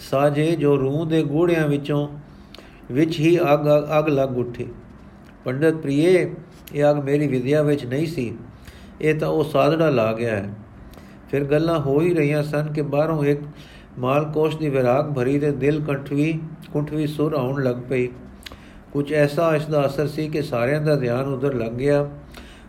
ਸਾਜੇ 0.00 0.56
ਜੋ 0.56 0.76
ਰੂਹ 0.76 1.06
ਦੇ 1.06 1.22
ਗੂੜਿਆਂ 1.22 1.68
ਵਿੱਚੋਂ 1.68 2.08
ਵਿੱਚ 2.92 3.18
ਹੀ 3.20 3.38
ਅਗ 3.38 3.68
ਅਗ 3.98 4.08
ਲੱਗ 4.08 4.38
ਉੱਠੀ। 4.38 4.66
ਪੰਡਤ 5.44 5.74
ਪ੍ਰੀਏ, 5.74 6.34
ਇਹ 6.74 6.84
ਅਗ 6.90 7.04
ਮੇਰੀ 7.04 7.26
ਵਿਦਿਆ 7.26 7.62
ਵਿੱਚ 7.62 7.86
ਨਹੀਂ 7.86 8.06
ਸੀ। 8.06 8.36
ਇਹ 9.00 9.14
ਤਾਂ 9.14 9.28
ਉਹ 9.28 9.44
ਸਾਧੜਾ 9.44 9.90
ਲਾ 9.90 10.12
ਗਿਆ 10.12 10.36
ਹੈ। 10.36 10.54
ਫਿਰ 11.30 11.44
ਗੱਲਾਂ 11.44 11.78
ਹੋ 11.80 12.00
ਹੀ 12.00 12.14
ਰਹੀਆਂ 12.14 12.42
ਸਨ 12.42 12.72
ਕਿ 12.72 12.82
ਬਾਹਰੋਂ 12.82 13.24
ਇੱਕ 13.24 13.40
ਮਾਲਕੋਸ਼ 13.98 14.56
ਦੀ 14.56 14.68
ਵਿਰਾਗ 14.68 15.12
ਭਰੀ 15.14 15.38
ਤੇ 15.38 15.50
ਦਿਲ 15.52 15.80
ਕੰਠਵੀ 15.84 16.32
ਕੁੰਠਵੀ 16.72 17.06
ਸੁਰ 17.06 17.34
ਆਉਣ 17.34 17.62
ਲੱਗ 17.64 17.76
ਪਈ। 17.88 18.08
ਕੁਝ 18.92 19.12
ਐਸਾ 19.12 19.54
ਇਸ 19.56 19.66
ਦਾ 19.66 19.84
ਅਸਰ 19.86 20.06
ਸੀ 20.06 20.28
ਕਿ 20.28 20.42
ਸਾਰਿਆਂ 20.42 20.80
ਦਾ 20.80 20.96
ਧਿਆਨ 20.96 21.26
ਉਧਰ 21.26 21.54
ਲੱਗ 21.54 21.72
ਗਿਆ 21.72 22.00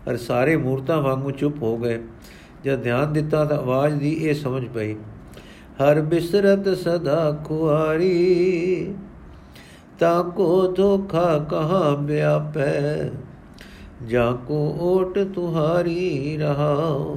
ਔਰ 0.08 0.16
ਸਾਰੇ 0.16 0.56
ਮੂਰਤਾਂ 0.56 1.00
ਵਾਂਗੂ 1.02 1.30
ਚੁੱਪ 1.30 1.62
ਹੋ 1.62 1.76
ਗਏ। 1.78 1.98
ਜਦ 2.64 2.82
ਧਿਆਨ 2.82 3.12
ਦਿੱਤਾ 3.12 3.44
ਤਾਂ 3.44 3.58
ਆਵਾਜ਼ 3.58 3.94
ਦੀ 3.94 4.12
ਇਹ 4.12 4.34
ਸਮਝ 4.34 4.66
ਪਈ, 4.68 4.94
ਹਰ 5.82 6.00
ਬਿਸਰਤ 6.02 6.68
ਸਦਾ 6.78 7.30
ਕੁਆਰੀ, 7.44 8.94
ਤਾ 9.98 10.22
ਕੋ 10.36 10.66
ਧੋਖਾ 10.72 11.38
ਕਹਾ 11.50 11.94
ਵਿਆਪੈ? 12.00 13.10
ਜਾ 14.06 14.30
ਕੋ 14.46 14.76
ਓਟ 14.80 15.18
ਤੁਹਾਰੀ 15.34 16.36
ਰਹਾਓ 16.36 17.16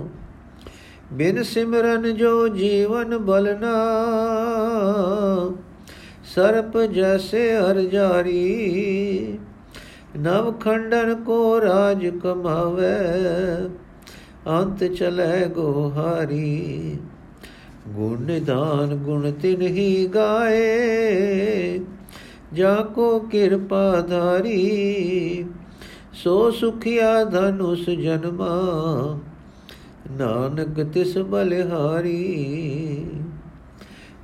ਬਿਨ 1.13 1.43
ਸਿਮਰਨ 1.43 2.15
ਜੋ 2.15 2.47
ਜੀਵਨ 2.47 3.17
ਬਲਨਾ, 3.17 3.71
ਸਰਪ 6.35 6.77
ਜੈਸੇ 6.93 7.41
ਹਰ 7.57 7.81
ਜਾਰੀ, 7.81 9.37
ਨਵ 10.17 10.51
ਖੰਡਨ 10.59 11.13
ਕੋ 11.15 11.61
ਰਾਜ 11.61 12.05
ਕਮਾਵੇ, 12.23 12.95
ਅੰਤ 14.47 14.83
ਚਲੇ 14.83 15.47
ਗੋਹਾਰੀ 15.47 16.97
ਗੁਣ 17.87 18.21
ਨਿਦਾਨ 18.21 18.95
ਗੁਣ 18.95 19.31
ਤਿਨ 19.31 19.61
ਹੀ 19.61 20.07
ਗਾਏ, 20.07 21.79
ਜਾ 22.53 22.75
ਕੋ 22.75 23.19
ਕਿਰਪਾ 23.19 24.01
ਧਾਰੀ, 24.01 25.45
ਸੋ 26.13 26.51
ਸੁਖਿਆ 26.51 27.23
ਧਨੁਸ 27.23 27.89
ਜਨਮਾ। 27.89 28.55
ਨਾਨਕ 30.11 30.83
ਤਿਸ 30.83 31.17
ਬਲਿਹਾਰੀ। 31.17 33.05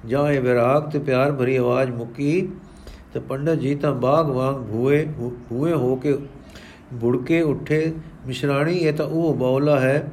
ਜਾਏ 0.06 0.40
ਵਿਰਾਗ 0.40 0.90
ਤੇ 0.90 1.00
ਪਿਆਰ 1.00 1.32
ਭਰੀ 1.32 1.56
ਆਵਾਜ਼ 1.56 1.92
ਮੁੱਕੀ, 1.92 2.50
ਤੇ 3.14 3.20
ਪੰਡਤ 3.20 3.56
ਜੀ 3.56 3.76
ਤਾਂ 3.76 3.94
ਬਾਗ 3.96 4.30
ਵਾਂਗ 4.30 4.56
ਭੂਏ 4.56 5.06
ਭੂਏ 5.50 5.74
ਹੋ 5.74 5.96
ਕੇ 5.96 6.18
ਬੁੜ 6.94 7.18
ਕੇ 7.24 7.42
ਉੱਠੇ। 7.42 7.94
ਮਿਸ਼ਰਾਣੀ, 8.28 8.74
ਇਹ 8.74 8.94
ਤਾਂ 8.94 9.06
ਉਹ 9.06 9.34
ਬੌਲਾ 9.34 9.80
ਹੈ 9.80 10.08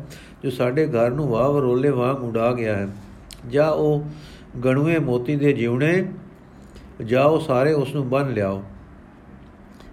ਜੋ 0.44 0.50
ਸਾਡੇ 0.50 0.86
ਘਰ 0.86 1.10
ਨੂੰ 1.10 1.28
ਵਾਹ 1.28 1.60
ਰੋਲੇ 1.60 1.90
ਵਾਂਗ 1.90 2.22
ਉਡਾ 2.24 2.52
ਗਿਆ 2.52 2.76
ਹੈ। 2.76 2.88
ਜਾ 3.48 3.68
ਉਹ 3.68 4.04
ਗਣੂਏ 4.64 4.98
ਮੋਤੀ 4.98 5.36
ਦੇ 5.36 5.52
ਜਿਉਣੇ 5.52 6.04
ਜਾਓ 7.04 7.38
ਸਾਰੇ 7.38 7.72
ਉਸ 7.72 7.94
ਨੂੰ 7.94 8.08
ਬੰਨ 8.08 8.32
ਲਿਆਓ। 8.32 8.62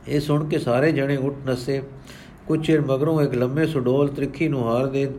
ਇਹ 0.07 0.19
ਸੁਣ 0.19 0.47
ਕੇ 0.49 0.59
ਸਾਰੇ 0.59 0.91
ਜਣੇ 0.91 1.17
ਉੱਠ 1.17 1.35
ਨਸੇ। 1.49 1.81
ਕੁਝ 2.47 2.65
ਚਿਰ 2.67 2.81
ਮਗਰੋਂ 2.81 3.21
ਇੱਕ 3.21 3.33
ਲੰਮੇ 3.33 3.65
ਸੁਡੋਲ 3.65 4.07
ਤ੍ਰਿਖੀ 4.07 4.47
ਨੂੰ 4.47 4.63
ਹਾਰ 4.67 4.85
ਦੇ 4.85 5.11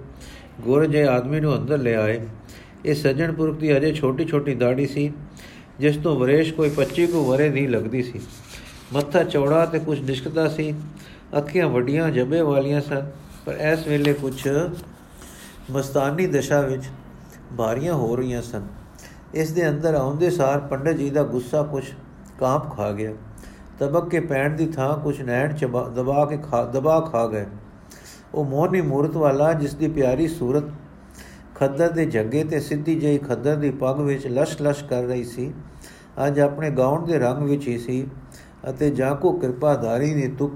ਗੋਰ 0.60 0.86
ਜੇ 0.86 1.06
ਆਦਮੀ 1.06 1.40
ਨੂੰ 1.40 1.56
ਅੰਦਰ 1.56 1.78
ਲੈ 1.78 1.94
ਆਏ। 1.96 2.20
ਇਹ 2.84 2.94
ਸੱਜਣ 2.94 3.32
ਪੁਰਖ 3.32 3.58
ਦੀ 3.58 3.76
ਅਜੇ 3.76 3.92
ਛੋਟੀ 3.94 4.24
ਛੋਟੀ 4.24 4.54
ਦਾੜੀ 4.54 4.86
ਸੀ, 4.86 5.12
ਜਿਸ 5.78 5.96
ਤੋਂ 5.96 6.16
ਵਰੇਸ਼ 6.16 6.52
ਕੋਈ 6.52 6.70
25 6.70 7.06
ਕੋ 7.06 7.24
ਵਰੇ 7.24 7.48
ਦੀ 7.48 7.66
ਲੱਗਦੀ 7.66 8.02
ਸੀ। 8.02 8.20
ਮੱਥਾ 8.92 9.22
ਚੌੜਾ 9.22 9.64
ਤੇ 9.66 9.78
ਕੁਝ 9.78 10.00
ਨਿਸ਼ਕਤਾ 10.00 10.48
ਸੀ। 10.48 10.74
ਅੱਖੀਆਂ 11.38 11.68
ਵੱਡੀਆਂ, 11.68 12.10
ਜੱਬੇ 12.10 12.40
ਵਾਲੀਆਂ 12.40 12.80
ਸਨ। 12.80 13.10
ਪਰ 13.46 13.54
ਇਸ 13.54 13.86
ਵੇਲੇ 13.86 14.12
ਕੁਝ 14.12 14.48
ਮਸਤਾਨੀ 15.70 16.26
ਦਸ਼ਾ 16.26 16.60
ਵਿੱਚ 16.60 16.82
ਬਾਰੀਆਂ 17.52 17.94
ਹੋ 17.94 18.16
ਰਹੀਆਂ 18.16 18.42
ਸਨ। 18.42 18.66
ਇਸ 19.34 19.50
ਦੇ 19.50 19.68
ਅੰਦਰ 19.68 19.94
ਆਉਂਦੇ 19.94 20.30
ਸਾਰ 20.30 20.60
ਪੰਡਤ 20.60 20.92
ਜੀ 20.92 21.10
ਦਾ 21.10 21.22
ਗੁੱਸਾ 21.22 21.62
ਕੁਝ 21.62 21.84
ਕਾਂਪ 22.40 22.76
ਖਾ 22.76 22.92
ਗਿਆ। 22.92 23.12
ਤਬਕ 23.78 24.08
ਕੇ 24.08 24.20
ਪੈਣ 24.20 24.56
ਦੀ 24.56 24.66
ਥਾਂ 24.66 24.98
ਕੁਝ 24.98 25.22
ਨੈਣ 25.22 25.54
ਦਬਾ 25.94 26.26
ਕੇ 26.26 26.36
ਖਾ 26.36 26.64
ਦਬਾ 26.64 27.00
ਖਾ 27.00 27.26
ਗਏ। 27.26 27.46
ਉਹ 28.34 28.44
ਮੋਹਨੀ 28.44 28.80
ਮੂਰਤ 28.80 29.16
ਵਾਲਾ 29.16 29.52
ਜਿਸ 29.52 29.74
ਦੀ 29.74 29.88
ਪਿਆਰੀ 29.88 30.28
ਸੂਰਤ 30.28 30.64
ਖੱਦਰ 31.54 31.90
ਦੇ 31.90 32.04
ਜੱਗੇ 32.06 32.44
ਤੇ 32.44 32.60
ਸਿੱਧੀ 32.60 32.94
ਜਿਹੀ 32.94 33.18
ਖੱਦਰ 33.18 33.56
ਦੀ 33.56 33.70
ਪੱਗ 33.70 34.00
ਵਿੱਚ 34.00 34.26
ਲਸ਼-ਲਸ਼ 34.26 34.84
ਕਰ 34.84 35.02
ਰਹੀ 35.02 35.24
ਸੀ, 35.24 35.52
ਅੱਜ 36.26 36.40
ਆਪਣੇ 36.40 36.70
ਗਾਉਣ 36.70 37.04
ਦੇ 37.06 37.18
ਰੰਗ 37.18 37.42
ਵਿੱਚ 37.42 37.68
ਹੀ 37.68 37.78
ਸੀ 37.78 38.06
ਅਤੇ 38.70 38.90
ਜਾਂ 38.90 39.14
ਕੋ 39.16 39.32
ਕਿਰਪਾਧਾਰੀ 39.32 40.14
ਨੇ 40.14 40.28
ਤੁਕ 40.28 40.52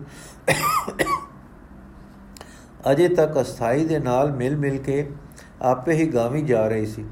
ਅਜੇ 2.90 3.08
ਤੱਕ 3.08 3.40
ਅਸਥਾਈ 3.40 3.84
ਦੇ 3.84 3.98
ਨਾਲ 3.98 4.32
ਮਿਲ-ਮਿਲ 4.32 4.76
ਕੇ 4.78 5.08
ਆਪੇ 5.62 5.92
ਹੀ 5.92 6.06
ਗਾਵੀ 6.06 6.42
ਜਾ 6.42 6.66
ਰਹੀ 6.68 6.86
ਸੀ। 6.86 7.04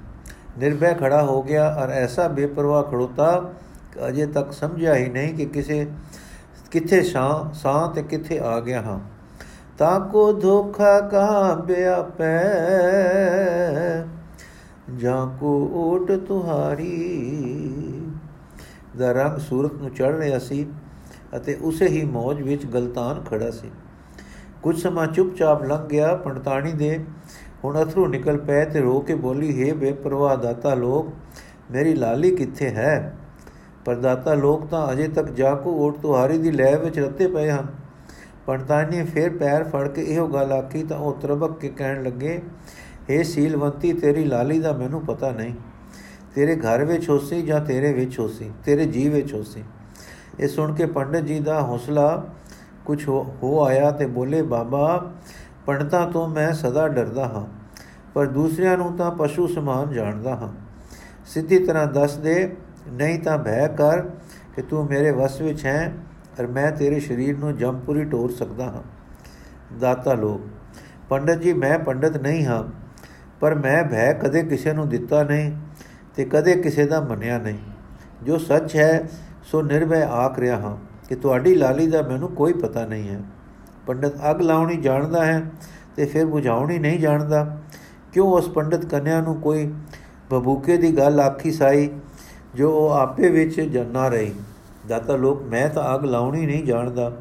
ਨਿਰਭੈ 0.59 0.93
ਖੜਾ 0.93 1.23
ਹੋ 1.23 1.43
ਗਿਆ 1.43 1.69
ਔਰ 1.75 1.91
ਐਸਾ 1.91 2.29
ਬੇਪਰਵਾਹ 2.29 2.83
ਖੜੋਤਾ 2.83 3.31
ਕਿ 3.93 4.09
ਅਜੇ 4.09 4.27
ਤੱਕ 4.27 4.53
ਸਮਝਿਆ 4.53 4.95
ਹੀ 4.95 5.09
ਨਹੀਂ 5.09 5.35
ਕਿ 5.35 5.45
ਕਿਸੇ, 5.47 5.87
ਕਿੱਥੇ 6.71 7.03
ਸਾਂ 7.03 7.55
ਸਾਂ 7.55 7.89
ਤੇ 7.89 8.03
ਕਿੱਥੇ 8.03 8.39
ਆ 8.39 8.61
ਗਿਆ 8.61 8.83
ਹਾਂ। 8.83 9.01
ਤਾਂ 9.79 10.01
ਕੋ 10.01 10.33
ਧੋਖਾ 10.33 11.01
ਕਹਾ 11.01 11.55
ਬਿਆਪੈ 11.55 12.43
ਜਾਂ 14.97 15.27
ਕੋ 15.39 15.71
ਓਟ 15.75 16.13
ਤੁਹਾਰੀ? 16.13 17.31
ਦਾ 18.99 19.13
ਰੰਗ 19.13 19.39
ਸੂਰਤ 19.39 19.75
ਨੂੰ 19.75 19.91
ਚੜ 19.91 20.15
ਰਿਹਾ 20.15 20.39
ਸੀ 20.39 20.67
ਅਤੇ 21.37 21.59
ਉਸੇ 21.63 21.87
ਹੀ 21.87 22.05
ਮੌਜ 22.05 22.43
ਵਿੱਚ 22.43 22.67
ਗਲਤਾਨ 22.67 23.23
ਖੜਾ 23.31 23.51
ਸੀ। 23.51 23.71
ਕੁਝ 24.63 24.83
ਸਮਾਂ 24.83 25.07
ਚੁੱਪਚਾਪ 25.07 25.65
ਲੰਘ 25.65 25.87
ਗਿਆ 25.87 26.15
ਪੰਡਤਾਣੀ 26.17 26.73
ਦੇ 26.73 27.05
ਹੁਣ 27.65 27.83
ਅਥਰੂ 27.83 28.07
ਨਿਕਲ 28.07 28.39
ਪਏ 28.39 28.65
ਤੇ 28.65 28.81
ਰੋ 28.81 29.01
ਕੇ 29.01 29.15
ਬੋਲੀ, 29.15 29.69
ਹੈ 29.69 29.75
ਬੇਪਰਵਾਹ 29.75 30.37
ਦਾਤਾ 30.37 30.75
ਲੋਕ, 30.75 31.09
ਮੇਰੀ 31.71 31.95
ਲਾਲੀ 31.95 32.37
ਕਿੱਥੇ 32.37 32.69
ਹੈ? 32.69 33.19
ਪਰ 33.85 33.95
ਦਾਤਾ 33.95 34.35
ਲੋਕ 34.35 34.67
ਤਾਂ 34.67 34.93
ਅਜੇ 34.93 35.09
ਤੱਕ 35.09 35.27
ਜਾ 35.27 35.55
ਕੋ 35.55 35.87
ਓਟ 35.87 35.99
ਤੁਹਾਰੀ 35.99 36.39
ਦੀ 36.39 36.51
ਲੈ 36.51 36.77
ਵਿੱਚ 36.77 36.99
ਰੱਤੇ 36.99 37.27
ਪਏ 37.27 37.51
ਹਨ। 37.51 37.84
ਪੰਡਤਾਨੀ 38.47 39.03
ਫੇਰ 39.05 39.31
ਪੈਰ 39.31 39.65
ਫੜ 39.65 39.87
ਕੇ 39.89 40.03
ਇਹੋ 40.05 40.27
ਗੱਲ 40.29 40.53
ਆਖੀ 40.53 40.83
ਤਾਂ 40.83 40.99
ਉਹ 40.99 41.15
ਤਰਬਕ 41.21 41.59
ਕੇ 41.59 41.69
ਕਹਿਣ 41.69 42.03
ਲੱਗੇ 42.03 42.41
ਏ 43.11 43.23
ਸੀਲਵੰਤੀ, 43.23 43.93
ਤੇਰੀ 43.93 44.25
ਲਾਲੀ 44.25 44.59
ਦਾ 44.61 44.73
ਮੈਨੂੰ 44.73 45.01
ਪਤਾ 45.07 45.31
ਨਹੀਂ। 45.31 45.55
ਤੇਰੇ 46.35 46.57
ਘਰ 46.57 46.85
ਵਿੱਚ 46.85 47.09
ਹੋਸੀ 47.09 47.41
ਜਾਂ 47.43 47.61
ਤੇਰੇ 47.61 47.93
ਵਿੱਚ 47.93 48.19
ਹੋਸੀ 48.19 48.51
ਤੇਰੇ 48.65 48.87
ਜੀਵ 48.87 49.13
ਵਿੱਚ 49.13 49.33
ਹੋਸੀ 49.35 49.63
ਇਹ 50.41 50.49
ਸੁਣ 50.49 50.75
ਕੇ 50.75 50.87
ਪੰਡਤ 50.87 51.25
ਜੀ 51.25 51.39
ਦਾ 51.41 51.61
ਹੌਸਲਾ 51.63 52.25
ਕੁਝ 52.85 53.09
ਹੋ 53.09 53.65
ਆਇਆ 53.65 53.91
ਤੇ 53.91 54.07
ਬੋਲੇ, 54.07 54.43
ਬਾਬਾ, 54.43 55.13
ਪੰਡਤਾਂ 55.67 56.07
ਤੋਂ 56.11 56.29
ਮੈਂ 56.29 56.53
ਸਦਾ 56.53 56.87
ਡਰਦਾ 56.89 57.27
ਹਾਂ, 57.27 57.47
ਪਰ 58.15 58.27
ਦੂਸਰਿਆਂ 58.27 58.77
ਨੂੰ 58.79 58.93
ਤਾਂ 58.97 59.11
ਪਸ਼ੂ 59.11 59.47
ਸਮਾਨ 59.47 59.93
ਜਾਣਦਾ 59.93 60.35
ਹਾਂ। 60.37 60.53
ਸਿੱਧੀ 61.27 61.59
ਤਰ੍ਹਾਂ 61.59 61.87
ਦੱਸ 61.87 62.17
ਦੇ, 62.17 62.57
ਨਹੀਂ 62.89 63.19
ਤਾਂ 63.19 63.39
ਭੈ 63.39 63.67
ਕਰ 63.69 64.01
ਕਿ 64.57 64.63
ਤੂੰ 64.63 64.85
ਮੇਰੇ 64.87 65.11
ਵਸ 65.11 65.41
ਵਿੱਚ 65.41 65.65
ਹੈ 65.67 65.93
ਔਰ 66.41 66.47
ਮੈਂ 66.47 66.71
ਤੇਰੇ 66.73 67.01
ਸਰੀਰ 67.01 67.39
ਨੂੰ 67.39 67.57
ਜੰਪੂਰੀ 67.57 68.05
ਟੋਰ 68.05 68.31
ਸਕਦਾ 68.31 68.65
ਹਾਂ। 68.65 68.83
ਦਾਤਾ 69.79 70.15
ਲੋਕ, 70.15 70.41
ਪੰਡਤ 71.09 71.39
ਜੀ, 71.39 71.53
ਮੈਂ 71.53 71.79
ਪੰਡਤ 71.79 72.17
ਨਹੀਂ 72.17 72.45
ਹਾਂ, 72.45 72.63
ਪਰ 73.41 73.55
ਮੈਂ 73.55 73.85
ਭੈ 73.85 74.13
ਕਦੇ 74.13 74.43
ਕਿਸੇ 74.43 74.73
ਨੂੰ 74.73 74.89
ਦਿੱਤਾ 74.89 75.23
ਨਹੀਂ 75.23 75.53
ਤੇ 76.17 76.25
ਕਦੇ 76.25 76.55
ਕਿਸੇ 76.57 76.87
ਦਾ 76.87 77.01
ਮੰਨਿਆ 77.01 77.39
ਨਹੀਂ। 77.39 77.59
ਜੋ 78.23 78.39
ਸੱਚ 78.39 78.77
ਹੈ, 78.77 79.09
ਸੋ 79.43 79.63
ਨਿਰਭੈ 79.63 80.03
ਆਖ 80.05 80.39
ਰਿਹਾ 80.39 80.57
ਹਾਂ 80.57 80.77
ਕਿ 81.09 81.15
ਤੁਹਾਡੀ 81.15 81.55
ਲਾਲੀ 81.55 81.87
ਦਾ 81.87 82.03
ਮੈਨੂੰ 82.03 82.29
ਕੋਈ 82.29 82.53
ਪਤਾ 82.53 82.87
ਨਹੀਂ 82.87 83.09
ਹੈ। 83.09 83.21
ਪੰਡਤ 83.87 84.13
ਅਗ 84.31 84.41
ਲਾਉਣੀ 84.41 84.77
ਜਾਣਦਾ 84.77 85.25
ਹੈ 85.25 85.43
ਤੇ 85.97 86.05
ਫਿਰ 86.05 86.27
ਬੁਝਾਉਣੀ 86.27 86.79
ਨਹੀਂ 86.79 86.99
ਜਾਣਦਾ। 87.01 87.59
ਕਿਉਂ 88.13 88.27
ਉਸ 88.29 88.49
ਪੰਡਤ 88.49 88.85
ਕੰਨਿਆ 88.85 89.21
ਨੂੰ 89.21 89.41
ਕੋਈ 89.41 89.73
ਬਬੂਕੇ 90.31 90.77
ਦੀ 90.77 90.97
ਗੱਲ 90.97 91.21
ਆਖੀ 91.21 91.53
ਸਾਈ, 91.53 91.89
ਜੋ 92.55 92.71
ਉਹ 92.71 92.91
ਆਪੇ 92.91 93.29
ਵਿੱਚ 93.29 93.61
ਜੰਨਾ 93.61 94.09
ਰਹੀ? 94.09 94.33
ਦਾਤਾ 94.89 95.17
ਲੋਕ, 95.17 95.43
ਮੈਂ 95.43 95.69
ਤਾਂ 95.69 95.95
ਅਗ 95.95 96.05
ਲਾਉਣੀ 96.05 96.47
ਨਹੀਂ 96.47 96.65
ਜਾਣਦਾ। 96.65 97.13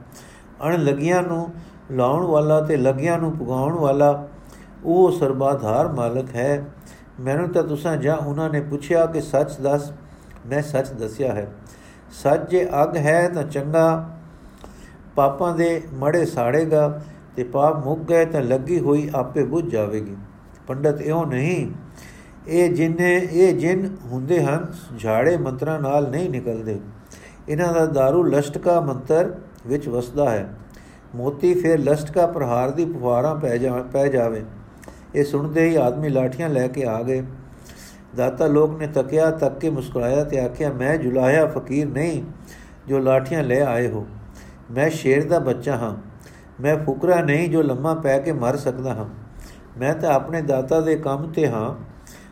ਅਣ 0.67 0.84
ਲਗੀਆਂ 0.84 1.21
ਨੂੰ 1.23 1.52
ਲਾਉਣ 1.91 2.26
ਵਾਲਾ 2.26 2.62
ਤੇ 2.62 2.78
ਲਗੀਆਂ 2.78 3.17
ਨੂੰ 3.17 3.32
ਪੁਗਾਉਣ 3.38 3.73
ਵਾਲਾ, 3.73 4.28
ਉਹ 4.84 5.12
ਸਰਬਾਧਾਰ 5.12 5.88
ਮਾਲਕ 5.88 6.36
ਹੈ। 6.36 6.65
ਮੈਨੂੰ 7.19 7.49
ਤਾਂ 7.49 7.63
ਤੁਸਾਂ 7.63 7.97
ਜਾਂ 7.97 8.17
ਉਹਨਾਂ 8.17 8.49
ਨੇ 8.49 8.62
ਪੁੱਛਿਆ 8.62 9.06
ਕਿ 9.06 9.21
ਸੱਚ 9.21 9.58
ਦੱਸ, 9.58 9.91
ਮੈਂ 10.45 10.62
ਸੱਚ 10.62 10.89
ਦੱਸਿਆ 10.89 11.34
ਹੈ। 11.34 11.47
ਸੱਚ 12.12 12.49
ਜੇ 12.49 12.67
ਅਗ 12.84 12.97
ਹੈ 12.97 13.30
ਤਾਂ 13.30 13.43
ਚੰਗਾ, 13.43 14.10
ਪਾਪਾਂ 15.15 15.56
ਦੇ 15.56 15.82
ਮੜੇ 15.93 16.26
ਸਾੜੇਗਾ 16.26 17.02
ਤੇ 17.36 17.43
ਪਾਪ 17.43 17.86
ਮੁੱਕ 17.86 18.02
ਗਏ 18.02 18.26
ਤਾਂ 18.26 18.41
ਲੱਗੀ 18.41 18.80
ਹੋਈ 18.80 19.10
ਆਪੇ 19.15 19.43
ਬੁੱਝ 19.43 19.65
ਜਾਵੇਗੀ। 19.65 20.15
ਪੰਡਤ 20.67 21.02
ਇਹੋ 21.02 21.26
ਨਹੀਂ, 21.26 21.71
ਇਹ 22.47 22.73
ਜਿੰਨੇ, 22.73 23.15
ਇਹ 23.32 23.54
ਜਿੰਨ 23.58 23.97
ਹੁੰਦੇ 24.06 24.43
ਹਨ, 24.43 24.67
ਝਾੜੇ 24.99 25.38
ਮੰਤਰਾਂ 25.38 25.80
ਨਾਲ 25.80 26.10
ਨਹੀਂ 26.10 26.30
ਨਿਕਲਦੇ। 26.30 26.80
ਇਹਨਾਂ 27.49 27.73
ਦਾ 27.73 27.84
दारू 27.97 28.23
ਲਸ਼ਟਕਾ 28.25 28.79
ਮੰਤਰ 28.82 29.34
ਵਿੱਚ 29.67 29.88
ਵਸਦਾ 29.89 30.29
ਹੈ 30.29 30.47
ਮੋਤੀ 31.15 31.53
ਫਿਰ 31.53 31.79
ਲਸ਼ਟਕਾ 31.79 32.25
ਪ੍ਰਹਾਰ 32.27 32.71
ਦੀ 32.71 32.86
ਫੁਹਾਰਾਂ 32.93 33.36
ਪੈ 33.36 33.58
ਜਾ 33.58 33.82
ਪੈ 33.93 34.08
ਜਾਵੇ 34.08 34.43
ਇਹ 35.15 35.23
ਸੁਣਦੇ 35.23 35.67
ਹੀ 35.69 35.75
ਆਦਮੀ 35.75 36.10
ਲਾਠੀਆਂ 36.10 36.49
ਲੈ 36.49 36.67
ਕੇ 36.67 36.86
ਆ 36.86 37.01
ਗਏ 37.03 37.23
ਦਾਤਾ 38.15 38.47
ਲੋਕ 38.47 38.77
ਨੇ 38.79 38.88
ਤੱਕਿਆ 38.88 39.29
ਤੱਕ 39.32 39.60
ਕੇ 39.60 39.69
ਮੁਸਕਰਾਇਆ 39.69 40.23
ਤੇ 40.23 40.39
ਆਖਿਆ 40.39 40.71
ਮੈਂ 40.73 40.97
ਜੁਲਾਇਆ 40.97 41.45
ਫਕੀਰ 41.47 41.88
ਨਹੀਂ 41.88 42.23
ਜੋ 42.88 42.99
ਲਾਠੀਆਂ 42.99 43.43
ਲੈ 43.43 43.62
ਆਏ 43.62 43.88
ਹੋ 43.88 44.06
ਮੈਂ 44.71 44.89
ਸ਼ੇਰ 44.89 45.27
ਦਾ 45.27 45.39
ਬੱਚਾ 45.39 45.75
ਹਾਂ 45.75 45.95
ਮੈਂ 46.62 46.77
ਫੁਕਰਾ 46.77 47.21
ਨਹੀਂ 47.21 47.49
ਜੋ 47.49 47.62
ਲੰਮਾ 47.62 47.93
ਪੈ 47.93 48.17
ਕੇ 48.19 48.32
ਮਰ 48.32 48.58
ਸਕਦਾ 48.58 48.93
ਹਾਂ 48.93 49.06
ਮੈਂ 49.77 49.93
ਤਾਂ 49.95 50.13
ਆਪਣੇ 50.13 50.41
ਦਾਤਾ 50.41 50.79
ਦੇ 50.79 50.95
ਕੰਮ 50.95 51.32
ਤੇ 51.32 51.47
ਹਾਂ 51.47 51.69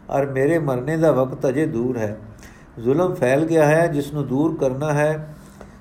ਔਰ 0.10 0.26
ਮੇਰੇ 0.26 0.60
ਮਰਨੇ 0.60 0.98
ਦਾ 0.98 1.12
ਵਕਤ 1.12 1.48
ਅਜੇ 1.50 1.66
ਦੂਰ 1.66 1.98
ਹੈ 1.98 2.18
ਜ਼ੁਲਮ 2.80 3.14
ਫੈਲ 3.14 3.46
ਗਿਆ 3.46 3.66
ਹੈ 3.66 3.88
ਜਿਸ 3.88 4.14
ਨੂੰ 4.14 4.28
ਦੂਰ 4.28 4.56
ਕਰਨਾ 4.58 4.94
ਹੈ। 4.94 5.36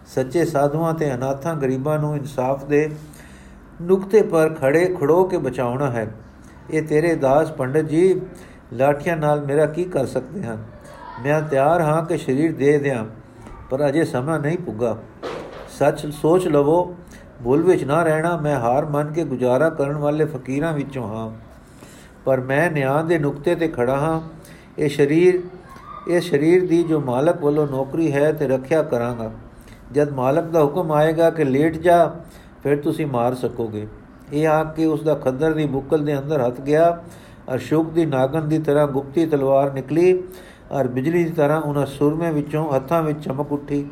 ਸੱਚੇ 0.06 0.44
ਸਾਧੂਆਂ 0.44 0.94
ਤੇ 0.94 1.14
ਅਨਾਥਾਂ 1.14 1.54
ਗਰੀਬਾਂ 1.54 1.98
ਨੂੰ 1.98 2.16
ਇਨਸਾਫ 2.16 2.64
ਦੇ 2.64 2.90
ਨੁਕਤੇ 3.82 4.22
ਪਰ 4.22 4.48
ਖੜੇ 4.54 4.96
ਖੜੋ 5.00 5.24
ਕੇ 5.24 5.38
ਬਚਾਉਣਾ 5.38 5.90
ਹੈ। 5.90 6.10
ਇਹ 6.70 6.82
ਤੇਰੇ 6.82 7.14
ਦਾਸ 7.14 7.50
ਪੰਡਤ 7.50 7.80
ਜੀ 7.80 8.20
ਲਾਠੀਆਂ 8.72 9.16
ਨਾਲ 9.16 9.44
ਮੇਰਾ 9.44 9.66
ਕੀ 9.66 9.84
ਕਰ 9.84 10.06
ਸਕਦੇ 10.06 10.42
ਹਨ? 10.42 10.64
ਮੈਂ 11.24 11.40
ਤਿਆਰ 11.42 11.80
ਹਾਂ 11.80 12.04
ਕਿ 12.04 12.18
ਸਰੀਰ 12.18 12.54
ਦੇ 12.56 12.78
ਦਿਆਂ, 12.78 13.04
ਪਰ 13.70 13.88
ਅਜੇ 13.88 14.04
ਸਮਾਂ 14.04 14.38
ਨਹੀਂ 14.40 14.58
ਪੁੱਗਾ। 14.58 14.96
ਸੱਚ 15.68 16.06
ਸੋਚ 16.06 16.46
ਲਵੋ, 16.48 16.96
ਭੁੱਲ 17.44 17.62
ਵਿੱਚ 17.62 17.84
ਨਾ 17.84 18.02
ਰਹਿਣਾ, 18.02 18.36
ਮੈਂ 18.36 18.56
ਹਾਰ 18.56 18.84
ਮੰਨ 18.84 19.12
ਕੇ 19.12 19.24
ਗੁਜ਼ਾਰਾ 19.24 19.70
ਕਰਨ 19.70 19.96
ਵਾਲੇ 19.96 20.24
ਫਕੀਰਾਂ 20.24 20.72
ਵਿੱਚੋਂ 20.72 21.08
ਹਾਂ। 21.08 21.30
ਪਰ 22.24 22.40
ਮੈਂ 22.40 22.70
ਨਿਆਂ 22.70 23.04
ਦੇ 23.04 23.18
ਨੁਕਤੇ 23.18 23.54
ਤੇ 23.54 23.68
ਖੜਾ 23.68 23.96
ਹਾਂ। 23.96 24.20
ਇਹ 24.78 24.88
ਸਰੀਰ 24.88 25.40
ਇਹ 26.08 26.20
ਸਰੀਰ 26.20 26.66
ਦੀ 26.66 26.82
ਜੋ 26.82 27.00
ਮਾਲਕ 27.00 27.42
ਵੱਲੋਂ 27.42 27.66
ਨੌਕਰੀ 27.66 28.12
ਹੈ 28.12 28.32
ਤੇ 28.32 28.48
ਰੱਖਿਆ 28.48 28.82
ਕਰਾਂਗਾ। 28.82 29.30
ਜਦ 29.92 30.10
ਮਾਲਕ 30.10 30.44
ਦਾ 30.44 30.62
ਹੁਕਮ 30.62 30.92
ਆਏਗਾ 30.92 31.30
ਕਿ 31.30 31.44
ਲੇਟ 31.44 31.76
ਜਾ, 31.76 32.14
ਫਿਰ 32.62 32.76
ਤੁਸੀਂ 32.76 33.06
ਮਾਰ 33.06 33.34
ਸਕੋਗੇ। 33.34 33.86
ਇਹ 34.32 34.46
ਆ 34.48 34.62
ਕੇ 34.64 34.84
ਉਸ 34.84 35.02
ਦਾ 35.02 35.14
ਖੱਦਰ 35.14 35.54
ਦੀ 35.54 35.66
ਬੁੱਕਲ 35.66 36.04
ਦੇ 36.04 36.18
ਅੰਦਰ 36.18 36.46
ਹੱਥ 36.46 36.60
ਗਿਆ। 36.60 37.02
ਅਸ਼ੋਕ 37.54 37.90
ਦੀ 37.90 38.06
ਨਾਗਨ 38.06 38.48
ਦੀ 38.48 38.58
ਤਰ੍ਹਾਂ 38.58 38.86
ਗੁਪਤੀ 38.86 39.26
ਤਲਵਾਰ 39.26 39.72
ਨਿਕਲੀ 39.72 40.22
ਔਰ 40.72 40.88
ਬਿਜਲੀ 40.88 41.24
ਦੀ 41.24 41.30
ਤਰ੍ਹਾਂ 41.30 41.60
ਉਹਨਾਂ 41.60 41.86
ਸੁਰਮੇ 41.86 42.30
ਵਿੱਚੋਂ 42.30 42.76
ਹੱਥਾਂ 42.76 43.02
ਵਿੱਚ 43.02 43.24
ਚਮਕ 43.24 43.52
ਉੱਠੀ। 43.52 43.84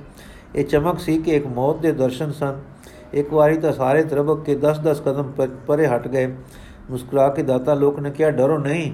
ਇਹ 0.54 0.64
ਚਮਕ 0.64 0.98
ਸੀ 0.98 1.18
ਕਿ 1.18 1.30
ਇੱਕ 1.30 1.46
ਮੌਤ 1.46 1.80
ਦੇ 1.80 1.92
ਦਰਸ਼ਨ 1.92 2.32
ਸਨ। 2.32 2.60
ਇੱਕ 3.12 3.32
ਵਾਰੀ 3.32 3.56
ਤਾਂ 3.58 3.72
ਸਾਰੇ 3.72 4.02
ਤਰਬਕ 4.04 4.44
ਕੇ 4.44 4.54
10-10 4.54 5.00
ਕਦਮ 5.00 5.32
ਪਰੇ 5.66 5.86
ਹਟ 5.86 6.08
ਗਏ। 6.08 6.26
ਮੁਸਕਰਾ 6.90 7.28
ਕੇ 7.28 7.42
ਦਾਤਾ 7.42 7.74
ਲੋਕ 7.74 8.00
ਨੇ 8.00 8.10
ਕਿਹਾ, 8.10 8.30
ਡਰੋ 8.30 8.58
ਨਹੀਂ। 8.58 8.92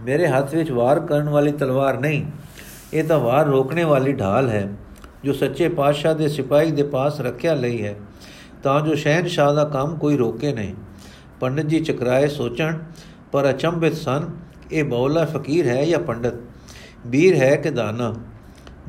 ਮੇਰੇ 0.00 0.26
ਹੱਥ 0.26 0.54
ਵਿੱਚ 0.54 0.70
ਵਾਰ 0.70 1.00
ਕਰਨ 1.00 1.28
ਵਾਲੀ 1.28 1.52
ਤਲਵਾਰ 1.52 1.98
ਨਹੀਂ। 1.98 2.24
ਇਹ 2.92 3.04
ਤਾਂ 3.04 3.18
ਵਾਰ 3.18 3.46
ਰੋਕਣੇ 3.46 3.84
ਵਾਲੀ 3.84 4.12
ਢਾਲ 4.12 4.48
ਹੈ, 4.48 4.68
ਜੋ 5.24 5.32
ਸੱਚੇ 5.32 5.68
ਪਾਤਸ਼ਾਹ 5.68 6.14
ਦੇ 6.14 6.28
ਸਿਪਾਹੀ 6.28 6.70
ਦੇ 6.70 6.82
ਪਾਸ 6.82 7.20
ਰੱਖਿਆ 7.20 7.54
ਲਈ 7.54 7.82
ਹੈ, 7.82 7.94
ਤਾਂ 8.62 8.80
ਜੋ 8.80 8.94
ਸ਼ਹਿਨशाह 8.94 9.52
ਦਾ 9.52 9.64
ਕੰਮ 9.64 9.96
ਕੋਈ 9.96 10.16
ਰੋਕੇ 10.16 10.52
ਨਹੀਂ। 10.52 10.74
ਪੰਡਤ 11.40 11.66
ਜੀ 11.66 11.80
ਚਕਰਾਏ 11.80 12.28
ਸੋਚਣ, 12.28 12.78
ਪਰ 13.32 13.50
ਅਚੰਭਿਤ 13.50 13.94
ਸਨ, 13.94 14.28
ਇਹ 14.72 14.84
ਬੌਲਾ 14.84 15.24
ਫਕੀਰ 15.24 15.66
ਹੈ 15.66 15.84
ਜਾਂ 15.84 15.98
ਪੰਡਤ? 15.98 16.34
ਵੀਰ 17.06 17.36
ਹੈ 17.36 17.54
ਕਿ 17.56 17.70
ਦਾਨਾ? 17.70 18.14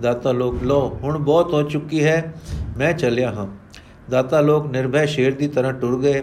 ਦਾਤਾ 0.01 0.31
ਲੋਕ 0.31 0.63
ਲੋ 0.63 0.79
ਹੁਣ 1.03 1.17
ਬਹੁਤ 1.17 1.53
ਹੋ 1.53 1.61
ਚੁੱਕੀ 1.63 2.03
ਹੈ, 2.03 2.33
ਮੈਂ 2.77 2.93
ਚੱਲਿਆ 2.93 3.31
ਹਾਂ। 3.31 3.47
ਦਾਤਾ 4.09 4.41
ਲੋਕ 4.41 4.67
ਨਿਰਭੈ 4.67 5.05
ਸ਼ੇਰ 5.05 5.35
ਦੀ 5.35 5.47
ਤਰ੍ਹਾਂ 5.47 5.73
ਟੁਰ 5.73 5.99
ਗਏ। 6.01 6.21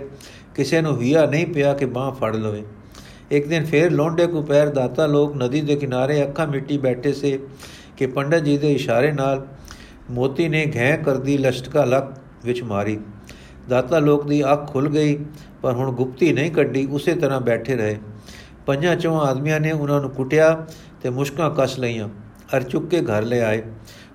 ਕਿਸੇ 0.55 0.81
ਨੂੰ 0.81 1.01
ਹਿਆ 1.03 1.27
ਨਹੀਂ 1.27 1.47
ਪਿਆ 1.47 1.75
ਕਿ 1.75 1.87
ਬਾਹ 1.87 2.11
ਫੜ 2.13 2.37
ਲਵੇ। 2.37 2.65
ਇੱਕ 3.31 3.47
ਦਿਨ 3.47 3.65
ਫੇਰ 3.65 3.91
ਲੋਂਡੇ 3.91 4.27
ਕੋ 4.27 4.43
ਪੈਰ 4.43 4.69
ਦਾਤਾ 4.69 5.07
ਲੋਕ 5.07 5.37
ਨਦੀ 5.37 5.61
ਦੇ 5.61 5.77
ਕਿਨਾਰੇ 5.77 6.23
ਅੱਖਾਂ 6.23 6.47
ਮਿੱਟੀ 6.47 6.79
ਬੈਠੇ 6.79 7.13
ਸੇ 7.13 7.39
ਕਿ 7.97 8.07
ਪੰਡਤ 8.07 8.43
ਜੀ 8.43 8.57
ਦੇ 8.59 8.73
ਇਸ਼ਾਰੇ 8.73 9.13
ਨਾਲ 9.13 9.47
ਮੋਤੀ 10.11 10.49
ਨੇ 10.49 10.65
ਘੈ 10.77 10.97
ਕਰਦੀ 10.97 11.37
ਲਸ਼ਟਕਾ 11.39 11.85
ਲੱਕ 11.85 12.13
ਵਿੱਚ 12.45 12.63
ਮਾਰੀ। 12.63 12.99
ਦਾਤਾ 13.69 13.99
ਲੋਕ 13.99 14.27
ਦੀ 14.27 14.43
ਅੱਖ 14.53 14.71
ਖੁੱਲ 14.73 14.89
ਗਈ, 14.89 15.19
ਪਰ 15.63 15.73
ਹੁਣ 15.73 15.93
ਗੁਪਤੀ 15.93 16.33
ਨਹੀਂ 16.33 16.51
ਕੱਢੀ, 16.51 16.87
ਉਸੇ 16.87 17.15
ਤਰ੍ਹਾਂ 17.15 17.41
ਬੈਠੇ 17.41 17.77
ਰਹੇ। 17.77 17.99
ਪੰਜਾਂ 18.67 18.97
ਚੋਂ 18.97 19.21
ਆਦਮੀਆਂ 19.21 19.61
ਨੇ 19.61 19.73
ਉਹਨਾਂ 19.73 20.01
ਨੂੰ 20.01 20.11
ਕੁੱਟਿਆ 20.11 20.67
ਤੇ 21.03 21.11
ਮੁਸ਼ਕਾਂ 21.11 21.51
ਕਸ 21.59 21.79
ਲਈਆਂ, 21.79 22.09
ਅਰ 22.57 22.63
ਚੁੱਕ 22.63 22.89
ਕੇ 22.89 23.01
ਘਰ 23.01 23.23
ਲੈ 23.23 23.41
ਆਏ। 23.41 23.63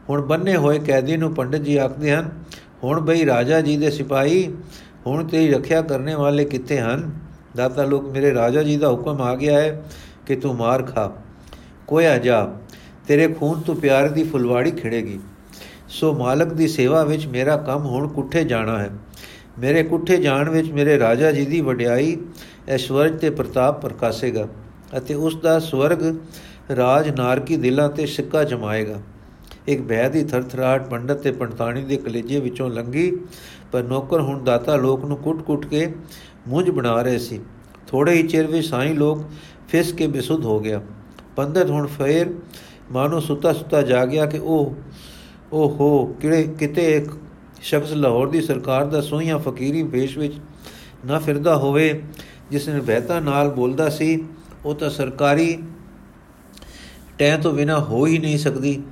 ਹੁਣ 0.09 0.21
ਬੰਨੇ 0.21 0.55
ਹੋਏ 0.55 0.79
ਕੈਦੀ 0.79 1.17
ਨੂੰ 1.17 1.33
ਪੰਡਤ 1.35 1.61
ਜੀ 1.61 1.77
ਆਖਦੇ 1.77 2.11
ਹਨ, 2.11 2.29
ਹੁਣ 2.83 3.01
ਬਈ 3.01 3.25
ਰਾਜਾ 3.25 3.61
ਜੀ 3.61 3.77
ਦੇ 3.77 3.91
ਸਿਪਾਹੀ, 3.91 4.53
ਹੁਣ 5.07 5.27
ਤੇਰੀ 5.27 5.53
ਰੱਖਿਆ 5.53 5.81
ਕਰਨੇ 5.81 6.15
ਵਾਲੇ 6.15 6.45
ਕਿੱਥੇ 6.45 6.79
ਹਨ? 6.79 7.11
ਦਾਤਾ 7.55 7.83
ਲੋਕ, 7.83 8.09
ਮੇਰੇ 8.09 8.33
ਰਾਜਾ 8.33 8.63
ਜੀ 8.63 8.77
ਦਾ 8.77 8.89
ਹੁਕਮ 8.89 9.21
ਆ 9.21 9.35
ਗਿਆ 9.35 9.61
ਹੈ 9.61 9.83
ਕਿ 10.25 10.35
ਤੂੰ 10.35 10.55
ਮਾਰ 10.55 10.83
ਖਾ। 10.83 11.11
ਕੋਇਆ 11.87 12.17
ਜਾ, 12.17 12.57
ਤੇਰੇ 13.07 13.27
ਖੂਨ 13.27 13.61
ਤੋਂ 13.61 13.75
ਪਿਆਰ 13.75 14.09
ਦੀ 14.09 14.23
ਫੁਲਵਾੜੀ 14.23 14.71
ਖਿੜੇਗੀ। 14.71 15.19
ਸੋ 15.89 16.13
ਮਾਲਕ 16.13 16.53
ਦੀ 16.53 16.67
ਸੇਵਾ 16.67 17.03
ਵਿੱਚ 17.03 17.27
ਮੇਰਾ 17.27 17.57
ਕੰਮ 17.57 17.85
ਹੁਣ 17.85 18.07
ਕੁੱਠੇ 18.07 18.43
ਜਾਣਾ 18.43 18.79
ਹੈ। 18.79 18.89
ਮੇਰੇ 19.59 19.83
ਕੁੱਠੇ 19.83 20.17
ਜਾਣ 20.17 20.49
ਵਿੱਚ 20.49 20.71
ਮੇਰੇ 20.71 20.99
ਰਾਜਾ 20.99 21.31
ਜੀ 21.31 21.45
ਦੀ 21.45 21.61
ਵਡਿਆਈ 21.61 22.17
ਐਸ਼ਵਰਜ 22.67 23.19
ਤੇ 23.19 23.29
ਪ੍ਰਤਾਪ 23.29 23.81
ਪ੍ਰਕਾਸ਼ੇਗਾ 23.81 24.47
ਅਤੇ 24.97 25.13
ਉਸ 25.13 25.35
ਦਾ 25.35 25.59
ਸਵਰਗ 25.59 26.15
ਰਾਜ 26.75 27.09
ਨਾਰਕੀ 27.09 27.57
ਦਿਲਾਂ 27.57 27.89
ਤੇ 27.89 28.05
ਸਿੱਕਾ 28.05 28.43
ਜਮਾਏਗਾ। 28.43 28.99
ਇੱਕ 29.67 29.81
ਬਹਿ 29.81 30.09
ਦੀ 30.09 30.23
ਥਰਥਰਾਟ 30.23 30.89
ਪੰਡਤ 30.89 31.15
ਤੇ 31.15 31.31
ਪੰਡਤਾਣੀ 31.31 31.81
ਦੇ 31.81 31.97
ਕਲੇਜੇ 31.97 32.39
ਵਿੱਚੋਂ 32.39 32.69
ਲੰਗੀ 32.69 33.19
ਪਰ 33.73 33.83
ਨੌਕਰ 33.83 34.21
ਹੁਣ 34.21 34.43
ਦਾਤਾ 34.43 34.75
ਲੋਕ 34.75 35.05
ਨੂੰ 35.05 35.17
ਕੁੱਟ-ਕੁੱਟ 35.17 35.65
ਕੇ 35.65 35.95
ਮੁੰਝ 36.47 36.69
ਬਣਾ 36.69 37.01
ਰਹੇ 37.01 37.19
ਸੀ। 37.19 37.41
ਥੋੜੇ 37.87 38.13
ਹੀ 38.13 38.23
ਚਿਰ 38.23 38.47
ਵਿੱਚ 38.47 38.67
ਸਾਈ 38.67 38.93
ਲੋਕ 38.93 39.23
ਫਿਸ 39.69 39.93
ਕੇ 39.93 40.07
ਬਿਸੁੱਧ 40.07 40.45
ਹੋ 40.45 40.59
ਗਿਆ। 40.59 40.81
ਪੰਡਤ 41.35 41.69
ਹੁਣ 41.69 41.87
ਫੇਰ 41.87 42.33
ਮਾਨੋ 42.91 43.19
ਸੁੱਤਾ 43.19 43.53
ਸੁੱਤਾ 43.53 43.81
ਜਾਗਿਆ 43.81 44.25
ਕਿ 44.25 44.39
ਉਹ 44.39 44.75
ਉਹ 45.51 45.69
ਹੋ, 45.69 46.05
ਕਿਹੜੇ, 46.05 46.43
ਕਿਤੇ 46.43 46.95
ਇੱਕ 46.95 47.11
ਸ਼ਖਸ 47.61 47.91
ਲਾਹੌਰ 47.91 48.29
ਦੀ 48.29 48.41
ਸਰਕਾਰ 48.41 48.85
ਦਾ 48.85 49.01
ਸੋਹੀਆਂ 49.01 49.39
ਫਕੀਰੀ 49.39 49.83
ਵੇਸ਼ 49.83 50.17
ਵਿੱਚ 50.17 50.33
ਨਾ 51.05 51.19
ਫਿਰਦਾ 51.19 51.55
ਹੋਵੇ, 51.55 52.03
ਜਿਸ 52.51 52.69
ਨੇ 52.69 52.79
ਬਹਿਤਾ 52.79 53.19
ਨਾਲ 53.19 53.49
ਬੋਲਦਾ 53.49 53.89
ਸੀ, 53.89 54.25
ਉਹ 54.65 54.75
ਤਾਂ 54.75 54.89
ਸਰਕਾਰੀ 54.89 55.63
ਟੈ 57.17 57.37
ਤੋਂ 57.37 57.53
ਬਿਨਾ 57.53 57.79
ਹੋ 57.79 58.05
ਹੀ 58.05 58.17
ਨਹੀਂ 58.17 58.37
ਸਕਦੀ। 58.37 58.83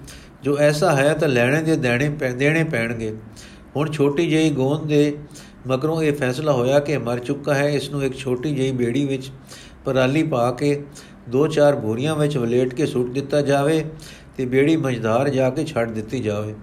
ਜੋ 0.44 0.58
ਐਸਾ 0.58 0.96
ਹੈ 0.96 1.14
ਤਾਂ 1.14 1.28
ਲੈਣੇ 1.28 1.62
ਦੇ 1.62 1.76
ਦੇਣੇ 1.76 2.10
ਦੇਣੇ 2.10 2.64
ਪੈਣਗੇ। 2.64 3.18
ਹੁਣ 3.76 3.92
ਛੋਟੀ 3.92 4.28
ਜਿਹੀ 4.28 4.50
ਗੋਂਦ 4.50 4.88
ਦੇ 4.88 5.18
ਮਗਰੋਂ 5.68 6.02
ਇਹ 6.04 6.14
ਫੈਸਲਾ 6.14 6.52
ਹੋਇਆ 6.52 6.80
ਕਿ 6.80 6.98
ਮਰ 6.98 7.20
ਚੁੱਕਾ 7.20 7.54
ਹੈ। 7.54 7.70
ਇਸ 7.70 7.90
ਨੂੰ 7.92 8.04
ਇੱਕ 8.04 8.16
ਛੋਟੀ 8.16 8.54
ਜਿਹੀ 8.56 8.72
ਬੇੜੀ 8.72 9.06
ਵਿੱਚ 9.06 9.30
ਪਰਾਲੀ 9.86 10.24
ਪਾ 10.24 10.52
ਕੇ 10.52 10.84
ਦੋ 11.30 11.48
ਚਾਰ 11.48 11.76
ਬੋਰੀਆਂ 11.76 12.16
ਵਿੱਚ 12.16 12.38
ਵਲੇਟ 12.38 12.74
ਕੇ 12.74 12.86
ਸੁੱਟ 12.86 13.10
ਦਿੱਤਾ 13.10 13.42
ਜਾਵੇ 13.42 13.84
ਤੇ 14.38 14.46
ਬੇੜੀ 14.46 14.76
ਮਝਦਾਰ 14.78 15.30
ਜਾ 15.30 15.50
ਕੇ 15.50 15.66
ਛੱਡ 15.66 15.92
ਦਿੱਤੀ 15.92 16.20
ਜਾਵੇ। 16.20 16.54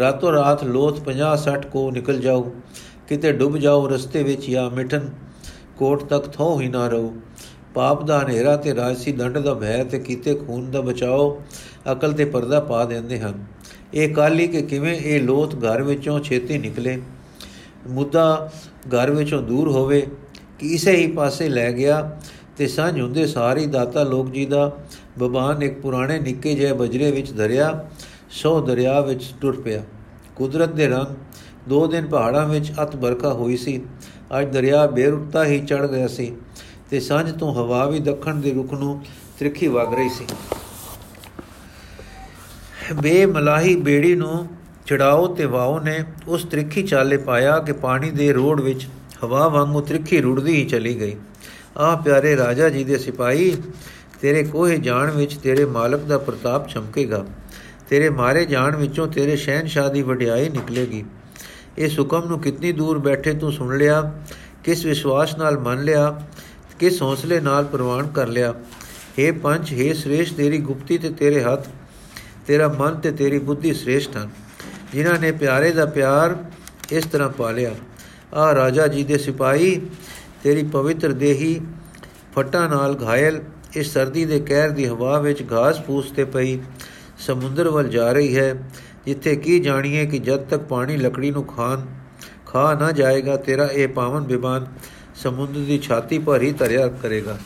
ਰਾਤੋਂ 0.00 0.32
ਰਾਤ 0.32 0.64
ਲੋਥ 0.64 1.00
50 1.00 1.36
60 1.38 1.68
ਕੋ 1.70 1.90
ਨਿਕਲ 1.90 2.20
ਜਾਓ 2.20 2.50
ਕਿਤੇ 3.08 3.32
ਡੁੱਬ 3.32 3.56
ਜਾਓ 3.56 3.86
ਰਸਤੇ 3.88 4.22
ਵਿੱਚ 4.22 4.50
ਜਾਂ 4.50 4.70
ਮਿਠਨ 4.70 5.10
ਕੋਟ 5.78 6.04
ਤੱਕ 6.04 6.28
ਥੋ 6.28 6.60
ਹੀ 6.60 6.68
ਨਾ 6.68 6.86
ਰਹੋ। 6.88 7.12
ਪਾਪ 7.74 8.04
ਦਾ 8.04 8.20
ਹਨੇਰਾ 8.22 8.56
ਤੇ 8.56 8.74
ਰਾਜਸੀ 8.74 9.12
ਦੰਡ 9.12 9.38
ਦਾ 9.38 9.54
ਭੈ 9.54 9.84
ਤੇ 9.84 9.98
ਕੀਤੇ 9.98 10.34
ਖੂਨ 10.34 10.70
ਦਾ 10.70 10.80
ਬਚਾਓ 10.80 11.42
ਅਕਲ 11.92 12.12
ਤੇ 12.12 12.24
ਪਰਦਾ 12.24 12.60
ਪਾ 12.60 12.84
ਦਿੰਦੇ 12.84 13.18
ਹਨ। 13.20 13.44
ਇਹ 13.94 14.14
ਕਾਲੀ 14.14 14.46
ਕਿ 14.48 14.62
ਕਿਵੇਂ 14.62 14.94
ਇਹ 14.94 15.22
ਲੋਥ 15.22 15.54
ਘਰ 15.54 15.82
ਵਿੱਚੋਂ 15.82 16.20
ਛੇਤੀ 16.20 16.58
ਨਿਕਲੇ। 16.58 17.02
ਮੁੱਦਾ 17.90 18.50
ਘਰ 18.88 19.10
ਵਿੱਚੋਂ 19.10 19.42
ਦੂਰ 19.42 19.68
ਹੋਵੇ, 19.68 20.06
ਕਿ 20.58 20.66
ਇਸੇ 20.66 20.92
ਹੀ 20.92 21.06
ਪਾਸੇ 21.06 21.48
ਲੈ 21.48 21.72
ਗਿਆ 21.72 22.18
ਤੇ 22.56 22.66
ਸਾਂਝ 22.66 23.00
ਹੁੰਦੇ 23.00 23.26
ਸਾਰੀ 23.26 23.66
ਦਾਤਾ 23.66 24.02
ਲੋਕ 24.02 24.30
ਜੀ 24.30 24.46
ਦਾ 24.46 24.70
ਬਬਾਨ 25.18 25.62
ਇੱਕ 25.62 25.80
ਪੁਰਾਣੇ 25.80 26.18
ਨਿੱਕੇ 26.20 26.54
ਜਿਹੇ 26.54 26.72
ਬਜਰੇ 26.72 27.10
ਵਿੱਚ 27.10 27.36
ਧਰਿਆ, 27.36 27.88
ਸੋ 28.30 28.60
ਦਰਿਆ 28.60 29.00
ਵਿੱਚ 29.00 29.24
ਟੁਰ 29.40 29.60
ਪਿਆ। 29.60 29.82
ਕੁਦਰਤ 30.36 30.72
ਦੇ 30.72 30.86
ਰੰਗ 30.86 31.14
ਦੋ 31.68 31.86
ਦਿਨ 31.86 32.06
ਪਹਾੜਾਂ 32.06 32.48
ਵਿੱਚ 32.48 32.72
ਅਤ 32.82 32.96
ਬਰਖਾ 32.96 33.32
ਹੋਈ 33.32 33.56
ਸੀ। 33.56 33.82
ਅੱਜ 34.40 34.52
ਦਰਿਆ 34.52 34.86
ਬੇਰੁੱਤਾ 34.86 35.44
ਹੀ 35.44 35.60
ਚੜ 35.60 35.86
ਗਿਆ 35.86 36.08
ਸੀ। 36.08 36.32
ਤੇ 36.92 37.00
ਸਾਂਝ 37.00 37.30
ਤੋਂ 37.32 37.52
ਹਵਾ 37.54 37.86
ਵੀ 37.86 37.98
ਦੱਖਣ 37.98 38.34
ਦੇ 38.34 38.52
ਰੁਖ 38.52 38.72
ਨੂੰ 38.72 39.04
ਤ੍ਰਿਖੀ 39.38 39.68
ਵਗ 39.68 39.94
ਰਹੀ 39.94 40.08
ਸੀ। 40.08 40.26
ਬੇ 43.02 43.26
ਮਲਾਹੀ 43.26 43.76
ਬੇੜੀ 43.76 44.14
ਨੂੰ 44.14 44.48
ਚੜਾਓ 44.86 45.34
ਤੇ 45.34 45.44
ਵਾਓ 45.44 45.78
ਨੇ 45.80 46.04
ਉਸ 46.28 46.44
ਤ੍ਰਿਖੀ 46.44 46.82
ਚਾਲੇ 46.82 47.16
ਪਾਇਆ 47.16 47.58
ਕਿ 47.58 47.72
ਪਾਣੀ 47.72 48.10
ਦੇ 48.10 48.32
ਰੋੜ 48.32 48.60
ਵਿੱਚ 48.60 48.86
ਹਵਾ 49.24 49.48
ਵਾਂਗੂ 49.48 49.80
ਤ੍ਰਿਖੀ 49.80 50.20
ਰੁੜਦੀ 50.20 50.54
ਹੀ 50.54 50.64
ਚਲੀ 50.64 51.00
ਗਈ। 51.00 51.16
ਆਹ 51.76 51.96
ਪਿਆਰੇ 51.96 52.36
ਰਾਜਾ 52.36 52.68
ਜੀ 52.68 52.84
ਦੇ 52.84 52.98
ਸਿਪਾਹੀ, 52.98 53.56
ਤੇਰੇ 54.20 54.42
ਕੋਹੇ 54.42 54.76
ਜਾਣ 54.78 55.10
ਵਿੱਚ 55.10 55.36
ਤੇਰੇ 55.36 55.64
ਮਾਲਕ 55.64 56.00
ਦਾ 56.00 56.18
ਪ੍ਰਤਾਪ 56.18 56.68
ਚਮਕੇਗਾ। 56.68 57.24
ਤੇਰੇ 57.88 58.10
ਮਾਰੇ 58.10 58.44
ਜਾਣ 58.44 58.76
ਵਿੱਚੋਂ 58.76 59.06
ਤੇਰੇ 59.08 59.36
ਸ਼ਹਿਨशाह 59.36 59.88
ਦੀ 59.88 60.02
ਵਡਿਆਈ 60.02 60.48
ਨਿਕਲੇਗੀ। 60.48 61.04
ਇਸ 61.78 61.98
ਹੁਕਮ 61.98 62.24
ਨੂੰ 62.24 62.40
ਕਿੰਨੀ 62.40 62.72
ਦੂਰ 62.72 62.98
ਬੈਠੇ 62.98 63.32
ਤੂੰ 63.32 63.52
ਸੁਣ 63.52 63.78
ਲਿਆ, 63.78 64.12
ਕਿਸ 64.64 64.84
ਵਿਸ਼ਵਾਸ 64.84 65.38
ਨਾਲ 65.38 65.58
ਮੰਨ 65.58 65.82
ਲਿਆ 65.82 66.26
ਕਿਸ 66.82 67.00
ਹੌਸਲੇ 67.02 67.38
ਨਾਲ 67.40 67.64
ਪ੍ਰਵਾਨ 67.64 68.06
ਕਰ 68.06 68.28
ਲਿਆ। 68.28 68.54
हे 69.18 69.32
ਪੰਜ 69.40 69.72
हे 69.72 69.92
ਸ੍ਰੇਸ਼ 69.94 70.32
ਤੇਰੀ 70.34 70.58
ਗੁਪਤੀ 70.60 70.96
ਤੇ 70.98 71.10
ਤੇਰੇ 71.10 71.42
ਹੱਥ, 71.42 71.68
ਤੇਰਾ 72.46 72.68
ਮਨ 72.70 72.94
ਤੇ 72.94 73.10
ਤੇਰੀ 73.12 73.38
ਬੁੱਧੀ 73.40 73.72
ਸ੍ਰੇਸ਼ਟ 73.74 74.16
ਹਨ। 74.16 74.30
ਜਿਨ੍ਹਾਂ 74.92 75.18
ਨੇ 75.18 75.30
ਪਿਆਰੇ 75.32 75.70
ਦਾ 75.72 75.84
ਪਿਆਰ 75.88 76.34
ਇਸ 76.92 77.04
ਤਰ੍ਹਾਂ 77.04 77.28
ਪਾਲਿਆ। 77.28 77.74
ਆ 78.34 78.54
ਰਾਜਾ 78.54 78.86
ਜੀ 78.86 79.04
ਦੇ 79.04 79.18
ਸਿਪਾਹੀ, 79.18 79.80
ਤੇਰੀ 80.42 80.62
ਪਵਿੱਤਰ 80.62 81.12
ਦੇਹੀ 81.14 81.60
ਫਟਾਂ 82.34 82.68
ਨਾਲ 82.68 82.96
ਘਾਇਲ, 83.02 83.40
ਇਸ 83.76 83.92
ਸਰਦੀ 83.92 84.24
ਦੇ 84.24 84.40
ਕਹਿਰ 84.40 84.70
ਦੀ 84.70 84.86
ਹਵਾ 84.86 85.18
ਵਿੱਚ 85.18 85.42
ਘਾਸ 85.52 85.80
ਫੂਸ 85.80 86.10
ਤੇ 86.10 86.24
ਪਈ 86.24 86.58
ਸਮੁੰਦਰ 87.18 87.68
ਵੱਲ 87.68 87.88
ਜਾ 87.88 88.10
ਰਹੀ 88.12 88.36
ਹੈ, 88.36 88.54
ਜਿੱਥੇ 89.06 89.36
ਕੀ 89.36 89.58
ਜਾਣੀਏ 89.60 90.06
ਕਿ 90.06 90.18
ਜਦ 90.18 90.44
ਤੱਕ 90.44 90.62
ਪਾਣੀ 90.64 90.96
ਲੱਕੜੀ 90.96 91.30
ਨੂੰ 91.30 91.44
ਖਾਨ 91.46 91.86
ਖਾ 92.46 92.72
ਨਾ 92.74 92.90
ਜਾਏਗਾ, 92.92 93.36
ਤੇਰਾ 93.36 93.66
ਇਹ 93.66 93.88
ਪਾਵਨ 93.88 94.22
ਬਿਬਾਨ 94.22 94.66
ਸਮੁੰਦਰ 95.14 95.60
ਦੀ 95.60 95.78
ਛਾਤੀ 95.78 96.18
ਪਰ 96.18 96.42
ਹੀ 96.42 96.52
ਤਰਿਆ 96.52 96.86
ਕਰੇਗਾ। 97.02 97.36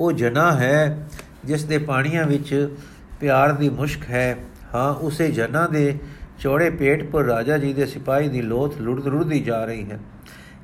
ਉਹ 0.00 0.12
ਜਨਾ 0.12 0.50
ਹੈ 0.52 1.08
ਜਿਸ 1.44 1.64
ਦੇ 1.64 1.78
ਪਾਣੀਆਂ 1.78 2.24
ਵਿੱਚ 2.26 2.76
ਪਿਆਰ 3.20 3.52
ਦੀ 3.52 3.68
ਮੁਸ਼ਕ 3.68 4.02
ਹੈ। 4.10 4.36
ਹਾਂ, 4.74 4.92
ਉਸੇ 4.94 5.30
ਜਨਾ 5.30 5.66
ਦੇ 5.66 5.98
ਚੌੜੇ 6.38 6.68
ਪੇਟ 6.70 7.04
ਪਰ 7.04 7.24
ਰਾਜਾ 7.24 7.58
ਜੀ 7.58 7.72
ਦੇ 7.72 7.86
ਸਿਪਾਹੀ 7.86 8.28
ਦੀ 8.28 8.42
ਲੋਥ 8.42 8.78
ਲੁੜਦ 8.80 9.06
ਰੁੜਦੀ 9.06 9.40
ਜਾ 9.40 9.64
ਰਹੀ 9.64 9.90
ਹੈ। 9.90 9.98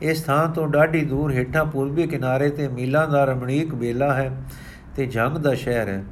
ਇਸ 0.03 0.23
ਥਾਂ 0.23 0.49
ਤੋਂ 0.49 0.68
ਡਾਢੀ 0.68 1.01
ਦੂਰ 1.05 1.33
ਹੇਠਾਂ 1.33 1.64
ਪੂਰਬੀ 1.64 2.07
ਕਿਨਾਰੇ 2.07 2.49
ਤੇ 2.51 2.68
ਮੀਲਾਂ 2.68 3.07
ਦਾ 3.09 3.25
ਰਮਣੀਕ 3.25 3.75
ਬੇਲਾ 3.75 4.12
ਹੈ 4.14 4.31
ਤੇ 4.97 5.07
ਜੰਗ 5.07 5.37
ਦਾ 5.37 5.55
ਸ਼ਹਿਰ 5.55 5.88
ਹੈ, 5.88 6.05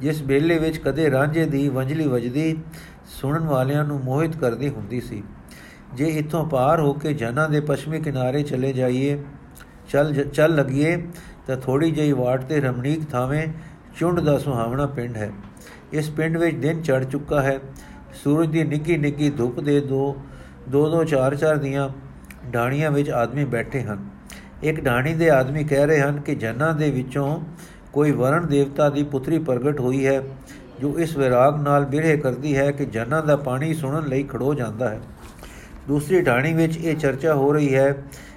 ਜਿਸ 0.00 0.22
ਬੇਲੇ 0.22 0.58
ਵਿੱਚ 0.58 0.78
ਕਦੇ 0.78 1.10
ਰਾਂਝੇ 1.10 1.44
ਦੀ 1.44 1.68
ਵੰਜਲੀ 1.68 2.06
ਵਜਦੀ 2.06 2.56
ਸੁਣਨ 3.10 3.44
ਵਾਲਿਆਂ 3.44 3.84
ਨੂੰ 3.84 4.00
ਮੋਹਿਤ 4.00 4.36
ਕਰਦੀ 4.36 4.68
ਹੁੰਦੀ 4.68 5.00
ਸੀ। 5.00 5.22
ਜੇ 5.96 6.06
ਇਥੋਂ 6.06 6.44
ਪਾਰ 6.46 6.80
ਹੋ 6.80 6.92
ਕੇ 6.92 7.12
ਜਨਾ 7.12 7.46
ਦੇ 7.48 7.60
ਪੱਛਮੀ 7.60 8.00
ਕਿਨਾਰੇ 8.00 8.42
ਚਲੇ 8.42 8.72
ਜਾਈਏ, 8.72 9.18
ਚੱਲ 9.88 10.14
ਚੱਲ 10.14 10.54
ਲਗੀਏ, 10.54 10.96
ਤਾਂ 11.46 11.56
ਥੋੜੀ 11.56 11.90
ਜਿਹੀ 11.90 12.12
ਵਾਟ 12.12 12.44
ਤੇ 12.44 12.60
ਰਮਣੀਕ 12.60 13.10
ਥਾਵੇਂ 13.10 13.46
ਚੁੰਡ 13.98 14.20
ਦਾ 14.20 14.38
ਸੁਹਾਵਣਾ 14.38 14.86
ਪਿੰਡ 14.86 15.16
ਹੈ। 15.16 15.30
ਇਸ 15.92 16.10
ਪਿੰਡ 16.10 16.36
ਵਿੱਚ 16.36 16.56
ਦਿਨ 16.56 16.82
ਚੜ 16.82 17.04
ਚੁੱਕਾ 17.04 17.42
ਹੈ। 17.42 17.58
ਸੂਰਜ 18.24 18.48
ਦੀ 18.48 18.64
ਨਿੱਗੀ 18.64 18.96
ਨਿੱਗੀ 18.96 19.30
ਧੁੱਪ 19.30 19.60
ਦੇ 19.60 19.80
ਦੋ 19.80 20.16
ਦੋ 20.68 20.88
ਦੋ 20.90 21.04
ਚਾਰ 21.04 21.34
ਚਾਰ 21.34 21.56
ਦੀਆਂ 21.56 21.88
ਢਾਣੀਆਂ 22.54 22.90
ਵਿੱਚ 22.90 23.10
ਆਦਮੀ 23.10 23.44
ਬੈਠੇ 23.44 23.82
ਹਨ। 23.82 24.04
ਇੱਕ 24.62 24.84
ਢਾਣੀ 24.84 25.14
ਦੇ 25.14 25.30
ਆਦਮੀ 25.30 25.64
ਕਹਿ 25.64 25.86
ਰਹੇ 25.86 26.00
ਹਨ 26.00 26.20
ਕਿ 26.20 26.34
ਜਨਾਂ 26.34 26.74
ਦੇ 26.74 26.90
ਵਿੱਚੋਂ 26.90 27.40
ਕੋਈ 27.92 28.10
ਵਰਣ 28.10 28.46
ਦੇਵਤਾ 28.46 28.88
ਦੀ 28.90 29.02
ਪੁੱਤਰੀ 29.02 29.38
ਪ੍ਰਗਟ 29.38 29.80
ਹੋਈ 29.80 30.06
ਹੈ, 30.06 30.22
ਜੋ 30.80 30.98
ਇਸ 30.98 31.16
ਵਿਰਾਗ 31.16 31.60
ਨਾਲ 31.62 31.84
ਬਿਰਹੇ 31.84 32.16
ਕਰਦੀ 32.16 32.56
ਹੈ 32.56 32.70
ਕਿ 32.70 32.84
ਜਨਾਂ 32.86 33.22
ਦਾ 33.22 33.36
ਪਾਣੀ 33.36 33.74
ਸੁਣਨ 33.74 34.08
ਲਈ 34.08 34.22
ਖੜੋ 34.22 34.54
ਜਾਂਦਾ 34.54 34.88
ਹੈ। 34.88 35.00
ਦੂਸਰੀ 35.88 36.20
ਢਾਣੀ 36.20 36.52
ਵਿੱਚ 36.54 36.76
ਇਹ 36.76 36.96
ਚਰਚਾ 36.96 37.34
ਹੋ 37.34 37.52
ਰਹੀ 37.52 37.74
ਹੈ 37.74 37.94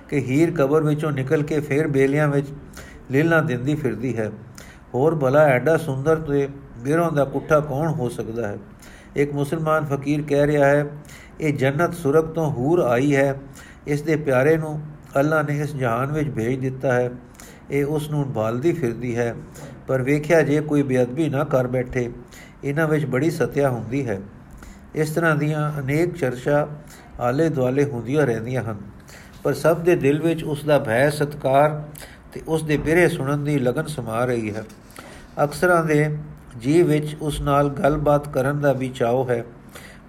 ਕਿ 0.10 0.18
ਹੀਰ 0.18 0.52
ਕਬਰ 0.52 0.84
ਵਿੱਚੋਂ 0.84 1.12
ਨਿਕਲ 1.12 1.44
ਕੇ 1.44 1.60
ਫੇਰ 1.60 1.88
ਬੇਲਿਆਂ 1.88 2.28
ਵਿੱਚ 2.28 2.48
ਲੀਲਾ 3.12 3.42
ਦਿੰਦੀ 3.42 3.76
ਫਿਰਦੀ 3.76 4.18
ਹੈ। 4.18 4.32
ਹੋਰ 4.94 5.16
ਭਲਾ 5.16 5.40
ਐਡਾ 5.40 5.78
ਸੁੰਦਰ 5.78 6.16
ਤੇ 6.16 6.48
ਬਿਰੋਂ 6.78 7.12
ਦਾ 7.12 7.26
ਕੁੱਠਾ 7.26 7.60
ਕੌਣ 7.60 7.90
ਹੋ 7.90 8.10
ਸਕਦਾ 8.10 8.48
ਹੈ? 8.48 8.58
ਇੱਕ 9.16 9.34
ਮੁਸਲਮਾਨ 9.34 9.86
ਫਕੀਰ 9.86 10.22
ਕਹਿ 10.22 10.48
ਰਿਹਾ 10.48 10.68
ਹੈ, 10.68 10.86
ਇਹ 11.42 11.54
ਜੰਨਤ 11.54 11.94
ਸੁਰਗ 11.94 12.26
ਤੋਂ 12.26 12.52
ਹੂਰ 12.52 12.80
ਆਈ 12.80 13.16
ਹੈ। 13.16 13.36
ਇਸ 13.88 14.02
ਦੇ 14.02 14.16
ਪਿਆਰੇ 14.16 14.58
ਨੂੰ 14.58 14.82
ਅੱਲਾ 15.20 15.42
ਨੇ 15.42 15.60
ਇਸ 15.60 15.76
ਜਹਾਨ 15.76 16.12
ਵਿੱਚ 16.12 16.30
ਭੇਜ 16.30 16.60
ਦਿੱਤਾ 16.60 16.94
ਹੈ। 16.94 17.12
ਇਹ 17.72 17.86
ਉਸ 17.86 18.10
ਨੂੰ 18.10 18.34
ਭਾਲਦੀ 18.34 18.74
ਫਿਰਦੀ 18.74 19.16
ਹੈ। 19.18 19.36
ਪਰ 19.88 20.02
ਵੇਖਿਆ 20.02 20.42
ਜੇ 20.42 20.62
ਕੋਈ 20.62 20.84
ਬੇਅਦਬੀ 20.84 21.30
ਨਾ 21.30 21.44
ਕਰ 21.44 21.68
ਬੈਠੇ, 21.68 22.10
ਇਹਨਾਂ 22.64 22.88
ਵਿੱਚ 22.88 23.06
ਬੜੀ 23.06 23.32
ਸਤਿਆ 23.32 23.70
ਹੁੰਦੀ 23.70 24.08
ਹੈ। 24.08 24.20
ਇਸ 24.96 25.10
ਤਰ੍ਹਾਂ 25.10 25.36
ਦੀਆਂ 25.36 25.80
ਅਨੇਕ 25.80 26.16
ਚਰਚਾ 26.16 26.68
ਆਲੇ 27.20 27.50
ਦੁਆਲੇ 27.50 27.84
ਹੁੰਦੀਆਂ 27.84 28.26
ਰਹਿੰਦੀਆਂ 28.26 28.64
ਹਨ। 28.64 28.78
ਪਰ 29.44 29.54
ਸਭ 29.54 29.80
ਦੇ 29.80 29.96
ਦਿਲ 29.96 30.22
ਵਿੱਚ 30.22 30.44
ਉਸ 30.44 30.64
ਦਾ 30.66 30.80
ਭੈ, 30.80 31.10
ਸਤਕਾਰ 31.10 31.82
ਤੇ 32.34 32.42
ਉਸ 32.48 32.64
ਦੇ 32.64 32.78
ਬਿਰੇ 32.78 33.08
ਸੁਣਨ 33.08 33.44
ਦੀ 33.44 33.58
ਲਗਨ 33.60 33.86
ਸਮਾ 33.86 34.26
ਰਹੀ 34.26 34.54
ਹੈ। 34.56 34.64
ਅਕਸਰਾਂ 35.44 35.84
ਦੇ 35.84 36.18
ਜੀ 36.58 36.82
ਵਿੱਚ 36.84 37.16
ਉਸ 37.22 37.42
ਨਾਲ 37.42 37.70
ਗੱਲਬਾਤ 37.70 38.28
ਕਰਨ 38.28 38.60
ਦਾ 38.62 38.74
ਵੀ 38.74 38.90
ਚਾਅ 38.90 39.30
ਹੈ, 39.30 39.44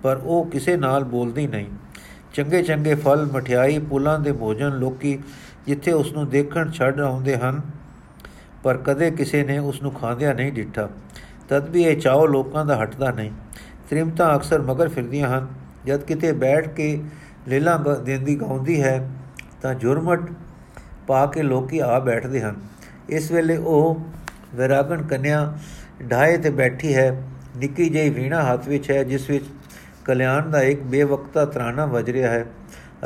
ਪਰ 0.03 0.21
ਉਹ 0.25 0.47
ਕਿਸੇ 0.47 0.77
ਨਾਲ 0.77 1.05
ਬੋਲਦੀ 1.05 1.47
ਨਹੀਂ। 1.47 1.67
ਚੰਗੇ 2.35 2.63
ਚੰਗੇ 2.63 2.95
ਫਲ, 2.95 3.27
ਮਠਿਆਈ 3.33 3.79
ਪੁਲਾਂ 3.81 4.19
ਦੇ 4.19 4.33
ਭੋਜਨ 4.33 4.79
ਲੋਕੀ 4.79 5.19
ਜਿੱਥੇ 5.67 5.93
ਉਸ 5.93 6.13
ਨੂੰ 6.13 6.29
ਦੇਖਣ 6.29 6.71
ਛੱਡ 6.71 7.01
ਆਉਂਦੇ 7.01 7.37
ਹਨ, 7.37 7.61
ਪਰ 8.63 8.77
ਕਦੇ 8.77 9.11
ਕਿਸੇ 9.11 9.43
ਨੇ 9.45 9.59
ਉਸ 9.59 9.83
ਨੂੰ 9.83 9.93
ਖਾਂਦਿਆਂ 9.93 10.35
ਨਹੀਂ 10.35 10.53
ਡਿੱਠਾ 10.53 10.89
ਤਦ 11.49 11.69
ਵੀ 11.69 11.83
ਇਹ 11.83 11.97
ਚਾਅ 11.97 12.27
ਲੋਕਾਂ 12.27 12.65
ਦਾ 12.65 12.83
ਹਟਦਾ 12.83 13.11
ਨਹੀਂ। 13.11 13.31
ਤ੍ਰਿਮਤਾ 13.91 14.35
ਅਕਸਰ 14.37 14.61
ਮਗਰ 14.63 14.89
ਫਿਰਦੀਆਂ 14.89 15.29
ਹਨ। 15.29 15.47
ਜਦ 15.87 16.03
ਕਿਤੇ 16.03 16.33
ਬੈਠ 16.33 16.69
ਕੇ 16.69 17.03
ਲੀਲਾ 17.49 17.77
ਦੇਂਦੀ 17.77 18.41
ਗਾਉਂਦੀ 18.41 18.83
ਹੈ 18.83 19.11
ਤਾਂ 19.63 19.75
ਜੁਰਮਟ 19.75 20.31
ਪਾ 21.07 21.27
ਕੇ 21.27 21.43
ਲੋਕੀ 21.43 21.79
ਆ 21.79 21.99
ਬੈਠਦੇ 21.99 22.41
ਹਨ। 22.41 22.57
ਇਸ 23.09 23.31
ਵੇਲੇ 23.31 23.57
ਉਹ 23.57 24.01
ਵਿਰਾਗਣ 24.55 25.03
ਕੰਨਿਆ 25.03 25.59
ਢਾਏ 26.11 26.37
ਤੇ 26.37 26.51
ਬੈਠੀ 26.51 26.95
ਹੈ। 26.95 27.23
ਨਿੱਕੀ 27.57 27.89
ਜਿਹੀ 27.89 28.11
ਵੀਣਾ 28.11 28.43
ਹੱਥ 28.43 28.69
ਵਿੱਚ 28.69 28.91
ਹੈ, 28.91 29.05
ਜਿਸ 29.05 29.31
ਵਿੱਚ 29.31 29.45
ਕਲਿਆਣ 30.05 30.51
ਦਾ 30.51 30.63
ਇੱਕ 30.63 30.83
ਬੇਵਕਤਾ 30.83 31.45
ਤਰਾਨਾ 31.45 31.87
ਵਜ 31.87 32.11
ਰਿਹਾ 32.11 32.31
ਹੈ 32.31 32.45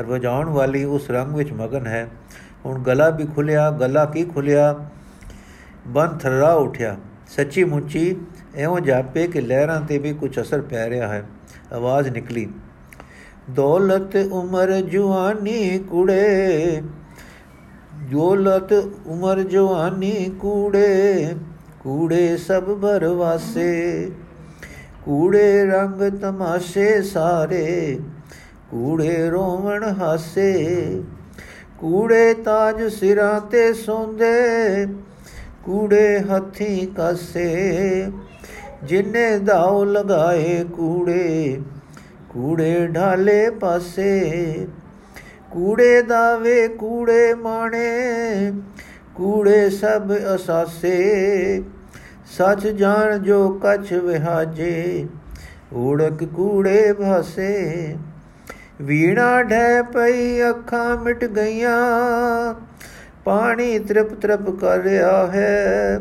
ਅਰ 0.00 0.04
ਵਜਾਉਣ 0.04 0.48
ਵਾਲੀ 0.48 0.84
ਉਸ 0.84 1.10
ਰੰਗ 1.10 1.34
ਵਿੱਚ 1.34 1.52
ਮਗਨ 1.52 1.86
ਹੈ। 1.86 2.08
ਹੁਣ 2.66 2.82
ਗਲਾ 2.82 3.08
ਵੀ 3.10 3.24
ਖੁੱਲਿਆ 3.24 3.70
ਗਲਾ 3.70 4.04
ਕੀ 4.04 4.24
ਖੁੱਲਿਆ 4.24 4.90
ਬਨ 5.86 6.18
ਥਰਰਾ 6.18 6.52
ਉਠਿਆ। 6.52 6.96
ਸੱਚੀ 7.28 7.64
ਮੁੱਚੀ 7.64 8.16
ਐਵੇਂ 8.56 8.82
ਜਾਪੇ 8.82 9.26
ਕਿ 9.26 9.40
ਲਹਿਰਾਂ 9.40 9.80
ਤੇ 9.80 9.98
ਵੀ 9.98 10.12
ਕੁਝ 10.12 10.40
ਅਸਰ 10.40 10.60
ਪੈ 10.60 10.90
ਰਿਹਾ 10.90 11.08
ਹੈ। 11.08 11.24
ਆਵਾਜ਼ 11.72 12.08
ਨਿਕਲੀ। 12.08 12.48
ਦੌਲਤ 13.50 14.16
ਉਮਰ 14.16 14.70
ਜਵਾਨੀ 14.80 15.78
ਕੁੜੇ 15.78 16.82
ਜੋਲਤ 18.10 18.72
ਉਮਰ 19.06 19.42
ਜਵਾਨੀ 19.42 20.30
ਕੂੜੇ 20.40 21.34
ਕੂੜੇ 21.80 22.36
ਸਭ 22.36 22.64
ਭਰਵਾਸੇ 22.80 24.10
ਕੂੜੇ 25.04 25.64
ਰੰਗ 25.64 26.02
ਤਮਾਸ਼ੇ 26.20 27.02
ਸਾਰੇ, 27.02 27.98
ਕੂੜੇ 28.70 29.28
ਰੋਵਣ 29.30 29.82
ਹਾਸੇ, 30.00 31.02
ਕੂੜੇ 31.78 32.32
ਤਾਜ 32.34 32.82
ਸਿਰਾਂ 32.88 33.40
ਤੇ 33.40 33.72
ਸੌਂਦੇ, 33.74 34.86
ਕੂੜੇ 35.64 36.18
ਹੱਥੀ 36.20 36.86
ਕਾਸੇ, 36.86 38.10
ਜਿਨੇ 38.84 39.38
ਦਾਉ 39.38 39.84
ਲਗਾਏ 39.84 40.64
ਕੂੜੇ 40.76 41.60
ਕੂੜੇ 42.34 42.86
ਢਾਲੇ 42.86 43.50
ਪਾਸੇ, 43.50 44.66
ਕੂੜੇ 45.50 46.00
ਦਾਵੇ 46.02 46.66
ਕੂੜੇ 46.68 47.34
ਮਾਣੇ, 47.34 48.52
ਕੂੜੇ 49.14 49.68
ਸਭ 49.70 50.12
ਅਸਾਸੇ। 50.34 51.62
ਸੱਚ 52.36 52.66
ਜਾਣ 52.68 53.18
ਜੋ 53.18 53.48
ਕਛ 53.64 53.92
ਵਿਹਾਜੇ 53.92 55.06
ਊੜਕ 55.74 56.24
ਕੂੜੇ 56.24 56.92
ਭਾਸੇ। 56.92 57.96
ਵੀਣਾ 58.82 59.42
ਢੈ 59.42 59.82
ਪਈ 59.82 60.42
ਅੱਖਾਂ 60.50 60.96
ਮਿਟ 60.96 61.24
ਗਈਆਂ, 61.24 62.54
ਪਾਣੀ 63.24 63.78
ਤ੍ਰਿਪ 63.78 64.14
ਤ੍ਰਿਪ 64.14 64.50
ਕਰ 64.50 64.80
ਰਿਹਾ 64.80 65.26
ਹੈ, 65.26 66.00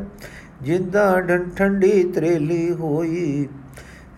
ਜਿੰਦਾ 0.62 1.22
ਠੰਡੀ 1.58 2.04
ਤਰੇਲੀ 2.16 2.72
ਹੋਈ। 2.74 3.48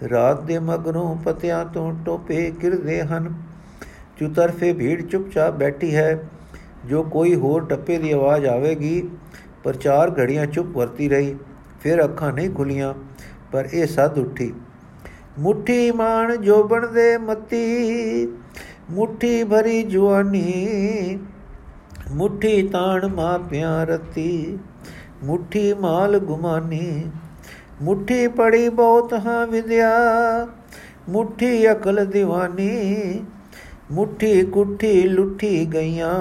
ਰਾਤ 0.09 0.41
ਦੇ 0.41 0.59
ਮਗਰੋਂ 0.59 1.15
ਪਤਿਆਂ 1.15 1.65
ਤੋਂ 1.65 1.93
ਟੋਪੇ 2.05 2.51
ਕਿਰਦੇ 2.51 3.01
ਹਨ। 3.01 3.33
ਚੁਤਰਫੇ 4.19 4.73
ਭੀੜ 4.73 5.01
ਚੁੱਪਚਾਪ 5.01 5.53
ਬੈਠੀ 5.53 5.95
ਹੈ। 5.95 6.29
ਜੋ 6.85 7.03
ਕੋਈ 7.03 7.35
ਹੋਰ 7.35 7.65
ਟੱਪੇ 7.65 7.97
ਦੀ 7.97 8.11
ਆਵਾਜ਼ 8.11 8.45
ਆਵੇਗੀ 8.45 9.09
ਪਰ 9.63 9.75
ਚਾਰ 9.75 10.11
ਘੜੀਆਂ 10.19 10.45
ਚੁੱਪ 10.45 10.77
ਵਰਤੀ 10.77 11.09
ਰਹੀ। 11.09 11.35
ਫਿਰ 11.81 12.03
ਅੱਖਾਂ 12.03 12.33
ਨਹੀਂ 12.33 12.49
ਖੁੱਲੀਆਂ, 12.49 12.93
ਪਰ 13.51 13.69
ਇਹ 13.73 13.87
ਸੱਦ 13.87 14.17
ਉੱਠੀ। 14.17 14.53
ਮੁਠੀ 15.39 15.91
ਮਾਣ 15.91 16.35
ਜੋਬਣ 16.37 16.87
ਦੇ 16.87 17.17
ਮਤੀ, 17.17 18.25
ਮੁਠੀ 18.89 19.43
ਭਰੀ 19.43 19.83
ਜਵਾਨੀ, 19.83 21.19
ਮੁਠੀ 22.11 22.67
ਤਾਣ 22.67 23.07
ਮਾਪਿਆਂ 23.07 23.85
ਰਤੀ, 23.85 24.57
ਮੁਠੀ 25.23 25.73
ਮਾਲ 25.73 26.19
ਗੁਮਾਨੀ। 26.19 27.03
ਮੁਠੀ 27.81 28.27
ਪੜੀ 28.27 28.69
ਬਹੁਤ 28.69 29.13
ਹਾਂ 29.13 29.47
ਵਿਦਿਆ, 29.47 29.89
ਮੁਠੀ 31.09 31.71
ਅਕਲ 31.71 32.07
دیਵਾਨੀ 32.15 32.95
ਮੁਠੀ 33.91 34.43
ਕੁੱਠੀ 34.43 35.01
ਲੁੱਠੀ 35.01 35.65
ਗਈਆਂ 35.65 36.13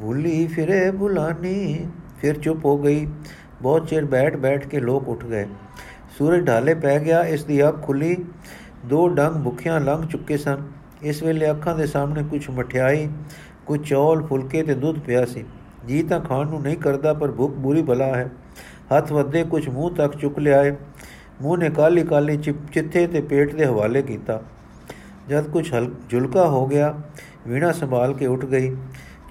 ਭੁੱਲੀ 0.00 0.46
ਫਿਰੇ 0.46 0.90
ਬੁਲਾਨੀ, 0.90 1.86
ਫਿਰ 2.20 2.38
ਚੁੱਪ 2.38 2.64
ਹੋ 2.64 2.78
ਗਈ। 2.78 3.06
ਬਹੁਤ 3.62 3.86
ਚਿਰ 3.86 4.04
ਬੈਠ 4.04 4.36
ਬੈਠ 4.36 4.66
ਕੇ 4.66 4.80
ਲੋਕ 4.80 5.08
ਉੱਠ 5.08 5.24
ਗਏ। 5.24 5.46
ਸੂਰਜ 6.18 6.46
ਢਾਲੇ 6.46 6.74
ਪੈ 6.74 6.98
ਗਿਆ, 6.98 7.24
ਇਸ 7.24 7.44
ਦੀ 7.44 7.68
ਅੱਖ 7.68 7.82
ਖੁੱਲੀ। 7.82 8.24
ਦੋ 8.84 9.08
ਡੰਗ 9.08 9.44
ਭੁੱਖਿਆਂ 9.44 9.80
ਲੰਘ 9.80 10.06
ਚੁੱਕੇ 10.06 10.36
ਸਨ। 10.36 10.62
ਇਸ 11.02 11.22
ਵੇਲੇ 11.22 11.50
ਅੱਖਾਂ 11.50 11.76
ਦੇ 11.76 11.86
ਸਾਹਮਣੇ 11.86 12.22
ਕੁਝ 12.22 12.50
ਮਠਿਆਈ 12.50 13.08
ਕੁਝ 13.66 13.88
ਚੌਲ, 13.88 14.22
ਫੁਲਕੇ 14.22 14.62
ਤੇ 14.62 14.74
ਦੁੱਧ 14.74 14.98
ਪਿਆ 14.98 15.24
ਸੀ। 15.24 15.44
ਜੀ 15.86 16.02
ਤਾਂ 16.02 16.20
ਖਾਣ 16.20 16.46
ਨੂੰ 16.46 16.62
ਨਹੀਂ 16.62 16.76
ਕਰਦਾ, 16.76 17.14
ਪਰ 17.14 17.30
ਭੁੱਖ 17.32 17.52
ਬੁਰੀ 17.52 17.82
ਬਲਾ 17.82 18.06
ਹੈ। 18.06 18.30
ਹੱਥ 18.92 19.12
ਵੱਧੇ 19.12 19.42
ਕੁਝ 19.44 19.68
ਮੂੰਹ 19.68 19.90
ਤੱਕ 19.90 20.16
ਚੁੱਕ 20.16 20.38
ਲਿਆਏ 20.38 20.74
ਮੂੰਹ 21.42 21.56
ਨੇ 21.58 21.70
ਕਾਲੀ 21.70 22.02
ਕਾਲੀ 22.04 22.36
ਚਿੱਥੇ 22.36 23.06
ਤੇ 23.06 23.20
ਪੇਟ 23.20 23.54
ਦੇ 23.54 23.64
ਹਵਾਲੇ 23.66 24.02
ਕੀਤਾ। 24.02 24.40
ਜਦ 25.28 25.48
ਕੁਝ 25.48 25.70
ਝੁਲਕਾ 26.10 26.46
ਹੋ 26.46 26.66
ਗਿਆ, 26.66 26.94
ਵੀਣਾ 27.46 27.72
ਸੰਭਾਲ 27.72 28.12
ਕੇ 28.14 28.26
ਉੱਠ 28.26 28.44
ਗਈ। 28.44 28.74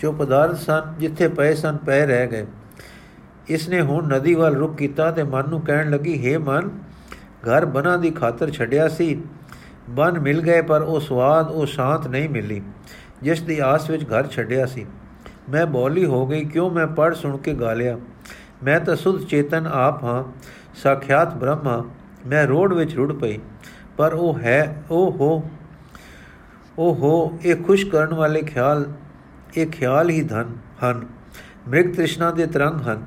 ਜੋ 0.02 0.12
ਪਦਾਰਥ 0.12 0.56
ਸਨ, 0.56 0.94
ਜਿੱਥੇ 1.00 1.28
ਪਏ 1.28 1.54
ਸਨ, 1.56 1.78
ਪਏ 1.78 2.06
ਰਹਿ 2.06 2.28
ਗਏ। 2.28 2.46
ਇਸ 3.48 3.68
ਨੇ 3.70 3.82
ਹੁਣ 3.82 4.08
ਨਦੀ 4.08 4.34
ਵੱਲ 4.34 4.56
ਰੁਕ 4.56 4.76
ਕੀਤਾ 4.78 5.12
ਤੇ 5.12 5.24
ਮਨ 5.24 5.50
ਨੂੰ 5.50 5.62
ਕਹਿਣ 5.62 5.89
ਲੱਗੀ 5.89 6.16
हे 6.26 6.39
ਮਨ, 6.42 6.70
ਘਰ 7.48 7.66
ਬਣਾ 7.68 7.96
ਦੀ 7.98 8.12
ਖਾਤਰ 8.12 8.52
ਛੱਡਿਆ 8.52 8.88
ਸੀ। 8.88 9.18
ਬਨ 9.89 10.20
ਮਿਲ 10.20 10.42
ਗਏ, 10.42 10.62
ਪਰ 10.62 10.82
ਉਹ 10.82 11.00
ਸਵਾਦ, 11.00 11.52
ਉਹ 11.52 11.66
ਸ਼ਾਂਤ 11.66 12.08
ਨਹੀਂ 12.08 12.30
ਮਿਲੀ, 12.30 12.62
ਜਿਸ 13.22 13.42
ਦੀ 13.42 13.60
ਆਸ 13.60 13.89
ਵਿੱਚ 13.89 14.04
ਘਰ 14.06 14.28
ਛੱਡਿਆ 14.28 14.66
ਸੀ। 14.66 14.86
ਮੈਂ 15.50 15.66
ਬੋਲੀ 15.68 16.06
ਹੋ 16.06 16.26
ਗਈ, 16.28 16.44
ਕਿਉਂ 16.46 16.70
ਮੈਂ 16.72 16.88
ਪੜ 16.89 17.13
ਸੁਣ 17.13 17.38
ਕੇ 17.38 17.54
ਗਾ 17.54 17.74
ਲਿਆ 17.74 17.98
ਮੈਂ 18.63 18.80
ਤਾਂ 18.80 18.95
ਸੁਧ 18.95 19.23
ਚੇਤਨ 19.26 19.67
ਆਪ 19.67 20.04
ਹਾਂ, 20.04 20.23
ਸਾਖਿਆਤ 20.84 21.36
ਬ੍ਰਹਮਾ 21.36 21.84
ਮੈਂ 22.28 22.45
ਰੋਡ 22.47 22.73
ਵਿੱਚ 22.73 22.95
ਰੁੜ 22.95 23.12
ਪਈ, 23.13 23.39
ਪਰ 23.97 24.13
ਉਹ 24.13 24.38
ਹੈ, 24.39 24.84
ਉਹ 24.91 25.12
ਹੋ 25.12 25.43
ਉਹ 26.78 26.95
ਹੋ, 26.95 27.39
ਇਹ 27.43 27.56
ਖੁਸ਼ 27.56 27.86
ਕਰਨ 27.86 28.13
ਵਾਲੇ 28.13 28.41
ਖਿਆਲ, 28.41 28.86
ਇਹ 29.58 29.67
ਖਿਆਲ 29.67 30.10
ਹੀ 30.10 30.21
ਧਨ 30.21 30.56
ਹਨ, 30.84 31.06
ਮ੍ਰਿਗ 31.67 31.93
ਤ੍ਰਿਸ਼ਨਾ 31.93 32.30
ਦੇ 32.32 32.45
ਤਰੰਗ 32.45 32.82
ਹਨ, 32.82 33.04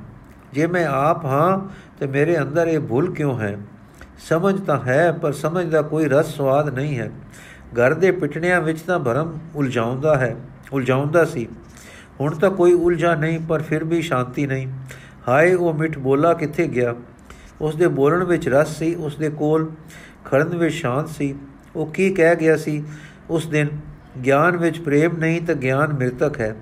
ਜੇ 0.53 0.67
ਮੈਂ 0.67 0.87
ਆਪ 0.87 1.25
ਹਾਂ 1.25 1.59
ਤੇ 1.99 2.07
ਮੇਰੇ 2.07 2.39
ਅੰਦਰ 2.39 2.69
ਇਹ 2.69 2.81
ਭੁੱਲ 2.81 3.11
ਕਿਉਂ 3.13 3.39
ਹੈ? 3.41 3.57
ਸਮਝ 4.29 4.61
ਤਾਂ 4.61 4.79
ਹੈ, 4.81 5.11
ਪਰ 5.13 5.33
ਸਮਝ 5.33 5.65
ਦਾ 5.67 5.83
ਕੋਈ 5.83 6.09
ਰਸ 6.09 6.35
ਸਵਾਦ 6.37 6.69
ਨਹੀਂ 6.69 6.99
ਹੈ, 6.99 7.11
ਘਰ 7.75 7.95
ਦੇ 7.95 8.11
ਪਿਟਣਿਆਂ 8.13 8.61
ਵਿੱਚ 8.61 8.81
ਤਾਂ 8.81 8.99
ਭਰਮ 8.99 9.33
ਉਲਝਾਉਂਦਾ 9.55 10.17
ਹੈ, 10.19 10.35
ਉਲਝਾਉਂਦਾ 10.73 11.25
ਸੀ, 11.25 11.47
ਹੁਣ 12.21 12.35
ਤਾਂ 12.35 12.51
ਕੋਈ 12.51 12.73
ਉਲਝਾ 12.73 13.15
ਨਹੀਂ, 13.15 13.39
ਪਰ 13.41 13.63
ਫਿਰ 13.63 13.85
ਵੀ 13.85 14.03
ਸ਼ਾਂਤੀ 14.03 14.47
ਨਹੀਂ 14.47 14.67
ਹਾਏ, 15.29 15.55
ਉਹ 15.55 15.75
ਮਿੱਠ 15.75 15.99
ਬੋਲਾ 15.99 16.35
ਕਿੱਥੇ 16.35 16.69
ਗਿਆ? 16.69 16.95
ਉਸ 17.61 17.77
ਦੇ 17.77 17.89
ਬੋਲਣ 17.89 18.25
ਵਿੱਚ 18.25 18.49
ਰਸ 18.49 18.79
ਸੀ 18.79 18.95
ਉਸ 18.95 19.17
ਦੇ 19.17 19.29
ਕੋਲ 19.29 19.71
ਖੜਨ 20.25 20.57
ਵਿੱਚ 20.57 20.75
ਸ਼ਾਂਤ 20.75 21.09
ਸੀ। 21.09 21.35
ਉਹ 21.77 21.87
ਕੀ 21.87 22.11
ਕਹਿ 22.11 22.37
ਗਿਆ 22.37 22.57
ਸੀ? 22.57 22.85
ਉਸ 23.31 23.47
ਦਿਨ 23.47 23.69
ਗਿਆਨ 24.25 24.57
ਵਿੱਚ 24.57 24.81
ਪ੍ਰੇਮ 24.81 25.17
ਨਹੀਂ 25.17 25.41
ਤਾਂ 25.41 25.55
ਗਿਆਨ 25.55 25.93
ਮਿਰਤਕ 25.93 26.41
ਹੈ। 26.41 26.57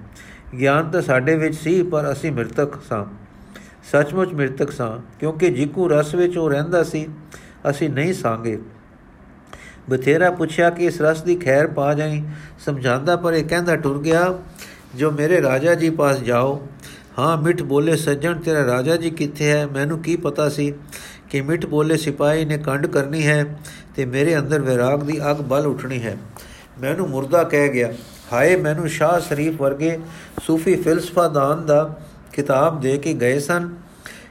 ਗਿਆਨ 0.60 0.90
ਤਾਂ 0.90 1.02
ਸਾਡੇ 1.02 1.36
ਵਿੱਚ 1.36 1.54
ਸੀ, 1.54 1.82
ਪਰ 1.82 2.12
ਅਸੀਂ 2.12 2.32
ਮਿਰਤਕ 2.32 2.82
ਸਾਂ। 2.88 3.04
ਸੱਚਮੁੱਚ 3.92 4.34
ਮਿਰਤਕ 4.34 4.70
ਸਾਂ, 4.70 4.98
ਕਿਉਂਕਿ 5.20 5.50
ਜਿਕੂ 5.50 5.88
ਰਸ 5.88 6.14
ਵਿੱਚ 6.14 6.38
ਉਹ 6.38 6.50
ਰਹਿੰਦਾ 6.50 6.82
ਸੀ, 6.82 7.08
ਅਸੀਂ 7.70 7.90
ਨਹੀਂ 7.90 8.14
ਸਾਂਗੇ। 8.14 8.58
ਬਥੇਰਾ 9.90 10.30
ਪੁੱਛਿਆ 10.30 10.70
ਕਿ 10.70 10.84
ਇਸ 10.84 11.00
ਰਸ 11.02 11.22
ਦੀ 11.22 11.36
ਖੈਰ 11.36 11.66
ਪਾ 11.66 11.94
ਜਾਈ। 11.94 12.22
ਸਮਝਾਉਂਦਾ 12.64 13.16
ਪਰ 13.16 13.32
ਇਹ 13.32 13.44
ਕਹਿੰਦਾ, 13.44 13.76
ਟੁਰ 13.76 13.98
ਗਿਆ, 13.98 14.38
ਜੋ 14.94 15.10
ਮੇਰੇ 15.10 15.42
ਰਾਜਾ 15.42 15.74
ਜੀ 15.74 15.90
ਪਾਸ 15.90 16.20
ਜਾਓ 16.20 16.68
ਹਾਂ, 17.18 17.42
ਮਿੱਠ 17.42 17.62
ਬੋਲੇ 17.62 17.96
ਸੱਜਣ, 17.96 18.38
ਤੇਰਾ 18.38 18.66
ਰਾਜਾ 18.66 18.96
ਜੀ 18.96 19.10
ਕਿੱਥੇ 19.10 19.50
ਹੈ? 19.50 19.66
ਮੈਨੂੰ 19.66 19.98
ਕੀ 19.98 20.16
ਪਤਾ 20.16 20.48
ਸੀ 20.48 20.74
ਕਿ 21.30 21.40
ਮਿੱਠ 21.40 21.66
ਬੋਲੇ 21.66 21.96
ਸਿਪਾਹੀ 21.96 22.44
ਨੇ 22.44 22.58
ਕੰਡ 22.58 22.86
ਕਰਨੀ 22.86 23.26
ਹੈ 23.26 23.60
ਤੇ 23.96 24.04
ਮੇਰੇ 24.04 24.38
ਅੰਦਰ 24.38 24.60
ਵਿਰਾਗ 24.60 25.02
ਦੀ 25.02 25.30
ਅਗ 25.30 25.36
ਬਲ 25.36 25.66
ਉੱਠਣੀ 25.66 26.02
ਹੈ। 26.02 26.16
ਮੈਨੂੰ 26.80 27.08
ਮੁਰਦਾ 27.08 27.44
ਕਹਿ 27.44 27.68
ਗਿਆ, 27.68 27.92
ਹਾਏ, 28.32 28.56
ਮੈਨੂੰ 28.56 28.88
ਸ਼ਾਹ 28.88 29.20
ਸ਼ਰੀਫ 29.20 29.60
ਵਰਗੇ 29.60 29.98
ਸੂਫੀ 30.42 30.74
ਫਿਲਸਫਾਦਾਨ 30.74 31.66
ਦਾ 31.66 32.00
ਕਿਤਾਬ 32.32 32.80
ਦੇ 32.80 32.98
ਕੇ 32.98 33.14
ਗਏ 33.14 33.38
ਸਨ। 33.38 33.74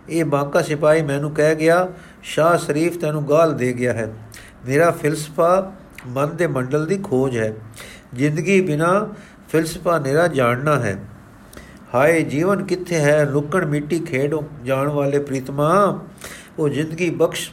ਇਹ 0.10 0.26
ਬਾਂਕਾ 0.26 0.62
ਸਿਪਾਹੀ 0.62 1.02
ਮੈਨੂੰ 1.02 1.32
ਕਹਿ 1.32 1.56
ਗਿਆ, 1.56 1.88
ਸ਼ਾਹ 2.24 2.58
ਸ਼ਰੀਫ 2.58 2.98
ਤੈਨੂੰ 2.98 3.30
ਗਾਲ 3.30 3.58
ਦੇ 3.58 3.74
ਗਿਆ 3.74 3.94
ਹੈ। 3.94 4.14
ਮੇਰਾ 4.66 4.92
ਫਿਲਸਫਾ 4.92 5.74
ਮਨ 6.08 6.36
ਦੇ 6.36 6.48
ਮੰਡਲ 6.48 6.86
ਦੀ 6.86 6.98
ਖੋਜ 6.98 7.38
ਹੈ। 7.38 7.54
ਜ਼ਿੰਦਗੀ 8.14 8.62
ਬਿਨਾ 8.62 9.10
ਫਿਲਸਫਾ 9.50 10.00
ਨਿਰਾ 10.00 10.28
ਜਾਣਨਾ 10.28 10.80
ਹੈ। 10.80 11.00
ਹਾਏ, 11.96 12.24
ਜੀਵਨ 12.24 12.64
ਕਿੱਥੇ 12.64 12.96
ਹੈ? 12.96 13.26
ਲੁਕਣ 13.26 13.66
ਮਿੱਟੀ 13.66 14.00
ਖੇਡ। 14.00 14.36
ਜਾਣ 14.66 14.88
ਵਾਲੇ 14.88 15.20
ਪ੍ਰੀਤਮਾ, 15.20 16.00
ਉਹ 16.60 16.70
ਜ਼ਿੰਦਗੀ 16.70 17.10
ਬਖਸ਼। 17.10 17.50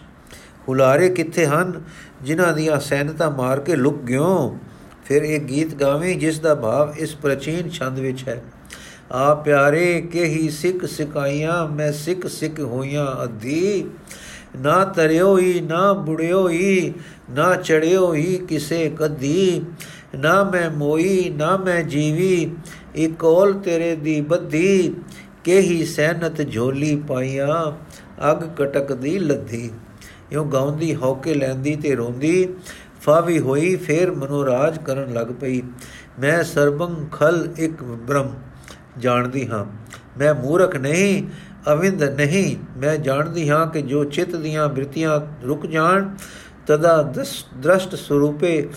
ਹੁਲਾਰੇ 0.68 1.08
ਕਿੱਥੇ 1.08 1.46
ਹਨ? 1.46 1.82
ਜਿਨ੍ਹਾਂ 2.22 2.52
ਦੀਆਂ 2.52 2.80
ਸੈਨਤਾ 2.80 3.30
ਮਾਰ 3.30 3.60
ਕੇ 3.60 3.76
ਲੁਕ 3.76 4.02
ਗਿਓ। 4.02 4.58
ਫਿਰ 5.04 5.22
ਇਹ 5.22 5.40
ਗੀਤ 5.40 5.74
ਗਾਵੇਂ, 5.74 6.16
ਜਿਸ 6.16 6.38
ਦਾ 6.38 6.54
ਭਾਵ 6.54 6.94
ਇਸ 6.98 7.14
ਪ੍ਰਾਚੀਨ 7.14 7.70
ਛੰਦ 7.70 7.98
ਵਿੱਚ 7.98 8.28
ਹੈ। 8.28 8.42
ਆ 9.12 9.34
ਪਿਆਰੇ 9.34 10.00
ਕੇ 10.00 10.24
ਹੀ 10.24 10.50
ਸਿੱਖ 10.50 10.84
ਸਿਕਾਈਆਂ 10.84 11.68
ਮੈਂ 11.68 11.92
ਸਿੱਖ 11.92 12.26
ਸਿੱਖ 12.26 12.60
ਹੋਈਆਂ 12.60 13.24
ਅਧੀ। 13.24 13.86
ਨਾ 14.60 14.84
ਤਰਿਓ 14.84 15.38
ਹੀ 15.38 15.60
ਨਾ 15.60 15.92
ਬੁੜਿਓ 15.92 16.48
ਹੀ 16.48 16.94
ਨਾ 17.30 17.56
ਚੜਿਓ 17.56 18.14
ਹੀ 18.14 18.38
ਕਿਸੇ 18.38 18.92
ਕਦੀ। 18.96 19.62
ਨਾ 20.18 20.44
ਮੈਂ 20.44 20.70
ਮੋਈ, 20.70 21.32
ਨਾ 21.36 21.56
ਮੈਂ 21.56 21.82
ਜੀਵੀ। 21.82 22.52
ਇਕੋਲ 22.96 23.52
ਤੇਰੇ 23.52 23.96
ਦੀ 23.96 24.20
ਬੱਧੀ, 24.20 24.94
ਕੇਹੀ 25.44 25.84
ਸਹਿਨਤ 25.84 26.50
ਝੋਲੀ 26.50 27.02
ਪਾਈਆਂ, 27.08 27.72
ਅਗ 28.30 28.44
ਕਟਕ 28.56 28.92
ਦੀ 28.92 29.18
ਲੱਧੀ 29.18 29.70
ਇਉਂ 30.32 30.46
ਗਾਉਂਦੀ 30.46 30.94
ਹੌਕੇ 30.94 31.34
ਲੈਂਦੀ 31.34 31.76
ਤੇ 31.76 31.94
ਰੋਂਦੀ, 31.94 32.54
ਫਾਵੀ 33.02 33.38
ਹੋਈ, 33.38 33.76
ਫੇਰ 33.76 34.10
ਮਨੋਰਾਜ 34.10 34.78
ਕਰਨ 34.78 35.12
ਲੱਗ 35.12 35.26
ਪਈ। 35.26 35.62
ਮੈਂ 36.20 36.44
ਸਰਬੰ 36.44 37.08
ਖਲ 37.12 37.52
ਇੱਕ 37.58 37.82
ਬ੍ਰਹਮ 37.82 38.34
ਜਾਣਦੀ 38.98 39.48
ਹਾਂ। 39.48 39.64
ਮੈਂ 40.18 40.34
ਮੂਰਖ 40.34 40.76
ਨਹੀਂ, 40.76 41.28
ਅਵਿੰਦ 41.72 42.02
ਨਹੀਂ। 42.02 42.56
ਮੈਂ 42.78 42.96
ਜਾਣਦੀ 42.96 43.48
ਹਾਂ 43.50 43.66
ਕਿ 43.66 43.82
ਜੋ 43.82 44.04
ਚਿੱਤ 44.04 44.36
ਦੀਆਂ 44.36 44.68
ਬ੍ਰਿਤੀਆਂ 44.68 45.20
ਰੁਕ 45.46 45.66
ਜਾਣ, 45.66 46.14
ਤਦਾ 46.66 47.02
ਦ੍ਰਸ਼ਟ 47.56 47.94
ਸਰੂਪੇ 47.94 48.68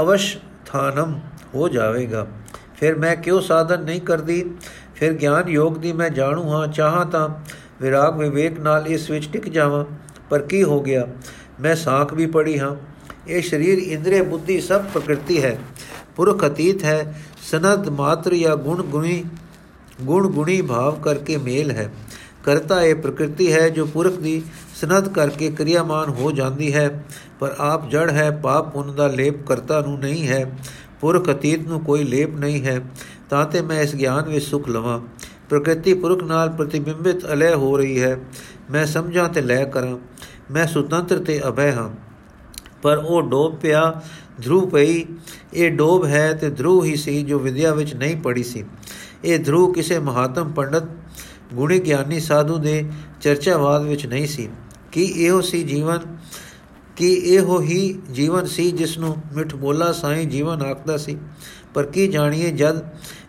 ਅਵਸ਼ 0.00 0.36
ਥਾਨਮ 0.66 1.20
ਹੋ 1.54 1.68
ਜਾਵੇਗਾ। 1.68 2.26
ਫਿਰ 2.76 2.94
ਮੈਂ 2.94 3.16
ਕਿਉਂ 3.16 3.40
ਸਾਧਨ 3.40 3.82
ਨਹੀਂ 3.82 4.00
ਕਰਦੀ? 4.00 4.50
ਫਿਰ 4.94 5.12
ਗਿਆਨ 5.12 5.48
ਯੋਗ 5.48 5.76
ਦੀ 5.76 5.92
ਮੈਂ 5.92 6.10
ਜਾਣੂ 6.10 6.52
ਹਾਂ, 6.52 6.66
ਚਾਹਾਂ 6.66 7.06
ਤਾਂ 7.06 7.28
ਵਿਰਾਗ 7.82 8.18
ਵਿਵੇਕ 8.18 8.60
ਨਾਲ 8.60 8.86
ਇਸ 8.86 9.10
ਵਿੱਚ 9.10 9.28
ਟਿਕ 9.32 9.48
ਜਾਵਾਂ। 9.48 9.84
ਪਰ 10.30 10.38
ਕੀ 10.38 10.62
ਹੋ 10.62 10.80
ਗਿਆ? 10.80 11.06
ਮੈਂ 11.60 11.74
ਸਾਖ 11.74 12.14
ਵੀ 12.14 12.26
ਪੜੀ 12.26 12.58
ਹਾਂ। 12.58 12.76
ਇਹ 13.28 13.42
ਸਰੀਰ 13.42 13.78
ਇੰਦਰੀ 13.78 14.20
ਬੁੱਧੀ 14.20 14.60
ਸਭ 14.60 14.82
ਪ੍ਰਕਿਰਤੀ 14.94 15.44
ਹੈ। 15.44 15.58
ਪੁਰਖ 16.16 16.46
ਅਤੀਤ 16.46 16.84
ਹੈ। 16.84 17.22
ਸਨਦ 17.50 17.88
ਮਾਤਰ 17.88 18.34
ਜਾਂ 18.34 18.56
ਗੁਣ 18.56 18.82
ਗੁਣੀ 18.82 19.24
ਗੁਣ 20.02 20.32
ਗੁਣੀ 20.32 20.62
ਭਾਵ 20.62 21.00
ਕਰਕੇ 21.00 21.36
ਮੇਲ 21.36 21.70
ਹੈ। 21.70 21.92
ਕਰਤਾ 22.44 22.82
ਇਹ 22.82 22.94
ਪ੍ਰਕਿਰਤੀ 22.94 23.52
ਹੈ 23.52 23.68
ਜੋ 23.68 23.86
ਪੁਰਖ 23.86 24.16
ਦੀ 24.16 24.42
ਸਨਦ 24.74 25.08
ਕਰਕੇ 25.08 25.50
ਕਿਰਿਆਮਾਨ 25.50 26.08
ਹੋ 26.08 26.32
ਜਾਂਦੀ 26.32 26.74
ਹੈ। 26.74 27.04
ਪਰ 27.40 27.54
ਆਪ 27.58 27.90
ਜੜ 27.90 28.10
ਹੈ, 28.10 28.30
ਪਾਪ 28.30 28.72
ਪੁੰਨ 28.72 28.94
ਦਾ 28.94 29.08
ਲੇਪ 29.08 29.46
ਕਰਤਾ 29.46 29.80
ਨੂੰ 29.80 29.98
ਨਹੀਂ 29.98 30.28
ਹੈ। 30.28 30.52
ਪੁਰਖ 31.00 31.30
ਅਤੀਤ 31.30 31.68
ਨੂੰ 31.68 31.80
ਕੋਈ 31.80 32.04
ਲੇਪ 32.04 32.36
ਨਹੀਂ 32.36 32.64
ਹੈ, 32.64 32.84
ਤਾਂ 33.30 33.46
ਤੇ 33.46 33.60
ਮੈਂ 33.60 33.82
ਇਸ 33.82 33.94
ਗਿਆਨ 33.94 34.28
ਵਿੱਚ 34.28 34.44
ਸੁਖ 34.44 34.68
ਲਵਾਂ। 34.68 35.00
ਪ੍ਰਕਿਰਤੀ 35.48 35.94
ਪੁਰਖ 35.94 36.24
ਨਾਲ 36.24 36.50
ਪ੍ਰਤੀਬਿੰਬਿਤ 36.50 37.26
ਅਲੈ 37.26 37.54
ਹੋ 37.54 37.76
ਰਹੀ 37.76 38.02
ਹੈ। 38.02 38.18
ਮੈਂ 38.70 38.86
ਸਮਝਾਂ 38.86 39.28
ਤੇ 39.28 39.40
ਲੈ 39.40 39.64
ਕਰਾਂ। 39.64 39.98
ਮੈਂ 40.50 40.66
ਸੁਤੰਤਰ 40.66 41.18
ਤੇ 41.18 41.40
ਅਭੈ 41.48 41.72
ਹਾਂ। 41.72 41.90
ਪਰ 42.82 42.96
ਉਹ 42.96 43.22
ਡੋਬ 43.22 43.56
ਪਿਆ 43.56 44.02
ਧਰੂ 44.44 44.66
ਪਈ। 44.66 45.04
ਇਹ 45.54 45.70
ਡੋਬ 45.70 46.04
ਹੈ 46.04 46.32
ਤੇ 46.32 46.50
ਧਰੂ 46.50 46.84
ਹੀ 46.84 46.96
ਸੀ 46.96 47.22
ਜੋ 47.22 47.38
ਵਿਦਿਆ 47.38 47.74
ਵਿੱਚ 47.74 47.94
ਨਹੀਂ 47.94 48.16
ਪੜੀ 48.16 48.42
ਸੀ। 48.42 48.64
ਇਹ 49.24 49.44
ਧਰੂ 49.44 49.72
ਕਿਸੇ 49.72 49.98
ਮਹਾਤਮ 49.98 50.52
ਪੰਡਤ, 50.52 50.82
ਗੁਣੀ 51.54 51.78
ਗਿਆਨੀ 51.78 52.20
ਸਾਧੂ 52.20 52.58
ਦੇ 52.58 52.84
ਚਰਚਾਵਾਦ 53.20 53.82
ਵਿੱਚ 53.82 54.06
ਨਹੀਂ 54.06 54.26
ਸੀ। 54.26 54.48
ਕਿ 54.92 55.02
ਇਹੋ 55.02 55.40
ਸੀ 55.40 55.62
ਜੀਵਨ 55.62 55.98
ਕਿ 56.96 57.12
ਇਹੋ 57.12 57.60
ਹੀ 57.60 57.98
ਜੀਵਨ 58.12 58.46
ਸੀ 58.46 58.70
ਜਿਸ 58.70 58.98
ਨੂੰ 58.98 59.16
ਮਿੱਠ 59.34 59.54
ਬੋਲਾ 59.54 59.92
ਸਾਈਂ 59.92 60.26
ਜੀਵਨ 60.26 60.62
ਆਖਦਾ 60.62 60.96
ਸੀ। 60.96 61.16
ਪਰ 61.74 61.86
ਕੀ 61.86 62.08
ਜਾਣੀਏ 62.08 62.50
ਜਦ 62.50 62.80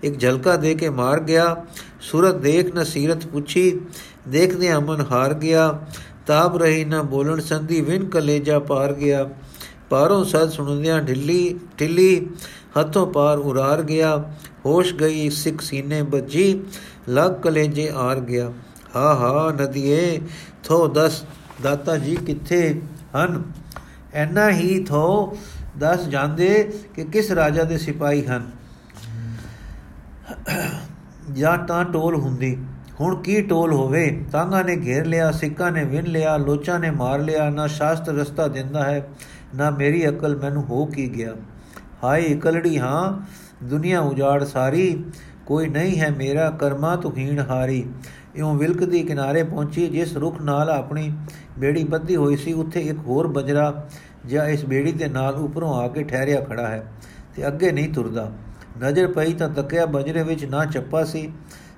ਇੱਕ 0.04 0.20
ਝਲਕਾ 0.20 0.56
ਦੇ 0.56 0.76
ਕੇ 0.76 0.90
ਮਾਰ 0.90 1.20
ਗਿਆ, 1.20 1.66
ਸੂਰਤ 2.02 2.36
ਦੇਖ 2.36 2.76
ਨ 2.76 2.84
ਸੀਰਤ 2.84 3.26
ਪੁੱਛੀ 3.28 3.80
ਦੇਖਦੇ 4.28 4.74
ਅਮਨ 4.74 5.06
ਹਾਰ 5.12 5.34
ਗਿਆ 5.34 5.80
ਤਾਬ 6.28 6.58
ਰਹੀ 6.58 6.86
ਨਾ 6.86 7.02
ਬੋਲਣ 7.02 7.40
ਸੰਧੀ 7.40 7.82
ਵਿਨ 7.82 8.06
ਕਲੇਜਾ 8.06 8.60
ਪਾਰ 8.60 8.94
ਗਿਆ। 8.94 9.30
ਪਾਰੋਂ 9.90 10.26
ਸਦ 10.26 10.50
ਸੁਣਦਿਆਂ 10.50 11.02
ਢਿੱਲੀ 11.02 11.60
ਢਿੱਲੀ 11.80 12.28
ਹੱਥੋਂ 12.80 13.08
ਪਾਰ 13.08 13.38
ਉਰਾਰ 13.38 13.82
ਗਿਆ। 13.82 14.34
ਹੋਸ਼ 14.66 14.94
ਗਈ 14.94 15.30
ਸਿੱਖ 15.30 15.62
ਸੀਨੇ 15.62 16.02
ਬੱਜੀ 16.02 16.62
ਲਗ 17.10 17.32
ਕਲੇਜੇ 17.32 17.92
ਆਰ 17.96 18.20
ਗਿਆ। 18.20 18.52
ਹਾ 18.96 19.16
ਹਾ, 19.16 19.56
ਨਦੀਏ, 19.62 20.20
ਥੋ 20.64 20.88
ਦਸ 20.88 21.24
ਦਾਤਾ 21.64 21.98
ਜੀ 21.98 22.16
ਕਿੱਥੇ? 22.16 22.82
ਹਨ। 23.18 23.44
ਐਨਾ 24.14 24.50
ਹੀ 24.50 24.84
ਥੋ 24.84 25.38
ਦਸ 25.80 26.06
ਜਾਂਦੇ 26.06 26.74
ਕਿ 26.96 27.04
ਕਿਸ 27.04 27.32
ਰਾਜਾ 27.32 27.64
ਦੇ 27.64 27.78
ਸਿਪਾਹੀ 27.78 28.26
ਹਨ। 28.26 28.52
ਜਾਂ 31.34 31.58
ਤਾਂ 31.58 31.86
ਟੋਲ 31.86 32.16
ਹੁੰਦੀ। 32.16 32.58
ਹੁਣ 33.00 33.16
ਕੀ 33.16 33.42
ਟੋਲ 33.42 33.74
ਹੋਵੇ? 33.74 34.26
ਤਾਂਗਾ 34.32 34.62
ਨੇ 34.62 34.78
ਘੇਰ 34.86 35.06
ਲਿਆ, 35.06 35.32
ਸਿੱਕਾ 35.32 35.70
ਨੇ 35.70 35.84
ਵਿਨ 35.84 36.06
ਲਿਆ, 36.06 36.38
ਲੋਚਾ 36.38 36.78
ਨੇ 36.78 36.92
ਮਾਰ 36.92 37.20
ਲਿਆ, 37.20 37.50
ਨਾ 37.50 37.68
ਸ਼ਾਸਤਰ 37.68 38.14
ਰਸਤਾ 38.14 38.48
ਦਿੰਦਾ 38.48 38.84
ਹੈ, 38.84 39.08
ਨਾ 39.56 39.70
ਮੇਰੀ 39.70 40.10
ਅਕਲ 40.10 40.36
ਮੈਨੂੰ 40.38 40.64
ਹੋ 40.64 40.86
ਕੀ 40.86 41.18
ਗਿਆ। 41.18 41.36
ਹਾਏ, 42.04 42.22
ਇਕਲੜੀ 42.22 42.80
ਹਾਂ, 42.80 43.26
ਦੁਨੀਆ 43.66 44.00
ਉਜਾੜ 44.00 44.44
ਸਾਰੀ, 44.44 45.04
ਕੋਈ 45.46 45.68
ਨਹੀਂ 45.68 46.00
ਹੈ 46.00 46.10
ਮੇਰਾ, 46.10 46.50
ਕਰਮਾ 46.50 46.96
ਤੂੰ 46.96 47.18
ਹੀਣ 47.18 47.40
ਹਾਰੀ। 47.40 47.86
ਇਉਂ 48.38 48.54
ਵਿਲਕ 48.56 48.84
ਦੀ 48.84 49.02
ਕਿਨਾਰੇ 49.04 49.44
ਪਹੁੰਚੀ, 49.44 49.88
ਜਿਸ 49.88 50.16
ਰੁਖ 50.18 50.42
ਨਾਲ 50.42 50.70
ਆਪਣੀ 50.70 51.12
ਬੇੜੀ 51.60 51.84
ਬੱਧੀ 51.84 52.16
ਹੋਈ 52.16 52.36
ਸੀ, 52.38 52.54
ਉੱਥੇ 52.54 52.80
ਇੱਕ 52.80 52.98
ਹੋਰ 53.00 53.28
ਬਜਰਾ 53.28 53.88
ਜਾਂ 54.26 54.46
ਇਸ 54.46 54.66
ਬੇੜੀ 54.66 54.92
ਦੇ 54.92 55.08
ਨਾਲ 55.08 55.36
ਉੱਪਰੋਂ 55.36 55.74
ਆ 55.74 55.88
ਕੇ 55.88 56.04
ਠਹਿਰਿਆ 56.04 56.42
ਖੜਾ 56.42 56.68
ਹੈ 56.68 56.84
ਤੇ 57.36 57.48
ਅੱਗੇ 57.48 57.72
ਨਹੀਂ 57.72 57.94
ਤੁਰਦਾ। 57.94 58.32
ਨਜ਼ਰ 58.84 59.08
ਪਈ 59.08 59.34
ਤਾਂ 59.34 59.50
ਤੱਕਿਆ 59.50 59.86
ਬਜਰੇ 59.86 60.24
ਵਿੱਚ 60.24 60.46
ਨਾ 60.46 60.66
ਚੱਪਾ 60.66 61.04
ਸੀ, 61.04 61.30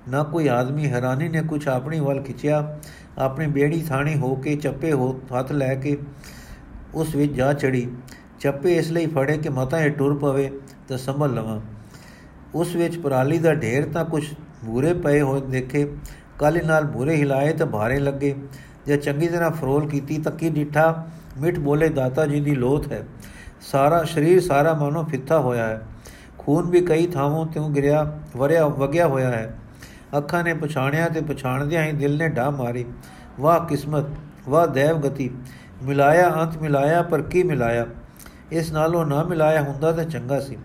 ਨਾ 0.10 0.24
ਕੋਈ 0.24 0.48
ਆਦਮੀ। 0.48 0.88
ਹੈਰਾਨੀ 0.88 1.30
ਨੇ 1.30 1.42
ਕੁਝ 1.42 1.68
ਆਪਣੀ 1.68 2.00
ਵੱਲ 2.00 2.22
ਖਿੱਚਿਆ। 2.22 2.80
ਆਪਣੀ 3.18 3.48
ਬੇੜੀ 3.48 3.82
ਥਾਣੀ 3.82 4.16
ਹੋ 4.16 4.36
ਕੇ 4.36 4.56
ਚੱਪੇ 4.56 4.92
ਹੋ, 4.92 5.12
ਹੱਥ 5.40 5.52
ਲੈ 5.52 5.74
ਕੇ 5.76 5.98
ਉਸ 6.94 7.16
ਵਿੱਚ 7.16 7.34
ਜਾ 7.34 7.54
ਚੜੀ। 7.54 7.88
ਚੱਪੇ 8.40 8.76
ਇਸ 8.76 8.92
ਲਈ 8.92 9.06
ਫੜੇ 9.06 9.38
ਕਿ 9.38 9.50
ਮਤਾ 9.50 9.80
ਇਹ 9.80 9.92
ਟੁਰ 9.92 10.18
ਪਵੇ 10.18 10.52
ਤਾਂ 10.88 10.98
ਸੰਭਲ 10.98 11.34
ਲਵਾਂ। 11.34 11.60
ਉਸ 12.56 12.76
ਵਿੱਚ 12.76 12.98
ਪਰਾਲੀ 12.98 13.38
ਦਾ 13.38 13.54
ਢੇਰ 13.54 13.86
ਤਾਂ 13.86 14.06
ਕੁਝ 14.06 14.24
ਬੂਰੇ 14.66 14.94
ਪਏ 14.94 15.22
ਹੋਏ 15.22 15.42
ਦੇਖੇ। 15.42 15.88
ਕਾਲੇ 16.40 16.62
ਨਾਲ 16.62 16.84
ਬੂਰੇ 16.84 17.16
ਹਿਲਾਏ 17.16 17.54
ਤਾਂ 17.54 17.68
ਭਾਰੇ 17.68 18.00
ਲੱਗੇ। 18.00 18.36
ਜੇ 18.86 18.98
ਚੰਗੀ 18.98 19.28
ਤਰ੍ਹਾਂ 19.28 19.52
ਫਰੋਲ 19.52 19.90
ਕੀਤੀ 19.90 20.18
ਤਾਂ 20.18 20.32
ਕੀ 20.32 20.50
ਡਿੱਠਾ? 20.50 21.08
ਮਿੱਠ 21.42 21.60
ਬੋਲੇ 21.60 21.90
ਦਾਤਾ 21.90 22.26
ਜੀ 22.26 22.42
ਦੀ 22.42 22.56
ਲੋਥ 22.56 22.92
ਹੈ। 22.92 23.04
ਸਾਰਾ 23.62 24.04
ਸਰੀਰ, 24.04 24.42
ਸਾਰਾ 24.42 24.74
ਮਾਨੋ 24.74 25.04
ਫਿੱਥਾ 25.04 25.40
ਹੋਇਆ 25.40 25.68
ਹੈ। 25.68 25.82
ਖੂਨ 26.38 26.70
ਵੀ 26.70 26.82
ਕਈ 26.82 27.08
ਥਾਵਾਂ 27.08 27.46
ਤੋਂ 27.46 27.70
ਗਿਰਿਆ, 27.70 28.20
ਵਰਿਆ, 28.38 28.68
ਵਗਿਆ 28.68 29.08
ਹੋਇਆ 29.08 29.30
ਹੈ। 29.30 29.60
ਅੱਖਾਂ 30.18 30.44
ਨੇ 30.44 30.54
ਪਛਾਣਿਆ 30.54 31.10
ਤੇ 31.10 31.22
ਪਛਾਣਦਿਆਂ 31.22 31.84
ਹੀ 31.84 31.92
ਦਿਲ 31.92 32.18
ਨੇ 32.18 32.30
ਢਾ 32.30 32.50
ਮਾਰੀ। 32.50 32.86
ਵਾਹ 33.40 33.60
ਕਿਸਮਤ, 33.60 34.06
ਵਾਹ 34.50 34.68
ਦੇਵ 34.68 34.98
ਗਤੀ। 34.98 35.30
ਮਿਲਾਇਆ, 35.84 36.42
ਅੰਤ 36.42 36.58
ਮਿਲਾਇਆ, 36.58 37.02
ਪਰ 37.02 37.22
ਕੀ 37.22 37.44
ਮਿਲਾਇਆ? 37.44 37.86
ਇਸ 38.52 38.72
ਨਾਲੋਂ 38.72 39.06
ਨਾ 39.06 39.24
ਮਿਲਾਇਆ 39.24 39.62
ਹੁੰਦਾ 39.62 39.92
ਤਾਂ 39.92 40.04
ਚੰਗਾ 40.04 40.40
ਸੀ। 40.40 40.58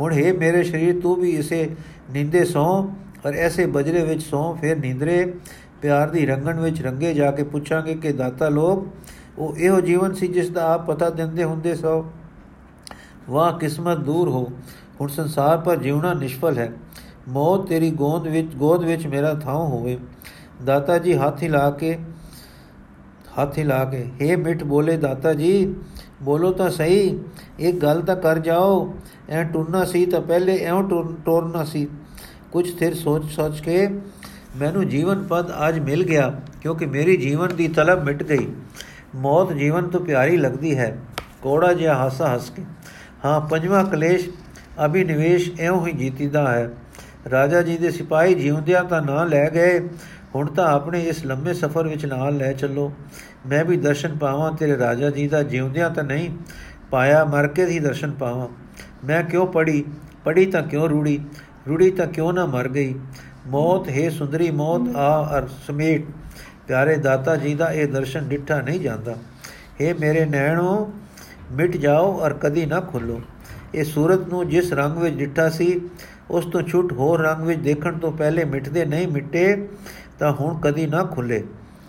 ਹੁਣ 0.00 0.12
ਹੈ 0.12 0.32
ਮੇਰੇ 0.32 0.62
ਸਰੀਰ, 0.62 1.00
ਤੂੰ 1.00 1.16
ਵੀ 1.16 1.30
ਇਸੇ 1.30 1.76
ਨਿੰਦੇ 2.10 2.44
ਸੌ 2.44 2.90
ਔਰ 3.26 3.34
ਐਸੇ 3.34 3.66
ਬਜਰੇ 3.66 4.02
ਵਿੱਚ 4.04 4.22
ਸੌ 4.22 4.56
ਫਿਰ 4.60 4.78
ਨਿੰਦਰੇ, 4.78 5.34
ਪਿਆਰ 5.82 6.08
ਦੀ 6.10 6.26
ਰੰਗਣ 6.26 6.60
ਵਿੱਚ 6.60 6.82
ਰੰਗੇ 6.82 7.14
ਜਾ 7.14 7.30
ਕੇ 7.30 7.42
ਪੁੱਛਾਂਗੇ 7.42 7.94
ਕਿ 7.94 8.12
ਦਾਤਾ 8.12 8.48
ਲੋਕ, 8.48 8.86
ਉਹ 9.38 9.56
ਇਹੋ 9.56 9.80
ਜੀਵਨ 9.80 10.14
ਸੀ 10.14 10.28
ਜਿਸ 10.28 10.50
ਦਾ 10.50 10.72
ਆਪ 10.74 10.86
ਪਤਾ 10.86 11.10
ਦਿੰਦੇ 11.10 11.44
ਹੁੰਦੇ 11.44 11.74
ਸੋ। 11.74 12.04
ਵਾਹ, 13.30 13.58
ਕਿਸਮਤ 13.58 13.98
ਦੂਰ 13.98 14.28
ਹੋ। 14.28 14.48
ਹੁਣ 15.00 15.08
ਸੰਸਾਰ 15.08 15.58
ਪਰ 15.58 15.76
ਜਿਉਣਾ 15.76 16.14
ਨਿਸ਼ਫਲ 16.14 16.58
ਹੈ। 16.58 16.72
ਮੌਤ 17.28 17.68
ਤੇਰੀ 17.68 17.90
ਗੋਦ 17.90 18.26
ਵਿੱਚ 18.26 18.54
ਗੋਦ 18.54 18.84
ਵਿੱਚ 18.84 19.06
ਮੇਰਾ 19.06 19.34
ਥਾਂ 19.34 19.54
ਹੋਵੇ। 19.54 19.98
ਦਾਤਾ 20.64 20.98
ਜੀ, 20.98 21.14
ਹੱਥ 21.14 21.42
ਹਿਲਾ 21.42 21.70
ਕੇ, 21.70 21.98
ਹੱਥ 23.42 23.58
ਹਿਲਾ 23.58 23.84
ਕੇ 23.84 24.04
हे 24.20 24.38
ਮਿੱਠ 24.38 24.64
ਬੋਲੇ 24.64 24.96
ਦਾਤਾ 24.96 25.32
ਜੀ, 25.34 25.74
ਬੋਲੋ 26.22 26.52
ਤਾਂ 26.52 26.70
ਸਹੀ, 26.70 27.18
ਇੱਕ 27.58 27.76
ਗੱਲ 27.76 28.02
ਤਾਂ 28.02 28.16
ਕਰ 28.16 28.38
ਜਾਓ। 28.38 28.94
ਐ 29.28 29.44
ਟੁਰਨਾ 29.44 29.84
ਸੀ 29.84 30.06
ਤਾਂ 30.06 30.20
ਪਹਿਲੇ 30.20 30.58
ਐਉਂ 30.58 30.82
ਟੁਰਨਾ 31.24 31.64
ਸੀ। 31.64 31.88
ਕੁਝ 32.52 32.78
ਥਿਰ 32.78 32.94
ਸੋਚ 32.94 33.24
ਸੋਚ 33.24 33.60
ਕੇ 33.60 33.88
ਮੈਨੂੰ 34.56 34.88
ਜੀਵਨ 34.88 35.22
ਪਦ 35.22 35.68
ਅੱਜ 35.68 35.78
ਮਿਲ 35.78 36.04
ਗਿਆ, 36.04 36.40
ਕਿਉਂਕਿ 36.60 36.86
ਮੇਰੀ 36.86 37.16
ਜੀਵਨ 37.16 37.56
ਦੀ 37.56 37.68
ਤਲਬ 37.68 38.04
ਮਿਟ 38.04 38.22
ਗਈ। 38.22 38.46
ਮੌਤ 39.14 39.52
ਜੀਵਨ 39.52 39.88
ਤੋਂ 39.88 40.00
ਪਿਆਰੀ 40.00 40.36
ਲੱਗਦੀ 40.36 40.78
ਹੈ। 40.78 40.98
ਕੋੜਾ 41.42 41.72
ਜਿਹਾ 41.72 41.94
ਹਾਸਾ 41.94 42.34
ਹੱਸ 42.34 42.50
ਕੇ। 42.50 42.62
ਹਾਂ, 43.24 43.40
ਪੰਜਵਾਂ 43.40 43.84
ਕਲੇਸ਼ 43.84 44.28
ਅਭਿਨਿਵੇਸ਼ 44.84 45.50
ਐਉਂ 45.60 45.86
ਹੀ 45.86 45.92
ਜੀਤੀਦਾ 45.92 46.52
ਹੈ। 46.52 46.70
ਰਾਜਾ 47.30 47.62
ਜੀ 47.62 47.76
ਦੇ 47.76 47.90
ਸਿਪਾਹੀ 47.90 48.34
ਜਿਉਂਦਿਆਂ 48.34 48.84
ਤਾਂ 48.84 49.02
ਨਾ 49.02 49.24
ਲੈ 49.24 49.50
ਗਏ। 49.50 49.88
ਹੁਣ 50.34 50.46
ਤਾਂ 50.46 50.72
ਆਪਣੇ 50.72 51.04
ਇਸ 51.04 51.24
ਲੰਮੇ 51.26 51.54
ਸਫ਼ਰ 51.54 51.88
ਵਿੱਚ 51.88 52.06
ਨਾਲ 52.06 52.36
ਲੈ 52.36 52.52
ਚੱਲੋ। 52.52 52.92
ਮੈਂ 53.46 53.64
ਵੀ 53.64 53.76
ਦਰਸ਼ਨ 53.76 54.18
ਪਾਵਾਂ, 54.18 54.52
ਤੇਰੇ 54.52 54.78
ਰਾਜਾ 54.78 55.10
ਜੀ 55.10 55.28
ਦਾ 55.28 55.42
ਜਿਉਂਦਿਆਂ 55.42 55.90
ਤਾਂ 55.90 56.04
ਨਹੀਂ 56.04 56.30
ਪਾਇਆ, 56.90 57.24
ਮਰ 57.24 57.46
ਕੇ 57.48 57.64
ਹੀ 57.64 57.78
ਦਰਸ਼ਨ 57.78 58.10
ਪਾਵਾਂ। 58.10 58.48
ਮੈਂ 59.06 59.22
ਕਿਉਂ 59.22 59.46
ਪੜੀ 59.46 59.84
ਪੜੀ 60.24 60.46
ਤਾਂ 60.46 60.62
ਕਿਉਂ 60.62 60.88
ਰੂੜੀ? 60.88 61.20
ਰੂੜੀ 61.68 61.90
ਤਾਂ 61.90 62.06
ਕਿਉਂ 62.06 62.32
ਨਾ 62.32 62.46
ਮਰ 62.46 62.68
ਗਈ? 62.68 62.94
ਮੌਤ, 63.46 63.88
ਹੈ 63.88 64.10
ਸੁੰਦਰੀ 64.10 64.50
ਮੌਤ, 64.50 64.96
ਆ 64.96 65.38
ਅਰ 65.38 65.48
ਸਮੇਟ। 65.66 66.04
ਪਿਆਰੇ 66.68 66.96
ਦਾਤਾ 66.96 67.36
ਜੀ 67.36 67.54
ਦਾ 67.54 67.72
ਇਹ 67.72 67.88
ਦਰਸ਼ਨ 67.88 68.28
ਡਿੱਠਾ 68.28 68.60
ਨਹੀਂ 68.60 68.80
ਜਾਂਦਾ। 68.80 69.16
हे 69.80 69.98
ਮੇਰੇ 70.00 70.24
ਨੈਣੋ, 70.24 70.92
ਮਿਟ 71.52 71.76
ਜਾਓ 71.76 72.20
ਔਰ 72.20 72.32
ਕਦੀ 72.32 72.66
ਨਾ 72.66 72.80
ਖੁੱਲੋ। 72.80 73.20
ਇਹ 73.74 73.84
ਸੂਰਤ 73.84 74.28
ਨੂੰ 74.28 74.48
ਜਿਸ 74.48 74.72
ਰੰਗ 74.72 74.98
ਵਿੱਚ 74.98 75.16
ਡਿੱਠਾ 75.16 75.48
ਸੀ, 75.48 75.80
ਉਸ 76.30 76.46
ਤੋਂ 76.46 76.62
ਛੁੱਟ 76.62 76.92
ਹੋਰ 76.92 77.20
ਰੰਗ 77.20 77.46
ਵਿੱਚ 77.46 77.60
ਦੇਖਣ 77.60 77.98
ਤੋਂ 77.98 78.12
ਪਹਿਲੇ 78.12 78.44
ਮਿਟਦੇ 78.44 78.84
ਨਹੀਂ 78.84 79.08
ਮਿਟੇ, 79.08 79.68
ਤਾਂ 80.18 80.32
ਹੁਣ 80.32 80.60
ਕਦੀ 80.60 80.86
ਨਾ 80.86 81.02
ਖੁੱਲੇ। 81.02 81.44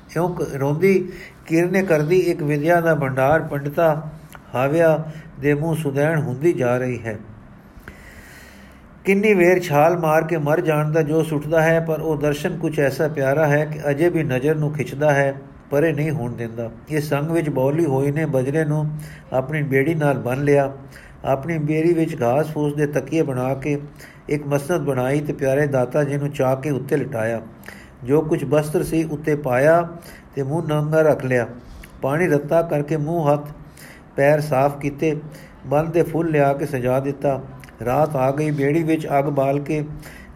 ਕਿਉਂ 0.10 0.36
ਰੋਂਦੀ, 0.60 1.12
ਕਿਰਨੇ 1.46 1.84
ਕਰਦੀ 1.84 2.20
ਇੱਕ 2.20 2.44
ਵਿਦਿਆ 2.44 2.82
ਦਾ 2.82 2.96
ਭੰਡਾਰ 2.96 3.42
ਪੰਡਤਾ 3.42 4.10
ਹਾਵਿਆ 4.56 5.12
ਦੇ 5.40 5.54
ਮੂੰਹ 5.54 5.76
ਸੁਦੈਣ 5.76 6.20
ਹੁੰਦੀ 6.20 6.54
ਜਾ 6.54 6.78
ਰਹੀ 6.78 7.00
ਹੈ। 7.06 7.20
ਕਿੰਨੀ 9.06 9.34
ਵੇਰ 9.34 9.60
ਛਾਲ 9.60 9.98
ਮਾਰ 9.98 10.24
ਕੇ 10.24 10.38
ਮਰ 10.38 10.60
ਜਾਣ 10.62 10.92
ਦਾ 10.92 11.02
ਜੋ 11.02 11.22
ਸੁੱਟਦਾ 11.24 11.62
ਹੈ, 11.62 11.80
ਪਰ 11.80 12.02
ਉਹ 12.02 12.18
ਦਰਸ਼ਨ 12.18 12.58
ਕੁਝ 12.58 12.80
ਐਸਾ 12.80 13.08
ਪਿਆਰਾ 13.08 13.46
ਹੈ 13.48 13.64
ਕਿ 13.66 13.80
ਅਜੇ 13.90 14.10
ਵੀ 14.10 14.24
ਨਜ਼ਰ 14.24 14.56
ਨੂੰ 14.56 14.72
ਖਿੱਚਦਾ 14.74 15.14
ਹੈ, 15.14 15.34
ਪਰੇ 15.70 15.92
ਨਹੀਂ 15.94 16.12
ਹੋਣ 16.12 16.36
ਦਿੰਦਾ। 16.36 16.70
ਇਹ 16.90 17.02
ਸੰਗ 17.02 17.32
ਵਿੱਚ 17.32 17.50
ਬੌਲੀ 17.50 17.86
ਹੋਈ 17.86 18.12
ਨੇ 18.12 18.26
ਬਜਰੇ 18.26 18.66
ਨੂੰ 18.66 18.86
ਆਪਣੀ 19.34 19.62
ਬੇੜੀ 19.64 19.96
ਨਾਲ 19.96 20.18
ਬੰਨ 20.18 20.44
ਲਿਆ। 20.44 20.72
ਆਪਣੀ 21.26 21.58
ਬੇੜੀ 21.58 21.94
ਵਿੱਚ 21.94 22.22
ਘਾਸ 22.22 22.48
ਫੂਸ 22.48 22.76
ਦੇ 22.76 22.88
ਤਕੀਏ 22.88 23.22
ਬਣਾ 23.22 23.54
ਕੇ 23.54 23.78
ਇੱਕ 24.30 24.48
ਮਸਨਦ 24.48 24.82
ਬਣਾਈ 24.82 25.22
ਤੇ 25.22 25.34
ਪਿਆਰੇ 25.34 25.66
ਦਾਤਾ 25.68 26.04
ਜੀ 26.04 26.18
ਨੂੰ 26.18 26.30
ਚਾਹ 26.32 26.56
ਕੇ 26.56 26.70
ਉੱਤੇ 26.70 26.98
ਲਟਾਇਆ। 26.98 27.42
ਜੋ 28.04 28.22
ਕੁਝ 28.22 28.44
ਬਸਤਰ 28.46 28.84
ਸੀ 28.84 29.04
ਉੱਤੇ 29.04 29.36
ਪਾਇਆ 29.36 29.82
ਤੇ 30.36 30.44
ਮੂੰਹ 30.44 30.68
ਨੰਗਾ 30.68 31.02
ਰੱਖ 31.02 31.26
ਲਿਆ। 31.26 31.48
ਪਾਣੀ 32.02 32.28
ਰੱਤਾ 32.28 32.62
ਕਰਕੇ 32.62 32.98
ਮੂੰਹ 32.98 33.32
ਹੱਥ 33.34 33.48
ਪੈਰ 34.16 34.42
ਸਾਫ਼ 34.42 34.78
ਕੀਤੇ। 34.80 35.16
ਬੰਦ 35.66 35.92
ਦੇ 35.92 36.04
ਫੁੱਲ 36.04 36.30
ਲਿਆ 36.30 36.54
ਕੇ 36.54 36.66
ਸਜਾ 36.66 37.00
ਦਿੱਤਾ। 37.00 37.42
ਰਾਤ 37.86 38.16
ਆ 38.16 38.32
ਗਈ, 38.32 38.52
ਬੇੜੀ 38.52 38.84
ਵਿੱਚ 38.84 39.08
ਅੱਗ 39.20 39.26
ਬਾਲ 39.32 39.60
ਕੇ 39.60 39.84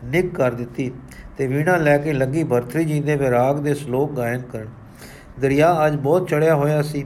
ਨਿਕ 0.06 0.34
ਕਰ 0.36 0.52
ਦਿੱਤੀ 0.54 0.91
ਤੇ 1.38 1.48
ਵੀਣਾ 1.48 1.76
ਲੈ 1.78 1.98
ਕੇ 1.98 2.14
ਲੱਗੀ 2.14 2.43
ਭਰਤਰੀ 2.43 2.84
ਜੀ 2.86 3.00
ਦੇ 3.02 3.16
ਵਿਰਾਗ 3.16 3.60
ਦੇ 3.60 3.74
ਸ਼ਲੋਕ 3.74 4.12
ਗਾਇਨ 4.18 4.41
ਕਰਨ। 4.43 4.68
ਦਰਿਆ 5.39 5.76
ਅੱਜ 5.86 5.96
ਬਹੁਤ 5.96 6.30
ਚੜਿਆ 6.30 6.56
ਹੋਇਆ 6.56 6.82
ਸੀ, 6.82 7.06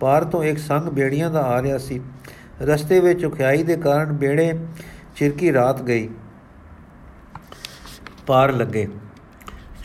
ਪਾਰ 0.00 0.24
ਤੋਂ 0.24 0.42
ਇੱਕ 0.44 0.58
ਸੰਗ 0.58 0.88
ਬੇੜੀਆਂ 0.90 1.30
ਦਾ 1.30 1.40
ਆ 1.46 1.60
ਰਿਹਾ 1.62 1.78
ਸੀ। 1.78 2.00
ਰਸਤੇ 2.62 3.00
ਵਿੱਚ 3.00 3.24
ਉਖਿਆਈ 3.24 3.62
ਦੇ 3.62 3.76
ਕਾਰਨ 3.76 4.12
ਬੇੜੇ 4.12 4.52
ਚਿਰਕੀ 5.16 5.52
ਰਾਤ 5.52 5.82
ਗਈ, 5.82 6.08
ਪਾਰ 8.26 8.52
ਲੱਗੇ। 8.52 8.86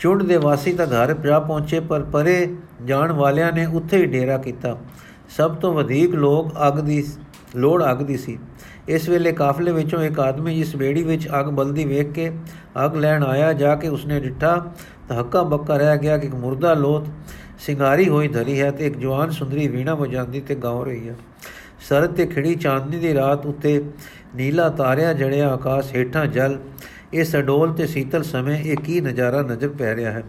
ਚੁੰਡ 0.00 0.22
ਦੇ 0.22 0.36
ਵਾਸੀ 0.36 0.72
ਤਾਂ 0.72 0.86
ਘਰ 0.86 1.12
ਜਾ 1.16 1.38
ਪਹੁੰਚੇ, 1.40 1.80
ਪਰ 1.80 2.02
ਪਰੇ 2.02 2.54
ਜਾਣ 2.84 3.12
ਵਾਲਿਆਂ 3.12 3.52
ਨੇ 3.52 3.64
ਉੱਥੇ 3.66 3.98
ਹੀ 3.98 4.06
ਡੇਰਾ 4.06 4.36
ਕੀਤਾ। 4.38 4.76
ਸਭ 5.36 5.54
ਤੋਂ 5.54 5.72
ਵਧੇਕ 5.74 6.14
ਲੋਕ 6.14 6.52
ਅੱਗ 6.68 6.78
ਦੀ, 6.80 7.04
ਲੋੜ 7.56 7.82
ਅੱਗ 7.90 7.98
ਦੀ 7.98 8.16
ਸੀ। 8.16 8.38
ਇਸ 8.88 9.08
ਵੇਲੇ 9.08 9.32
ਕਾਫਲੇ 9.32 9.72
ਵਿੱਚੋਂ 9.72 10.02
ਇੱਕ 10.04 10.20
ਆਦਮੀ 10.20 10.56
ਜਿਸ 10.56 10.76
ਬੇੜੀ 10.76 11.02
ਵਿੱਚ 11.02 11.28
ਅੱਗ 11.40 11.46
ਬਲਦੀ 11.46 11.84
ਵੇਖ 11.84 12.12
ਕੇ 12.12 12.32
ਅੱਗ 12.84 12.96
ਲੈਣ 12.96 13.22
ਆਇਆ, 13.22 13.52
ਜਾ 13.52 13.74
ਕੇ 13.74 13.88
ਉਸਨੇ 13.88 14.20
ਡਿੱਠਾ। 14.20 14.72
ਤਾਂ 15.08 15.20
ਹੱਕਾ 15.20 15.42
ਬੱਕਾ 15.42 15.76
ਰਹਿ 15.76 15.98
ਗਿਆ 15.98 16.18
ਕਿ 16.18 16.26
ਇੱਕ 16.26 16.34
ਮੁਰਦਾ 16.34 16.74
ਲੋਥ 16.74 17.04
ਸਿੰਗਾਰੀ 17.58 18.08
ਹੋਈ 18.08 18.28
ਧਰੀ 18.28 18.60
ਹੈ 18.60 18.70
ਤੇ 18.70 18.86
ਇੱਕ 18.86 18.98
ਜਵਾਨ 18.98 19.30
ਸੁੰਦਰੀ 19.30 19.68
ਵੀਣਾ 19.68 19.94
ਵਜਾਉਂਦੀ 19.94 20.40
ਤੇ 20.40 20.54
ਗਾਉ 20.54 20.84
ਰਹੀ 20.84 21.08
ਹੈ। 21.08 21.14
ਸਰਦ 21.88 22.14
ਤੇ 22.14 22.26
ਖਿੜੀ 22.26 22.54
ਚਾਂਦਨੀ 22.54 22.98
ਦੀ 22.98 23.14
ਰਾਤ 23.14 23.46
ਉੱਤੇ 23.46 23.84
ਨੀਲਾ 24.36 24.68
ਤਾਰਿਆ 24.68 25.12
ਜੜਿਆ 25.12 25.48
ਆਕਾਸ਼ 25.48 25.94
ਹੇਠਾਂ 25.94 26.26
ਜਲ। 26.26 26.58
ਇਹ 27.14 27.24
ਸਡੋਲ 27.24 27.72
ਤੇ 27.72 27.86
ਸੀਤਲ 27.86 28.22
ਸਮੇਂ 28.22 28.58
ਇਹ 28.64 28.76
ਕੀ 28.76 29.00
ਨਜ਼ਾਰਾ 29.00 29.42
ਨਜ਼ਰ 29.42 29.68
ਪੈ 29.68 29.94
ਰਿਹਾ 29.96 30.12
ਹੈ? 30.12 30.22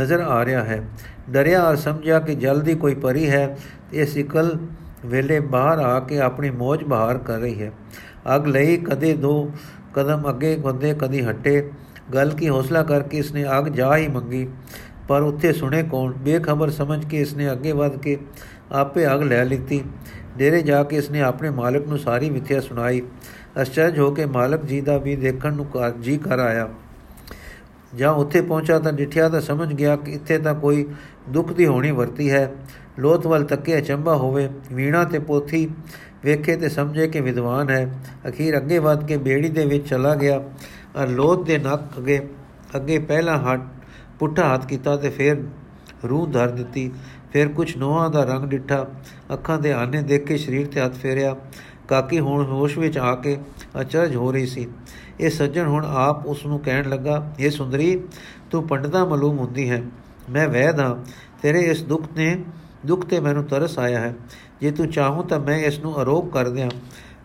ਨਜ਼ਰ 0.00 0.20
ਆ 0.20 0.44
ਰਿਹਾ 0.44 0.64
ਹੈ। 0.64 0.88
ਡਰਿਆ 1.30 1.62
ਔਰ 1.62 1.76
ਸਮਝਿਆ 1.76 2.20
ਕਿ 2.20 2.34
ਜਲਦੀ 2.34 2.74
ਕੋਈ 2.74 2.94
ਪਰੀ 2.94 3.30
ਹੈ 3.30 3.58
ਇਹ 3.92 4.06
ਸਿਕਲ 4.06 4.58
ਵੇਲੇ 5.06 5.38
ਬਾਹਰ 5.40 5.78
ਆ 5.78 5.98
ਕੇ 6.00 6.20
ਆਪਣੀ 6.20 6.50
ਮੋਜ 6.50 6.82
ਬਹਾਰ 6.84 7.18
ਕਰ 7.18 7.38
ਰਹੀ 7.38 7.62
ਹੈ। 7.62 7.70
ਅਗ 8.36 8.46
ਲਈ 8.46 8.76
ਕਦੇ 8.78 9.12
ਦੋ 9.14 9.50
ਕਦਮ 9.94 10.28
ਅੱਗੇ 10.30 10.56
ਬੰਦੇ 10.56 10.94
ਕਦੀ 10.94 11.20
ਹਟੇ। 11.20 11.70
ਗੱਲ 12.14 12.30
ਕੀ 12.30 12.48
ਹੌਸਲਾ 12.48 12.82
ਕਰਕੇ 12.82 13.18
ਇਸਨੇ 13.18 13.44
ਅਗ 13.58 13.68
ਜਾ 13.68 13.96
ਹੀ 13.96 14.08
ਮੰਗੀ, 14.08 14.46
ਪਰ 15.08 15.22
ਉੱਥੇ 15.22 15.52
ਸੁਣੇ 15.52 15.82
ਕੌਣ? 15.82 16.12
ਬੇਖਬਰ 16.14 16.70
ਸਮਝ 16.70 17.04
ਕੇ 17.04 17.20
ਇਸਨੇ 17.20 17.50
ਅੱਗੇ 17.52 17.72
ਵੱਧ 17.72 17.96
ਕੇ 17.98 18.16
ਆਪੇ 18.72 19.06
ਅਗ 19.06 19.22
ਲੈ 19.22 19.44
ਲਿੱਤੀ। 19.44 19.82
ਡੇਰੇ 20.38 20.62
ਜਾ 20.62 20.82
ਕੇ 20.84 20.96
ਇਸਨੇ 20.96 21.20
ਆਪਣੇ 21.20 21.50
ਮਾਲਕ 21.50 21.86
ਨੂੰ 21.86 21.98
ਸਾਰੀ 21.98 22.30
ਮਿੱਥਿਆ 22.30 22.60
ਸੁਣਾਈ। 22.60 23.02
ਅਚਰਜ 23.62 23.98
ਹੋ 23.98 24.10
ਕੇ 24.10 24.26
ਮਾਲਕ 24.26 24.64
ਜੀ 24.64 24.80
ਦਾ 24.80 24.96
ਵੀ 24.98 25.16
ਦੇਖਣ 25.16 25.54
ਨੂੰ 25.54 25.66
ਜੀ 26.00 26.16
ਕਰ 26.18 26.38
ਆਇਆ। 26.38 26.68
ਜਾਂ 27.94 28.12
ਉੱਥੇ 28.12 28.40
ਪਹੁੰਚਾ 28.40 28.78
ਤਾਂ 28.78 28.92
ਡਿਠਿਆ 28.92 29.28
ਤਾਂ 29.28 29.40
ਸਮਝ 29.40 29.72
ਗਿਆ 29.74 29.96
ਕਿ 29.96 30.12
ਇੱਥੇ 30.12 30.38
ਤਾਂ 30.38 30.54
ਕੋਈ 30.54 30.86
ਦੁੱਖ 31.28 31.52
ਦੀ 31.52 31.66
ਹੋਣੀ 31.66 31.90
ਵਰਤੀ 31.90 32.30
ਹੈ। 32.30 32.52
ਲੋਥਵਲ 32.98 33.44
ਤੱਕੇ 33.44 33.78
ਅਚੰਬਾ 33.78 34.16
ਹੋਵੇ, 34.16 34.48
ਵੀਣਾ 34.72 35.04
ਤੇ 35.04 35.18
ਪੋਥੀ 35.18 35.68
ਵੇਖੇ 36.24 36.56
ਤੇ 36.56 36.68
ਸਮਝੇ 36.68 37.06
ਕਿ 37.08 37.20
ਵਿਦਵਾਨ 37.20 37.70
ਹੈ। 37.70 38.00
ਅਖੀਰ 38.28 38.56
ਅੱਗੇ 38.56 38.78
ਵਧ 38.78 39.06
ਕੇ 39.06 39.16
ਬੇੜੀ 39.16 39.48
ਦੇ 39.48 39.64
ਵਿੱਚ 39.66 39.88
ਚਲਾ 39.88 40.14
ਗਿਆ 40.14 40.42
ਔਰ 40.96 41.08
ਲੋਥ 41.08 41.46
ਦੇ 41.46 41.58
ਨੱਕ 41.58 41.98
ਅੱਗੇ 41.98 42.20
ਅੱਗੇ 42.76 42.98
ਪਹਿਲਾ 42.98 43.36
ਹੱਥ 43.38 43.60
ਪੁੱਠਾ 44.18 44.54
ਹੱਥ 44.54 44.66
ਕੀਤਾ 44.66 44.96
ਤੇ 44.96 45.10
ਫਿਰ 45.10 45.42
ਰੂਹ 46.08 46.26
ਧਰ 46.26 46.50
ਦਿੱਤੀ। 46.50 46.90
ਫਿਰ 47.32 47.48
ਕੁਝ 47.48 47.76
ਨੋਹਾਂ 47.76 48.10
ਦਾ 48.10 48.24
ਰੰਗ 48.24 48.44
ਡਿੱਠਾ, 48.44 48.86
ਅੱਖਾਂ 49.32 49.58
ਦੇ 49.58 49.72
ਆਨੇ 49.72 50.02
ਦੇਖ 50.02 50.24
ਕੇ 50.24 50.36
ਸਰੀਰ 50.36 50.66
ਤੇ 50.66 50.80
ਹੱਥ 50.80 50.92
ਫੇਰਿਆ। 50.92 51.36
ਕਾਕੀ 51.88 52.20
ਹੁਣ 52.20 52.44
ਹੋਸ਼ 52.44 52.78
ਵਿੱਚ 52.78 52.98
ਆ 52.98 53.14
ਕੇ 53.14 53.38
ਅਚਰਜ 53.80 54.16
ਹੋ 54.16 54.32
ਰਹੀ 54.32 54.46
ਸੀ। 54.46 54.68
ਇਹ 55.20 55.30
ਸੱਜਣ 55.30 55.66
ਹੁਣ 55.66 55.86
ਆਪ 55.86 56.26
ਉਸ 56.26 56.46
ਨੂੰ 56.46 56.58
ਕਹਿਣ 56.58 56.88
ਲੱਗਾ 56.88 57.32
ਇਹ 57.38 57.50
ਸੁੰਦਰੀ, 57.50 58.00
ਤੂੰ 58.50 58.66
ਪੰਡਤਾ 58.68 59.04
ਮਾਲੂਮ 59.04 59.38
ਹੁੰਦੀ 59.38 59.70
ਹੈ। 59.70 59.82
ਮੈਂ 60.30 60.48
ਵੈਦ 60.48 60.80
ਹਾਂ। 60.80 60.96
ਤੇਰੇ 61.42 61.60
ਇਸ 61.60 61.82
ਦੁੱਖ 61.82 62.02
ਨੇ 62.16 62.42
ਦੁੱਖ 62.85 63.05
ਤੇ 63.05 63.19
ਮੈਨੂੰ 63.19 63.43
ਤਰਸ 63.43 63.77
ਆਇਆ 63.79 63.99
ਹੈ 63.99 64.13
ਜੇ 64.61 64.71
ਤੂੰ 64.71 64.89
ਚਾਹੂੰ 64.89 65.27
ਤਾਂ 65.27 65.39
ਮੈਂ 65.39 65.57
ਇਸ 65.59 65.79
ਨੂੰ 65.79 65.95
ਆਰੋਪ 65.99 66.31
ਕਰ 66.33 66.49
ਦਿਆਂ 66.49 66.69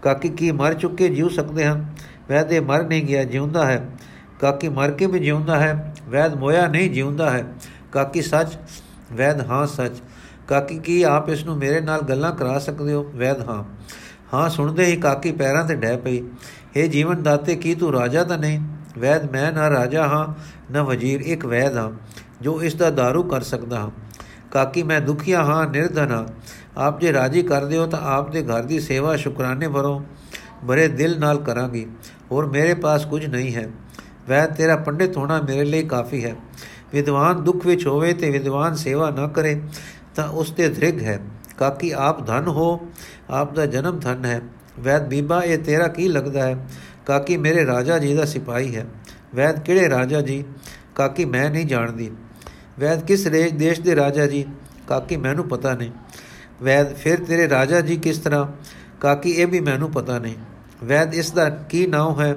ਕਾਕੀ 0.03 0.29
ਕੀ 0.29 0.51
ਮਰ 0.53 0.75
ਚੁੱਕੇ 0.75 1.09
ਜਿਉ 1.09 1.29
ਸਕਦੇ 1.29 1.67
ਹਨ 1.67 1.85
ਵੈਦ 2.29 2.53
ਇਹ 2.53 2.61
ਮਰ 2.61 2.83
ਨਹੀਂ 2.83 3.05
ਗਿਆ 3.05 3.25
ਜਿਉਂਦਾ 3.25 3.67
ਹੈ 3.67 3.85
ਕਾਕੀ 4.41 4.69
ਮਰ 4.69 4.91
ਕੇ 4.91 5.07
ਵੀ 5.07 5.19
ਜਿਉਂਦਾ 5.19 5.59
ਹੈ 5.59 5.95
ਵੈਦ 6.09 6.35
ਮੋਇਆ 6.35 6.67
ਨਹੀਂ 6.67 6.91
ਜਿਉਂਦਾ 6.91 7.31
ਹੈ 7.31 7.45
ਕਾਕੀ 7.93 8.23
ਸੱਚ 8.23 8.59
ਵੈਦ 9.13 9.41
ਹਾਂ 9.41 9.67
ਸੱਚ 9.67 10.03
ਕਾਕੀ 10.49 10.79
ਕੀ 10.79 11.03
ਆਪ 11.03 11.29
ਇਸ 11.29 11.45
ਨੂੰ 11.45 11.57
ਮੇਰੇ 11.57 11.81
ਨਾਲ 11.81 12.03
ਗੱਲਾਂ 12.03 12.33
ਕਰਾ 12.33 12.59
ਸਕਦੇ 12.59 12.93
ਹੋ 12.93 13.03
ਵੈਦ 13.15 13.41
ਹਾਂ 13.49 13.63
ਹਾਂ 14.33 14.49
ਸੁਣਦੇ 14.49 14.85
ਹੀ 14.85 14.97
ਕਾਕੀ 14.97 15.33
ਪੈਰਾਂ 15.33 15.65
ਤੇ 15.65 15.75
ਡੈ 15.75 15.97
ਪਈ 15.97 16.23
हे 16.77 16.87
ਜੀਵਨ 16.89 17.23
ਦਾਤੇ 17.23 17.57
ਕੀ 17.57 17.75
ਤੂੰ 17.75 17.93
ਰਾਜਾ 17.93 18.25
ਤਾਂ 18.25 18.39
ਨਹੀਂ 18.39 18.61
ਵੈਦ 18.99 19.31
ਮੈਂ 19.31 19.53
ਨਾ 19.53 19.71
ਰਾਜਾ 19.71 20.07
ਹਾਂ 20.07 20.27
ਨਾ 20.73 20.83
ਵਜ਼ੀਰ 20.83 21.21
ਇੱਕ 21.21 21.47
ਵੈਦ 21.47 21.77
ਹਾਂ 21.77 21.91
ਜੋ 22.43 22.61
ਇਸ 22.63 22.75
ਦਾ 22.75 22.89
दारू 22.91 23.23
ਕਰ 23.23 23.43
ਸਕਦਾ 23.43 23.81
ਹਾਂ 23.81 23.91
ਕਾਕੀ 24.52 24.84
ਮੈਂ 24.84 25.02
ਦੁਖੀਆ 25.02 25.44
ਹਾਂ, 25.44 25.68
ਨਿਰਧਨ 25.68 26.12
ਹਾਂ। 26.12 26.28
ਆਪ 26.78 27.00
ਜੇ 27.00 27.14
ਰਾਜੀ 27.14 27.42
ਕਰਦੇ 27.42 27.78
ਹੋ 27.78 27.86
ਤਾਂ 27.86 28.00
ਆਪ 28.02 28.32
ਦੇ 28.32 28.44
ਘਰ 28.44 28.64
ਦੀ 28.64 28.80
ਸੇਵਾ 28.80 29.16
ਸ਼ੁਕਰਾਨੇ 29.16 29.68
ਭਰੋ। 29.68 30.06
ਬਰੇ 30.64 30.88
ਦਿਲ 30.88 31.20
ਨਾਲ 31.20 31.38
ਕਰਾਂਗੀ। 31.38 31.88
ਹੋਰ 32.32 32.46
ਮੇਰੇ 32.46 32.74
ਪਾਸ 32.74 33.06
ਕੁਝ 33.06 33.26
ਨਹੀਂ 33.26 33.56
ਹੈ। 33.56 33.70
ਵੈਦ 34.30 34.54
ਤੇਰਾ 34.54 34.76
ਪੰਡਿਤ 34.76 35.18
ਹੋਣਾ 35.18 35.42
ਮੇਰੇ 35.42 35.64
ਲਈ 35.64 35.84
ਕਾਫੀ 35.84 36.26
ਹੈ। 36.26 36.36
ਵਿਦਵਾਨ 36.94 37.44
ਦੁੱਖ 37.44 37.66
ਵਿੱਚ 37.66 37.88
ਹੋਵੇ 37.88 38.14
ਤੇ 38.14 38.30
ਵਿਦਵਾਨ 38.30 38.76
ਸੇਵਾ 38.76 39.10
ਨਾ 39.10 39.28
ਕਰੇ, 39.28 39.62
ਤਾਂ 40.16 40.28
ਉਸ 40.28 40.52
ਤੇ 40.52 40.70
ਧ੍ਰਿਗ 40.70 41.02
ਹੈ। 41.02 41.20
ਕਾਕੀ, 41.58 41.92
ਆਪ 41.92 42.28
ਧਨ 42.28 42.48
ਹੋ, 42.48 42.80
ਆਪ 43.30 43.54
ਦਾ 43.54 43.66
ਜਨਮ 43.66 44.00
ਧਨ 44.00 44.26
ਹੈ। 44.26 44.42
ਵੈਦ, 44.80 45.08
ਬੀਬਾ, 45.08 45.44
ਇਹ 45.44 45.58
ਤੇਰਾ 45.58 45.88
ਕੀ 45.88 46.08
ਲੱਗਦਾ 46.08 46.44
ਹੈ? 46.44 46.68
ਕਾਕੀ, 47.06 47.38
ਮੇਰੇ 47.38 47.66
ਰਾਜਾ 47.66 47.98
ਜੀ 47.98 48.14
ਦਾ 48.14 48.26
ਸਿਪਾਹੀ 48.26 48.76
ਹੈ। 48.76 48.86
ਵੈਦ, 49.36 49.60
ਕਿਹੜੇ 49.60 49.90
ਰਾਜਾ 49.90 50.22
ਜੀ? 50.22 50.44
ਕਾਕੀ, 50.96 51.26
ਮੈਂ 51.26 51.50
ਨਹੀਂ 51.50 51.66
ਜਾਣਦੀ। 51.66 52.12
ਵੈਦ 52.80 53.06
ਕਿਸ 53.06 53.28
ਦੇਸ਼ 53.28 53.82
ਦੇ 53.82 53.96
ਰਾਜਾ 53.96 54.28
ਜੀ? 54.28 54.46
ਕਾਕੀ, 54.88 55.18
ਮੈਨੂੰ 55.18 55.48
ਪਤਾ 55.48 55.74
ਨਹੀਂ। 55.74 55.92
ਵੈਦ, 56.64 56.96
ਫਿਰ 56.96 57.24
ਤੇਰੇ 57.24 57.50
ਰਾਜਾ 57.50 57.82
ਜੀ 57.82 57.96
ਕਿਸ 57.96 58.18
ਤਰ੍ਹਾਂ? 58.18 58.48
ਕਾਕੀ, 59.02 59.30
ਇਹ 59.30 59.48
ਵੀ 59.48 59.60
ਮੈਨੂੰ 59.60 59.92
ਪਤਾ 59.92 60.20
ਨਹੀਂ। 60.20 60.36
ਵੈਦ, 60.84 61.16
ਇਸ 61.16 61.32
ਦਾ 61.32 61.50
ਕੀ 61.50 61.88
ਨਾਮ 61.88 62.22
ਹੈ? 62.22 62.36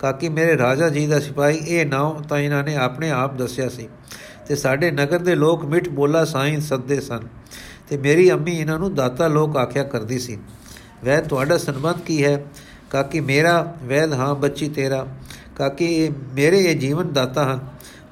ਕਾਕੀ, 0.00 0.28
ਮੇਰੇ 0.28 0.58
ਰਾਜਾ 0.58 0.88
ਜੀ 0.88 1.06
ਦਾ 1.06 1.20
ਸਿਪਾਹੀ, 1.20 1.56
ਇਹ 1.56 1.86
ਨਾਮ 1.86 2.22
ਤਾਂ 2.22 2.38
ਇਹਨਾਂ 2.38 2.64
ਨੇ 2.64 2.76
ਆਪਣੇ 2.76 3.10
ਆਪ 3.10 3.38
ਦੱਸਿਆ 3.38 3.68
ਸੀ। 3.68 3.88
ਤੇ 4.48 4.56
ਸਾਡੇ 4.56 4.90
ਨਗਰ 4.90 5.18
ਦੇ 5.18 5.34
ਲੋਕ 5.34 5.64
ਮਿੱਠ 5.64 5.88
ਬੋਲਾ 5.88 6.24
ਸਾਈਂ 6.24 6.60
ਸੱਦੇ 6.60 7.00
ਸਨ। 7.00 7.20
ਤੇ 7.88 7.96
ਮੇਰੀ 7.96 8.32
ਅੰਮੀ 8.32 8.58
ਇਹਨਾਂ 8.58 8.78
ਨੂੰ 8.78 8.94
ਦਾਤਾ 8.94 9.28
ਲੋਕ 9.28 9.56
ਆਖਿਆ 9.56 9.84
ਕਰਦੀ 9.84 10.18
ਸੀ। 10.18 10.38
ਵੈਦ, 11.04 11.28
ਤੁਹਾਡਾ 11.28 11.58
ਸੰਬੰਧ 11.58 12.00
ਕੀ 12.00 12.24
ਹੈ? 12.24 12.44
ਕਾਕੀ, 12.90 13.20
ਮੇਰਾ? 13.20 13.76
ਵੈਦ, 13.82 14.12
ਹਾਂ, 14.12 14.34
ਬੱਚੀ 14.34 14.68
ਤੇਰਾ। 14.68 15.06
ਕਾਕੀ, 15.56 15.84
ਇਹ, 15.84 16.10
ਮੇਰੇ 16.34 16.58
ਇਹ 16.58 16.76
ਜੀਵਨ 16.76 17.12
ਦਾਤਾ 17.12 17.54
ਹਨ, 17.54 17.60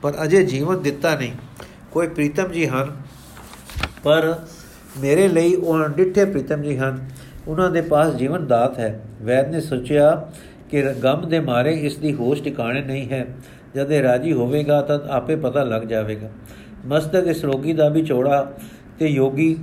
ਪਰ 0.03 0.15
ਅਜੇ 0.25 0.45
ਜੀਵਨ 0.45 0.83
ਦਿੱਤਾ 0.83 1.17
ਨਹੀਂ। 1.17 1.33
ਕੋਈ 1.93 2.09
ਪ੍ਰੀਤਮ 2.09 2.51
ਜੀ 2.53 2.67
ਹਨ, 2.67 2.91
ਪਰ 4.05 4.35
ਮੇਰੇ 5.01 5.29
ਲਈ 5.29 5.55
ਉਹ 5.55 5.89
ਡਿੱਠੇ 5.89 6.25
ਪ੍ਰੀਤਮ 6.25 6.63
ਜੀ 6.63 6.77
ਹਨ। 6.77 6.99
ਉਹਨਾਂ 7.49 7.71
ਦੇ 7.71 7.81
ਪਾਸ 7.81 8.15
ਜੀਵਨ 8.15 8.47
ਦਾਤ 8.47 8.79
ਹੈ। 8.79 9.01
ਵੈਦ 9.23 9.51
ਨੇ 9.51 9.61
ਸੋਚਿਆ 9.61 10.29
ਕਿ 10.71 10.83
ਗਮ 11.05 11.29
ਦੇ 11.29 11.41
ਮਾਰੇ 11.41 11.73
ਇਸ 11.73 11.97
ਦੀ 11.97 12.13
ਹੋਸ਼ 12.15 12.43
ਟਿਕਾਣੇ 12.43 12.83
ਨਹੀਂ 12.83 13.09
ਹੈ। 13.09 13.27
ਜਦ 13.75 13.93
ਇਹ 13.93 14.03
ਰਾਜੀ 14.03 14.33
ਹੋਵੇਗਾ 14.33 14.81
ਤਾਂ 14.83 14.99
ਆਪੇ 15.11 15.37
ਪਤਾ 15.37 15.65
ਲੱਗ 15.65 15.83
ਜਾਵੇਗਾ। 15.83 16.29
ਮਸਤਕ 16.87 17.27
ਇਸ 17.27 17.45
ਰੋਗੀ 17.45 17.73
ਦਾ 17.73 17.89
ਵੀ 17.89 18.03
ਚੌੜਾ 18.03 18.53
ਤੇ 18.99 19.07
ਯੋਗੀ 19.07 19.57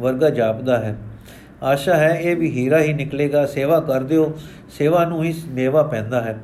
ਵਰਗਾ 0.00 0.30
ਜਾਪਦਾ 0.30 0.78
ਹੈ। 0.78 0.96
ਆਸ਼ਾ 1.62 1.96
ਹੈ, 1.96 2.08
ਇਹ 2.08 2.36
ਵੀ 2.36 2.50
ਹੀਰਾ 2.50 2.80
ਹੀ 2.80 2.92
ਨਿਕਲੇਗਾ। 2.92 3.46
ਸੇਵਾ 3.46 3.80
ਕਰ 3.80 4.02
ਦਿਓ। 4.02 4.32
ਸੇਵਾ 4.70 5.04
ਨੂੰ 5.04 5.22
ਹੀ 5.24 5.34
ਮੇਵਾ 5.48 5.82
ਪੈਂਦਾ 5.82 6.20
ਹੈ। 6.20 6.38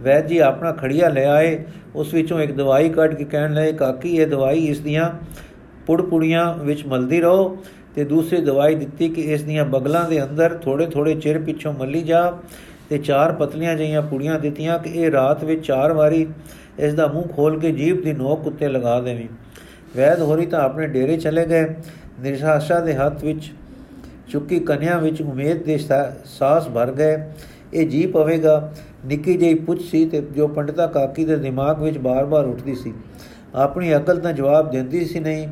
ਵੈਦ 0.00 0.26
ਜੀ 0.26 0.38
ਆਪਣਾ 0.38 0.72
ਖੜੀਆ 0.72 1.08
ਲੈ 1.08 1.26
ਆਏ। 1.26 1.64
ਉਸ 1.94 2.14
ਵਿੱਚੋਂ 2.14 2.40
ਇੱਕ 2.40 2.52
ਦਵਾਈ 2.52 2.88
ਕੱਢ 2.88 3.14
ਕੇ 3.14 3.24
ਕਹਿਣ 3.24 3.54
ਲਏ 3.54 3.72
ਕਾਕੀ, 3.72 4.16
ਇਹ 4.16 4.26
ਦਵਾਈ 4.26 4.64
ਇਸ 4.66 4.80
ਦੀਆਂ 4.80 5.10
ਪੁੜਪੁੜੀਆਂ 5.86 6.54
ਵਿੱਚ 6.54 6.86
ਮਲਦੀ 6.86 7.20
ਰਹੋ 7.20 7.56
ਤੇ 7.94 8.04
ਦੂਸਰੀ 8.04 8.40
ਦਵਾਈ 8.40 8.74
ਦਿੱਤੀ 8.74 9.08
ਕਿ 9.08 9.22
ਇਸ 9.32 9.42
ਦੀਆਂ 9.42 9.64
ਬਗਲਾਂ 9.64 10.08
ਦੇ 10.08 10.22
ਅੰਦਰ 10.22 10.58
ਥੋੜੇ 10.58 10.86
ਥੋੜੇ 10.86 11.14
ਚਿਰ 11.14 11.38
ਪਿੱਛੋਂ 11.38 11.72
ਮੱਲੀ 11.72 12.02
ਜਾ 12.02 12.38
ਤੇ 12.88 12.98
ਚਾਰ 12.98 13.32
ਪਤਲੀਆਂ 13.32 13.74
ਜਈਆਂ 13.74 14.02
ਪੁੜੀਆਂ 14.02 14.38
ਦਿੱਤੀਆਂ 14.40 14.78
ਕਿ 14.78 14.90
ਇਹ 14.90 15.10
ਰਾਤ 15.10 15.44
ਵਿੱਚ 15.44 15.66
ਚਾਰ 15.66 15.92
ਵਾਰੀ 15.92 16.26
ਇਸ 16.78 16.94
ਦਾ 16.94 17.06
ਮੂੰਹ 17.06 17.26
ਖੋਲ 17.26 17.58
ਕੇ 17.60 17.70
ਜੀਭ 17.72 18.02
ਦੀ 18.04 18.12
ਨੋਕ 18.12 18.46
ਉੱਤੇ 18.46 18.68
ਲਗਾ 18.68 19.00
ਦੇਵੀਂ। 19.00 19.28
ਵੈਦ 19.96 20.20
ਹੋਰੀ 20.20 20.46
ਤਾਂ 20.46 20.60
ਆਪਣੇ 20.60 20.86
ਡੇਰੇ 20.86 21.16
ਚਲੇ 21.16 21.46
ਗਏ। 21.46 21.66
ਨਿਰਸ਼ਾਸਾ 22.20 22.80
ਦੇ 22.80 22.94
ਹੱਥ 22.94 23.24
ਵਿੱਚ 23.24 23.50
ਚੁੱਕੀ 24.32 24.58
ਕਨਿਆ 24.60 24.98
ਵਿੱਚ 24.98 25.22
ਉਮੀਦ 25.22 25.62
ਦੇ 25.62 25.78
ਸਾਹਸ 25.78 26.68
ਭਰ 26.68 26.92
ਗਏ। 26.92 27.16
ਇਹ 27.74 27.88
ਜੀ 27.88 28.06
ਪਵੇਗਾ 28.06 28.72
ਨਿੱਕੀ 29.06 29.36
ਜਿਹੀ 29.36 29.54
ਪੁੱਛ 29.56 29.82
ਸੀ 29.82 30.04
ਤੇ 30.04 30.20
ਜੋ 30.32 30.46
ਪੰਡਤਾ 30.48 30.86
ਕਾਕੀ 30.86 31.24
ਦੇ 31.24 31.36
ਦਿਮਾਗ 31.36 31.82
ਵਿੱਚ 31.82 31.98
ਬਾਰ-ਬਾਰ 31.98 32.46
ਉੱਠਦੀ 32.46 32.74
ਸੀ। 32.74 32.92
ਆਪਣੀ 33.54 33.94
ਅਕਲ 33.96 34.18
ਤਾਂ 34.18 34.32
ਜਵਾਬ 34.32 34.70
ਦਿੰਦੀ 34.70 35.04
ਸੀ 35.04 35.20
ਨਹੀਂ, 35.20 35.46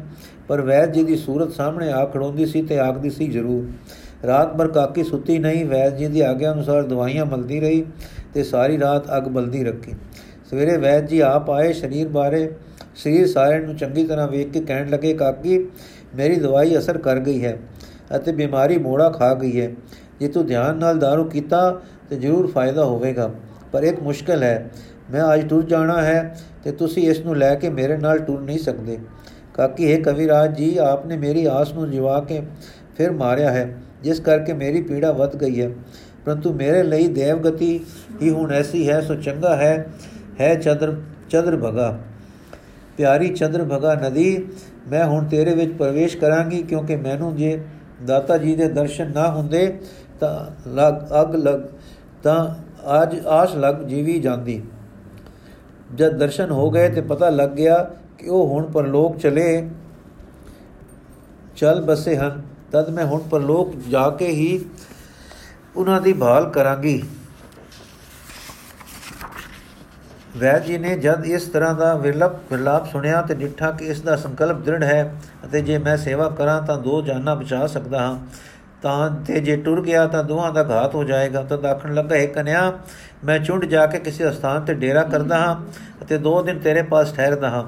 ਪਰ 0.48 0.60
ਵੈਦ 0.60 0.92
ਜੀ 0.92 1.02
ਦੀ 1.04 1.16
ਸੂਰਤ 1.16 1.52
ਸਾਹਮਣੇ 1.52 1.90
ਆ 1.92 2.04
ਖੜੋਂਦੀ 2.04 2.46
ਸੀ 2.46 2.62
ਤੇ 2.62 2.78
ਆਖਦੀ 2.78 3.10
ਸੀ, 3.10 3.26
ਜ਼ਰੂਰ। 3.26 4.26
ਰਾਤ 4.26 4.56
ਭਰ 4.56 4.68
ਕਾਕੀ 4.68 5.04
ਸੁੱਤੀ 5.04 5.38
ਨਹੀਂ, 5.38 5.64
ਵੈਦ 5.64 5.96
ਜੀ 5.96 6.06
ਦੀ 6.06 6.20
ਆਗਿਆ 6.20 6.52
ਅਨੁਸਾਰ 6.52 6.82
ਦਵਾਈਆਂ 6.82 7.26
ਮਲਦੀ 7.26 7.60
ਰਹੀ 7.60 7.84
ਤੇ 8.34 8.42
ਸਾਰੀ 8.44 8.78
ਰਾਤ 8.78 9.16
ਅੱਗ 9.16 9.28
ਬਲਦੀ 9.28 9.64
ਰੱਖੀ। 9.64 9.94
ਸਵੇਰੇ 10.50 10.76
ਵੈਦ 10.76 11.06
ਜੀ 11.06 11.20
ਆਪ 11.20 11.50
ਆਏ 11.50 11.72
ਸਰੀਰ 11.72 12.08
ਬਾਰੇ। 12.08 12.48
ਸਰੀਰ 12.94 13.26
ਸਾਰਿਆਂ 13.26 13.60
ਨੂੰ 13.60 13.76
ਚੰਗੀ 13.76 14.06
ਤਰ੍ਹਾਂ 14.06 14.28
ਵੇਖ 14.28 14.50
ਕੇ 14.50 14.60
ਕਹਿਣ 14.60 14.88
ਲੱਗੇ, 14.90 15.12
ਕਾਕੀ, 15.14 15.58
ਮੇਰੀ 16.16 16.36
ਦਵਾਈ 16.36 16.78
ਅਸਰ 16.78 16.98
ਕਰ 16.98 17.18
ਗਈ 17.18 17.44
ਹੈ 17.44 17.58
ਅਤੇ 18.16 18.32
ਬਿਮਾਰੀ 18.32 18.78
ਮੋੜਾ 18.78 19.08
ਖਾ 19.10 19.32
ਗਈ 19.34 19.60
ਹੈ। 19.60 19.70
ਜੇ 20.20 20.28
ਤੂੰ 20.28 20.46
ਧਿਆਨ 20.46 20.76
ਨਾਲ 20.76 20.98
दारू 20.98 21.24
ਕੀਤਾ 21.24 21.80
ਤੇ 22.10 22.16
ਜ਼ਰੂਰ 22.16 22.46
ਫਾਇਦਾ 22.46 22.84
ਹੋਵੇਗਾ। 22.84 23.30
ਪਰ 23.72 23.82
ਇੱਕ 23.82 24.00
ਮੁਸ਼ਕਲ 24.00 24.42
ਹੈ, 24.42 24.70
ਮੈਂ 25.10 25.22
ਅੱਜ 25.34 25.48
ਟੁਰ 25.48 25.64
ਜਾਣਾ 25.64 26.00
ਹੈ 26.02 26.36
ਤੇ 26.64 26.72
ਤੁਸੀਂ 26.72 27.08
ਇਸ 27.10 27.20
ਨੂੰ 27.20 27.36
ਲੈ 27.36 27.54
ਕੇ 27.54 27.68
ਮੇਰੇ 27.70 27.96
ਨਾਲ 27.96 28.18
ਟੁਰ 28.18 28.40
ਨਹੀਂ 28.40 28.58
ਸਕਦੇ। 28.58 28.98
ਕਾਕੀ, 29.54 29.92
ਹੈ 29.92 30.00
ਕਵਿਰਾਜ 30.00 30.56
ਜੀ, 30.56 30.76
ਆਪਨੇ 30.78 31.16
ਮੇਰੀ 31.16 31.44
ਆਸ 31.46 31.72
ਨੂੰ 31.72 31.90
ਜਿਵਾ 31.90 32.20
ਕੇ 32.20 32.40
ਫਿਰ 32.96 33.10
ਮਾਰਿਆ 33.12 33.50
ਹੈ, 33.50 33.68
ਜਿਸ 34.02 34.20
ਕਰਕੇ 34.20 34.52
ਮੇਰੀ 34.52 34.82
ਪੀੜਾ 34.82 35.12
ਵੱਧ 35.12 35.36
ਗਈ 35.36 35.60
ਹੈ। 35.62 35.70
ਪਰੰਤੂ 36.24 36.52
ਮੇਰੇ 36.52 36.82
ਲਈ 36.82 37.08
ਦੇਵਗਤੀ 37.08 37.78
ਹੀ 38.22 38.30
ਹੁਣ 38.30 38.52
ਐਸੀ 38.52 38.88
ਹੈ, 38.88 39.00
ਸੋ 39.00 39.14
ਚੰਗਾ 39.14 39.56
ਹੈ 39.56 39.86
ਹੈ 40.40 40.54
ਚਦਰ 40.54 40.94
ਚਦਰ 41.30 41.56
ਭਗਾ। 41.56 41.98
ਪਿਆਰੀ 42.96 43.28
ਚੰਦਰ 43.28 43.64
ਭਗਾ 43.64 43.94
ਨਦੀ, 43.94 44.46
ਮੈਂ 44.88 45.04
ਹੁਣ 45.06 45.24
ਤੇਰੇ 45.24 45.54
ਵਿੱਚ 45.54 45.72
ਪ੍ਰਵੇਸ਼ 45.72 46.16
ਕਰਾਂਗੀ, 46.16 46.62
ਕਿਉਂਕਿ 46.62 46.96
ਮੈਨੂੰ 46.96 47.34
ਜੇ 47.36 47.58
ਦਾਤਾ 48.06 48.36
ਜੀ 48.38 48.54
ਦੇ 48.56 48.68
ਦਰਸ਼ਨ 48.68 49.12
ਨਾ 49.14 49.28
ਹੁੰਦੇ 49.30 49.78
ਤਾਂ 50.20 50.70
ਲਗ, 50.70 50.94
ਅਗ 51.22 51.34
ਲਗ, 51.36 51.60
ਤਾਂ 52.22 53.02
ਅੱਜ 53.02 53.16
ਆਸ 53.26 53.54
ਲੱਗ 53.56 53.82
ਜੀਵੀ 53.84 54.18
ਜਾਂਦੀ। 54.20 54.62
ਜਦ 55.94 56.16
ਦਰਸ਼ਨ 56.18 56.50
ਹੋ 56.50 56.70
ਗਏ 56.70 56.88
ਤੇ 56.88 57.00
ਪਤਾ 57.00 57.28
ਲੱਗ 57.30 57.50
ਗਿਆ 57.50 57.82
ਕਿ 58.18 58.28
ਉਹ 58.28 58.48
ਹੁਣ 58.48 58.70
ਪਰਲੋਕ 58.72 59.16
ਚਲੇ। 59.18 59.68
ਚਲ 61.56 61.80
ਬਸੇ 61.82 62.16
ਹਨ 62.16 62.42
ਤਦ 62.72 62.88
ਮੈਂ 62.90 63.04
ਹੁਣ 63.06 63.20
ਪਰਲੋਕ 63.20 63.74
ਜਾ 63.88 64.08
ਕੇ 64.10 64.26
ਹੀ 64.26 64.64
ਉਹਨਾਂ 65.76 66.00
ਦੀ 66.00 66.12
ਭਾਲ 66.12 66.50
ਕਰਾਂਗੀ। 66.50 67.02
ਵੈਦ 70.36 70.64
ਜੀ 70.64 70.76
ਨੇ 70.78 70.96
ਜਦ 70.96 71.24
ਇਸ 71.26 71.44
ਤਰ੍ਹਾਂ 71.44 71.74
ਦਾ 71.74 71.94
ਵਿਰਲਪ, 71.94 72.34
ਵਿਰਲਾਪ 72.50 72.86
ਸੁਣਿਆ 72.86 73.22
ਤੇ 73.22 73.34
ਡਿੱਠਾ 73.34 73.70
ਕਿ 73.70 73.84
ਇਸ 73.84 74.00
ਦਾ 74.00 74.16
ਸੰਕਲਪ 74.16 74.56
ਦ੍ਰਿੜ 74.56 74.82
ਹੈ 74.84 75.14
ਅਤੇ 75.44 75.60
ਜੇ 75.60 75.78
ਮੈਂ 75.78 75.96
ਸੇਵਾ 75.96 76.28
ਕਰਾਂ 76.28 76.60
ਤਾਂ 76.62 76.76
ਦੋ 76.78 77.00
ਜਾਨਾਂ 77.02 77.36
ਬਚਾ 77.36 77.66
ਸਕਦਾ 77.66 78.00
ਹਾਂ। 78.00 78.18
ਤਾਂ 78.82 79.10
ਤੇ 79.10 79.40
ਜੇ 79.40 79.56
ਟੁਰ 79.56 79.82
ਗਿਆ 79.82 80.06
ਤਾਂ 80.06 80.24
ਦੋਹਾਂ 80.24 80.52
ਦਾ 80.52 80.62
ਘਾਤ 80.62 80.94
ਹੋ 80.94 81.04
ਜਾਏਗਾ। 81.04 81.42
ਤਾਂ 81.42 81.58
ਆਖਣ 81.70 81.94
ਲੱਗਾ, 81.94 82.16
ਹੈ 82.16 82.26
ਕਨਿਆ, 82.26 82.78
ਮੈਂ 83.24 83.38
ਚੁੰਡ 83.38 83.64
ਜਾ 83.64 83.86
ਕੇ 83.86 83.98
ਕਿਸੇ 83.98 84.30
ਸਥਾਨ 84.32 84.64
ਤੇ 84.64 84.74
ਡੇਰਾ 84.74 85.02
ਕਰਦਾ 85.02 85.38
ਹਾਂ 85.38 85.56
ਅਤੇ 86.02 86.18
ਦੋ 86.18 86.42
ਦਿਨ 86.42 86.58
ਤੇਰੇ 86.58 86.82
ਪਾਸ 86.82 87.14
ਠਹਿਰਦਾ 87.14 87.50
ਹਾਂ। 87.50 87.64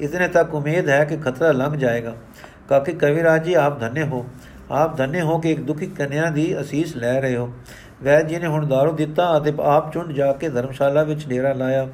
ਇਤਨੇ 0.00 0.28
ਤੱਕ 0.28 0.54
ਉਮੀਦ 0.54 0.88
ਹੈ 0.88 1.04
ਕਿ 1.04 1.16
ਖਤਰਾ 1.16 1.52
ਲੰਘ 1.52 1.76
ਜਾਏਗਾ। 1.76 2.14
ਕਾਕੀ, 2.68 2.92
ਕਵਿਰਾਜ 2.92 3.44
ਜੀ, 3.44 3.54
ਆਪ 3.54 3.80
ਧੰਨੇ 3.80 4.02
ਹੋ। 4.02 4.26
ਆਪ 4.70 4.96
ਧੰਨੇ 4.96 5.20
ਹੋ 5.20 5.38
ਕਿ 5.38 5.52
ਇੱਕ 5.52 5.60
ਦੁਖੀ 5.60 5.86
ਕਨਿਆ 5.86 6.30
ਦੀ 6.30 6.60
ਅਸੀਸ 6.60 6.96
ਲੈ 6.96 7.20
ਰਹੇ 7.20 7.36
ਹੋ। 7.36 7.52
ਵੈਦ 8.02 8.26
ਜੀ 8.26 8.38
ਨੇ 8.38 8.46
ਹੁਣ 8.46 8.66
ਦਾਰੂ 8.66 8.92
ਦਿੱਤਾ 8.92 9.36
ਅਤੇ 9.36 9.52
ਆਪ 9.60 9.92
ਚੁੰਡ 9.92 10.12
ਜਾ 10.12 10.32
ਕੇ 10.32 10.48
ਧਰਮਸ਼ਾਲਾ 10.48 11.02
ਵਿੱਚ 11.02 11.28
ਡੇਰਾ 11.28 11.52
ਲਾਇਆ। 11.52 11.88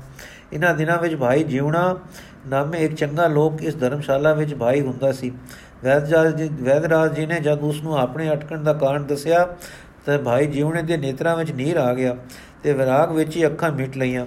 ਇਹਨਾਂ 0.53 0.75
ਦਿਨਾਂ 0.75 0.99
ਵਿੱਚ 0.99 1.17
ਭਾਈ 1.17 1.45
ਜੀਵਣਾ 1.45 1.99
ਨਾਮੇ 2.47 2.79
ਇੱਕ 2.79 2.95
ਚੰਗਾ 2.95 3.27
ਲੋਕ 3.27 3.63
ਇਸ 3.63 3.81
ਧਰਮਸ਼ਾਲਾ 3.81 4.33
ਵਿੱਚ 4.33 4.55
ਭਾਈ 4.55 4.81
ਹੁੰਦਾ 4.81 5.13
ਸੀ। 5.13 5.33
ਵੈਦਰਾਜ 5.85 6.37
ਜੀ 6.37 6.49
ਵੈਦਰਾਜ 6.63 7.15
ਜੀ 7.15 7.27
ਨੇ 7.27 7.41
ਜਦ 7.41 7.61
ਉਸ 7.61 7.83
ਨੂੰ 7.83 7.99
ਆਪਣੇ 7.99 8.33
ਅਟਕਣ 8.33 8.63
ਦਾ 8.63 8.73
ਕਾਰਨ 8.73 9.05
ਦੱਸਿਆ, 9.05 9.47
ਤਾਂ 10.07 10.19
ਭਾਈ 10.19 10.47
ਜੀਵਣੇ 10.47 10.83
ਦੇ 10.83 10.97
ਨੇਤਰਾਂ 10.97 11.37
ਵਿੱਚ 11.37 11.53
ਨੀਰ 11.53 11.77
ਆ 11.77 11.95
ਗਿਆ 11.95 12.17
ਤੇ 12.63 12.73
ਵਿਰਾਗ 12.73 13.13
ਵਿੱਚ 13.13 13.37
ਹੀ 13.37 13.47
ਅੱਖਾਂ 13.47 13.73
ਮਿਟ 13.73 13.97
ਲਈਆਂ। 13.97 14.27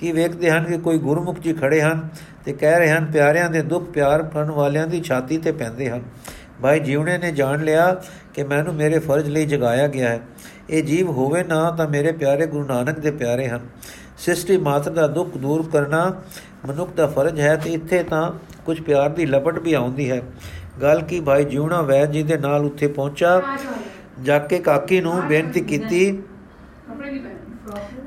ਕੀ 0.00 0.12
ਵੇਖਦੇ 0.12 0.50
ਹਨ 0.50 0.64
ਕਿ 0.64 0.78
ਕੋਈ 0.78 0.98
ਗੁਰਮੁਖ 0.98 1.38
ਜੀ 1.38 1.52
ਖੜੇ 1.52 1.80
ਹਨ 1.80 2.08
ਤੇ 2.44 2.52
ਕਹਿ 2.52 2.78
ਰਹੇ 2.78 2.90
ਹਨ, 2.90 3.04
ਪਿਆਰਿਆਂ 3.12 3.50
ਦੇ 3.50 3.62
ਦੁੱਖ 3.62 3.84
ਪਿਆਰ 3.84 4.22
ਕਰਨ 4.22 4.50
ਵਾਲਿਆਂ 4.50 4.86
ਦੀ 4.86 5.00
ਛਾਤੀ 5.02 5.38
ਤੇ 5.38 5.52
ਪੈਂਦੇ 5.52 5.90
ਹਨ। 5.90 6.02
ਭਾਈ 6.62 6.80
ਜੀਵਣੇ 6.80 7.18
ਨੇ 7.18 7.32
ਜਾਣ 7.32 7.64
ਲਿਆ 7.64 8.02
ਕਿ 8.34 8.42
ਮੈਨੂੰ 8.42 8.74
ਮੇਰੇ 8.74 8.98
ਫਰਜ਼ 8.98 9.28
ਲਈ 9.28 9.46
ਜਗਾਇਆ 9.46 9.86
ਗਿਆ 9.86 10.08
ਹੈ। 10.08 10.20
ਇਹ 10.70 10.82
ਜੀਵ 10.82 11.10
ਹੋਵੇ 11.10 11.44
ਨਾ 11.44 11.70
ਤਾਂ 11.70 11.88
ਮੇਰੇ 11.88 12.12
ਪਿਆਰੇ 12.12 12.46
ਗੁਰੂ 12.46 12.66
ਨਾਨਕ 12.66 12.98
ਦੇ 12.98 13.10
ਪਿਆਰੇ 13.10 13.48
ਹਨ। 13.48 13.60
ਸਿਸ਼ਟੀ 14.18 14.56
ਮਾਤਰ 14.56 14.90
ਦਾ 14.90 15.06
ਦੁੱਖ 15.06 15.36
ਦੂਰ 15.36 15.70
ਕਰਨਾ 15.72 16.14
ਮਨੁੱਖ 16.68 16.94
ਦਾ 16.94 17.06
ਫਰਜ਼ 17.06 17.40
ਹੈ 17.40 17.56
ਤੇ 17.56 17.70
ਇੱਥੇ 17.70 18.02
ਤਾਂ 18.02 18.32
ਕੁਝ 18.66 18.80
ਪਿਆਰ 18.80 19.10
ਦੀ 19.10 19.26
ਲਪਟ 19.26 19.58
ਵੀ 19.58 19.72
ਆਉਂਦੀ 19.72 20.10
ਹੈ। 20.10 20.22
ਗੱਲ 20.82 21.02
ਕੀ 21.02 21.20
ਭਾਈ 21.20 21.44
ਜੀਵਣਾ 21.44 21.80
ਵੈਦ 21.82 22.10
ਜੀ 22.10 22.22
ਦੇ 22.22 22.36
ਨਾਲ 22.36 22.64
ਉੱਥੇ 22.64 22.86
ਪਹੁੰਚਾ। 22.86 23.42
ਜਾ। 24.22 24.38
ਕੇ 24.38 24.58
ਕਾਕੀ 24.58 25.00
ਨੂੰ 25.00 25.20
ਬੇਨਤੀ 25.28 25.60
ਕੀਤੀ 25.60 26.22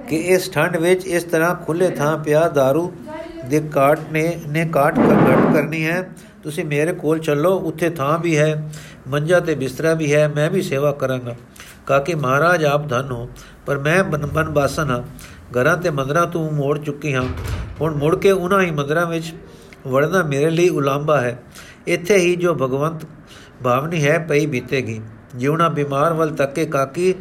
ਕਿ 0.10 0.16
ਇਸ 0.16 0.52
ਠੰਡ 0.52 0.78
ਵਿੱਚ 0.78 1.06
ਇਸ 1.08 1.24
ਤਰ੍ਹਾਂ 1.24 1.56
ਖੁੱਲੇ 1.56 1.90
ਥਾਂ 1.90 2.18
ਪਿਆ 2.18 2.48
दारू 2.48 2.92
ਦੇ 3.46 3.60
ਕਾਟ 3.60 4.00
ਨੇ 4.12 4.42
ਨੇ 4.48 4.66
ਕਾਟ 4.66 5.00
ਘਟ 5.00 5.54
ਕਰਨੀ 5.54 5.86
ਹੈ। 5.86 6.10
ਤੁਸੀਂ 6.44 6.66
ਮੇਰੇ 6.66 6.94
ਕੋਲ 6.94 7.20
ਚੱਲੋ 7.20 7.58
ਉੱਥੇ 7.60 7.90
ਥਾਂ 7.90 8.18
ਵੀ 8.20 8.38
ਹੈ 8.38 8.72
ਮੰਜਾ 9.08 9.40
ਤੇ 9.40 9.56
ਬਿਸਤਰਾ 9.56 9.94
ਵੀ 9.94 10.14
ਹੈ 10.14 10.28
ਮੈਂ 10.28 10.50
ਵੀ 10.50 10.62
ਸੇਵਾ 10.62 10.92
ਕਰਾਂਗਾ। 10.92 11.36
ਕਾਕੇ 11.86 12.16
ਮਹਾਰਾਜ 12.16 12.66
ਆਪ 12.66 12.90
ਧਨ 12.90 13.12
ਹੋ 13.12 13.30
ਪਰ 13.66 13.78
ਮੈਂ 13.78 14.04
ਬਨ 14.04 14.50
ਬਾਸਨ 14.50 14.90
ਹਾਂ। 14.92 15.04
ਘਰਾਂ 15.54 15.78
ਤੇ 15.78 15.90
ਮੰਦਰਾਂ 15.90 16.28
ਤੋਂ 16.28 16.52
ਮੋੜ 16.52 16.80
ਚੁੱਕੀ 16.80 17.14
ਹਾਂ। 17.14 17.26
ਹੁਣ 17.82 17.96
ਮੁੜ 17.96 18.16
ਕੇ 18.16 18.32
ਉਹਨਾਂ 18.32 18.62
ਹੀ 18.62 18.72
ਮੰਦਰਾਂ 18.72 19.06
ਵਿੱਚ 19.06 19.34
ਵੜਨਾ 19.88 20.24
ਮੇਰੇ 20.24 20.50
ਲਈ 20.50 20.70
ਉਲਾਂਬਾ 20.70 21.22
ਹੈ। 21.22 21.40
ਇੱਥੇ 21.88 22.16
ਹੀ 22.16 22.36
ਜੋ 22.36 22.54
ਭਗਵੰਤ 22.56 23.06
ਭਾਵਨੀ 23.64 24.04
ਹੈ, 24.04 24.18
ਪਈ 24.20 24.46
ਬੀਤੇਗੀ। 24.46 25.02
ਜਿਉਣਾ 25.36 25.70
ਬਿਮਾਰ 25.70 26.14
ਵੱਲ 26.14 26.30
ਤੱਕੇ 26.30 26.66
ਕਾਕੀ, 26.66 27.14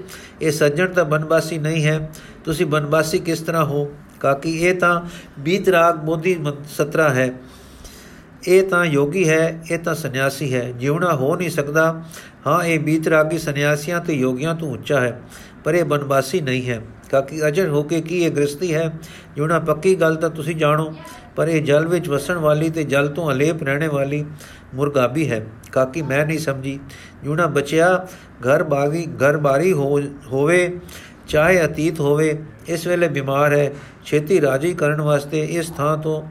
ਇਹ 0.43 0.51
ਸੱਜਣ 0.51 0.93
ਤਾਂ 0.93 1.05
ਬਨਵਾਸੀ 1.05 1.59
ਨਹੀਂ 1.59 1.85
ਹੈ। 1.87 2.11
ਤੁਸੀਂ 2.45 2.67
ਬਨਵਾਸੀ 2.67 3.19
ਕਿਸ 3.19 3.41
ਤਰ੍ਹਾਂ 3.41 3.65
ਹੋ? 3.65 3.93
ਕਾਕੀ, 4.21 4.59
ਇਹ 4.59 4.75
ਤਾਂ 4.75 5.01
ਬੀਤ 5.39 5.69
ਰਾਗ 5.69 5.95
ਬੋਧੀ 5.95 6.37
ਸਤਰਾ 6.69 7.09
ਹੈ। 7.09 7.33
ਇਹ 8.49 8.63
ਤਾਂ 8.63 8.85
ਯੋਗੀ 8.85 9.29
ਹੈ, 9.29 9.63
ਇਹ 9.71 9.79
ਤਾਂ 9.79 9.95
ਸੰਨਿਆਸੀ 9.95 10.55
ਹੈ। 10.55 10.73
ਜਿਉਣਾ 10.73 11.15
ਹੋ 11.15 11.37
ਨਹੀਂ 11.37 11.51
ਸਕਦਾ। 11.51 12.03
ਹਾਂ, 12.47 12.63
ਇਹ 12.65 12.79
ਬੀਤ 12.79 13.09
ਰਾਗੀ 13.09 13.39
ਸੰਨਿਆਸੀਆਂ 13.39 14.01
ਤੇ 14.01 14.15
ਯੋਗੀਆਂ 14.15 14.55
ਤੋਂ 14.55 14.73
ਉੱਚਾ 14.73 15.01
ਹੈ, 15.01 15.21
ਪਰ 15.65 15.75
ਇਹ 15.75 15.85
ਬਨਵਾਸੀ 15.85 16.41
ਨਹੀਂ 16.41 16.71
ਹੈ। 16.71 16.81
ਕਾਕੀ 17.11 17.47
ਅਜਰ 17.49 17.69
ਹੋ 17.69 17.83
ਕੇ 17.83 18.01
ਕੀ 18.01 18.23
ਇਹ 18.23 18.31
ਗ੍ਰਸਤੀ 18.31 18.75
ਹੈ? 18.75 18.91
ਜਿਉਣਾ 19.37 19.59
ਪੱਕੀ 19.61 19.95
ਗੱਲ 19.95 20.17
ਤਾਂ 20.17 20.31
ਤੁਸੀਂ 20.31 20.55
ਜਾਣੋ, 20.57 20.93
ਪਰ 21.37 21.49
ਇਹ 21.49 21.63
ਜਲ 21.63 21.87
ਵਿੱਚ 21.87 22.09
ਵਸਣ 22.09 22.39
ਵਾਲੀ 22.39 22.71
ਤੇ 22.71 22.85
ਜਲ 22.85 23.09
ਤੋਂ 23.09 23.31
ਅਲੇਪ 23.33 23.63
ਰਹਿਣੇ 23.63 23.89
ਵਾਲੀ 23.89 24.25
ਮੁਰਗਾਬੀ 24.75 25.31
ਹੈ। 25.31 25.45
ਕਾਕੀ, 25.73 26.03
ਮੈਂ 26.03 26.25
ਨਹੀਂ 26.27 26.39
ਸਮਝੀ। 26.39 26.79
ਜਿਉਣਾ 27.23 27.47
ਬਚਿਆ, 27.47 28.07
ਘਰ 28.41 28.63
ਬਾਗੀ, 28.65 29.07
ਘਰ 29.23 29.37
ਬਾਰੀ 29.37 29.73
ਹੋਵੇ, 29.73 30.79
ਚਾਹੇ 31.29 31.65
ਅਤੀਤ 31.65 32.01
ਹੋਵੇ, 32.01 32.37
ਇਸ 32.69 32.87
ਵੇਲੇ 32.87 33.09
ਬਿਮਾਰ 33.09 33.53
ਹੈ। 33.53 33.71
ਛੇਤੀ 34.05 34.41
ਰਾਜੀ 34.41 34.73
ਕਰਨ 34.75 35.01
ਵਾਸਤੇ 35.01 35.45
ਇਸ 35.45 35.71
ਥਾਂ 35.71 35.97
ਤੋਂ, 35.99 36.23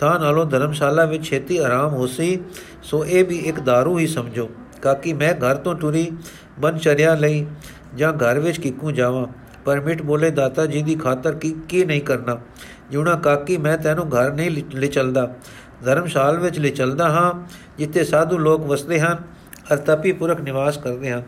ਥਾਂ 0.00 0.18
ਨਾਲੋਂ 0.20 0.44
ਧਰਮਸ਼ਾਲਾ 0.46 1.04
ਵਿੱਚ 1.04 1.24
ਛੇਤੀ 1.24 1.58
ਆਰਾਮ 1.58 1.94
ਹੋਸੀ, 1.94 2.38
ਸੋ 2.82 3.04
ਇਹ 3.04 3.24
ਵੀ 3.24 3.36
ਇੱਕ 3.38 3.58
दारू 3.60 3.98
ਹੀ 3.98 4.06
ਸਮਝੋ। 4.06 4.48
ਕਾਕੀ, 4.82 5.12
ਮੈਂ 5.12 5.34
ਘਰ 5.34 5.56
ਤੋਂ 5.56 5.74
ਟੁਰੀ 5.74 6.10
ਬਨਚਰਿਆ 6.60 7.14
ਲਈ 7.14 7.46
ਜਾਂ 7.96 8.12
ਘਰ 8.12 8.38
ਵਿੱਚ 8.38 8.60
ਕਿੱਕੂ 8.60 8.90
ਜਾਵਾਂ। 8.90 9.26
ਪਰਮਿਟ 9.68 10.02
ਬੋਲੇ, 10.02 10.30
ਦਾਤਾ 10.30 10.66
ਜੀ 10.66 10.82
ਦੀ 10.82 10.94
ਖਾਤਰ 10.94 11.34
ਕੀ 11.34 11.56
ਕੀ 11.68 11.84
ਨਹੀਂ 11.84 12.00
ਕਰਨਾ? 12.00 12.38
ਜਿਉਣਾ 12.90 13.14
ਕਾਕੀ, 13.14 13.56
ਮੈਂ 13.56 13.78
ਤੈਨੂੰ 13.78 14.08
ਘਰ 14.08 14.32
ਨਹੀਂ 14.32 14.50
ਲੈ 14.74 14.86
ਚਲਦਾ। 14.86 15.34
ਧਰਮਸ਼ਾਲ 15.84 16.38
ਵਿੱਚ 16.38 16.58
ਲੈ 16.58 16.68
ਚਲਦਾ 16.68 17.08
ਹਾਂ, 17.08 17.46
ਜਿੱਥੇ 17.78 18.04
ਸਾਧੂ 18.04 18.38
ਲੋਕ 18.38 18.60
ਵਸਦੇ 18.60 19.00
ਹਨ, 19.00 19.18
ਅਰ 19.72 19.76
ਤਪੀ 19.76 20.12
ਪੁਰਖ 20.12 20.40
ਨਿਵਾਸ 20.40 20.78
ਕਰਦੇ 20.78 21.10
ਹਨ 21.10 21.22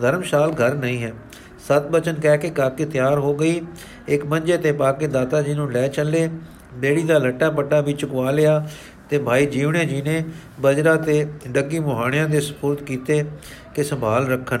ਧਰਮਸ਼ਾਲ 0.00 0.52
ਘਰ 0.52 0.74
ਨਹੀਂ 0.74 1.02
ਹੈ। 1.02 1.12
ਸਤ 1.58 1.86
ਬਚਨ 1.86 2.14
ਕਹਿ 2.14 2.38
ਕੇ 2.38 2.50
ਕਾਕੀ 2.50 2.84
ਤਿਆਰ 2.84 3.18
ਹੋ 3.18 3.34
ਗਈ। 3.34 3.60
ਇੱਕ 4.08 4.26
ਮੰਜੇ 4.26 4.56
ਤੇ 4.56 4.72
ਪਾ 4.72 4.92
ਕੇ 4.92 5.06
ਦਾਤਾ 5.06 5.42
ਜੀ 5.42 5.54
ਨੂੰ 5.54 5.72
ਲੈ 5.72 5.88
ਚੱਲੇ। 5.88 6.28
ਬੇੜੀ 6.74 7.02
ਦਾ 7.02 7.18
ਲੱਟਾ 7.18 7.50
ਪੱਟਾ 7.50 7.80
ਵੀ 7.80 7.92
ਚੁਕਵਾ 7.92 8.30
ਲਿਆ 8.30 8.68
ਤੇ 9.10 9.18
ਭਾਈ 9.18 9.46
ਜੀਵਣੇ 9.46 9.84
ਜੀ 9.84 10.02
ਨੇ 10.02 10.24
ਬਜਰਾ 10.60 10.96
ਤੇ 10.96 11.26
ਡੱਗੀ 11.48 11.78
ਮੁਹਾਣਿਆਂ 11.78 12.28
ਦੇ 12.28 12.40
ਸਪੁਰਦ 12.40 12.82
ਕੀਤੇ 12.82 13.24
ਕਿ 13.74 13.84
ਸੰਭਾਲ 13.84 14.28
ਰੱਖਣ। 14.28 14.58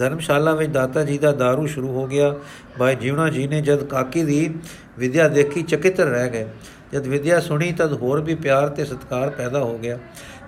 ਧਰਮਸ਼ਾਲਾ 0.00 0.54
ਵਿੱਚ 0.54 0.70
ਦਾਤਾ 0.70 1.04
ਜੀ 1.04 1.18
ਦਾ 1.18 1.30
दारू 1.32 1.66
ਸ਼ੁਰੂ 1.66 1.92
ਹੋ 1.92 2.06
ਗਿਆ। 2.06 2.34
ਭਾਈ 2.78 2.94
ਜੀਵਣਾ 2.96 3.28
ਜੀ 3.28 3.46
ਨੇ 3.48 3.60
ਜਦ 3.60 3.84
ਕਾਕੀ 3.84 4.22
ਦੀ 4.24 4.54
ਵਿਦਿਆ 4.98 5.28
ਦੇਖੀ 5.28 5.62
ਚਕਿਤ 5.62 6.00
ਰਹਿ 6.00 6.30
ਗਏ। 6.30 6.46
ਜਦ 6.92 7.06
ਵਿਦਿਆ 7.06 7.40
ਸੁਣੀ, 7.40 7.72
ਤਦ 7.72 7.92
ਹੋਰ 7.92 8.20
ਵੀ 8.20 8.34
ਪਿਆਰ 8.34 8.68
ਤੇ 8.68 8.84
ਸਤਕਾਰ 8.84 9.30
ਪੈਦਾ 9.30 9.58
ਹੋ 9.58 9.78
ਗਿਆ। 9.78 9.98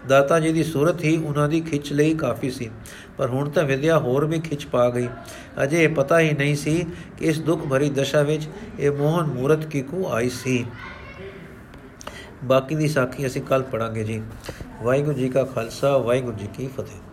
ਦਾਤਾ 0.08 0.38
ਜੀ 0.40 0.52
ਦੀ 0.52 0.62
ਸੂਰਤ 0.64 1.04
ਹੀ 1.04 1.16
ਉਹਨਾਂ 1.16 1.48
ਦੀ 1.48 1.60
ਖਿੱਚ 1.60 1.92
ਲਈ 1.92 2.14
ਕਾਫੀ 2.14 2.50
ਸੀ, 2.50 2.70
ਪਰ 3.18 3.28
ਹੁਣ 3.28 3.50
ਤਾਂ 3.50 3.64
ਵਿਦਿਆ 3.64 3.98
ਹੋਰ 3.98 4.24
ਵੀ 4.24 4.40
ਖਿੱਚ 4.40 4.64
ਪਾ 4.66 4.88
ਗਈ। 4.90 5.08
ਅਜੇ 5.62 5.86
ਪਤਾ 5.88 6.20
ਹੀ 6.20 6.32
ਨਹੀਂ 6.32 6.56
ਸੀ 6.56 6.74
ਕਿ 7.18 7.24
ਇਸ 7.24 7.40
ਦੁੱਖ 7.40 7.66
ਭਰੀ 7.66 7.90
ਦਸ਼ਾ 7.90 8.22
ਵਿੱਚ 8.22 8.48
ਇਹ 8.78 8.90
ਮੋਹਨ 8.90 9.26
ਮੂਰਤ 9.26 9.66
ਕਿਕੂ 9.66 10.06
ਆਈ 10.08 10.28
ਸੀ। 10.28 10.64
ਬਾਕੀ 12.44 12.74
ਦੀ 12.74 12.88
ਸਾਖੀ 12.88 13.26
ਅਸੀਂ 13.26 13.42
ਕੱਲ 13.42 13.62
ਪੜਾਂਗੇ 13.62 14.04
ਜੀ। 14.04 14.22
ਵਾਹਿਗੁਰੂ 14.82 15.16
ਜੀ 15.16 15.28
ਕਾ 15.28 15.44
ਖਾਲਸਾ, 15.44 15.96
ਵਾਹਿਗੁਰੂ 15.98 16.36
ਜੀ 16.36 16.48
ਕੀ 16.54 16.66
ਫਤਿਹ। 16.66 17.11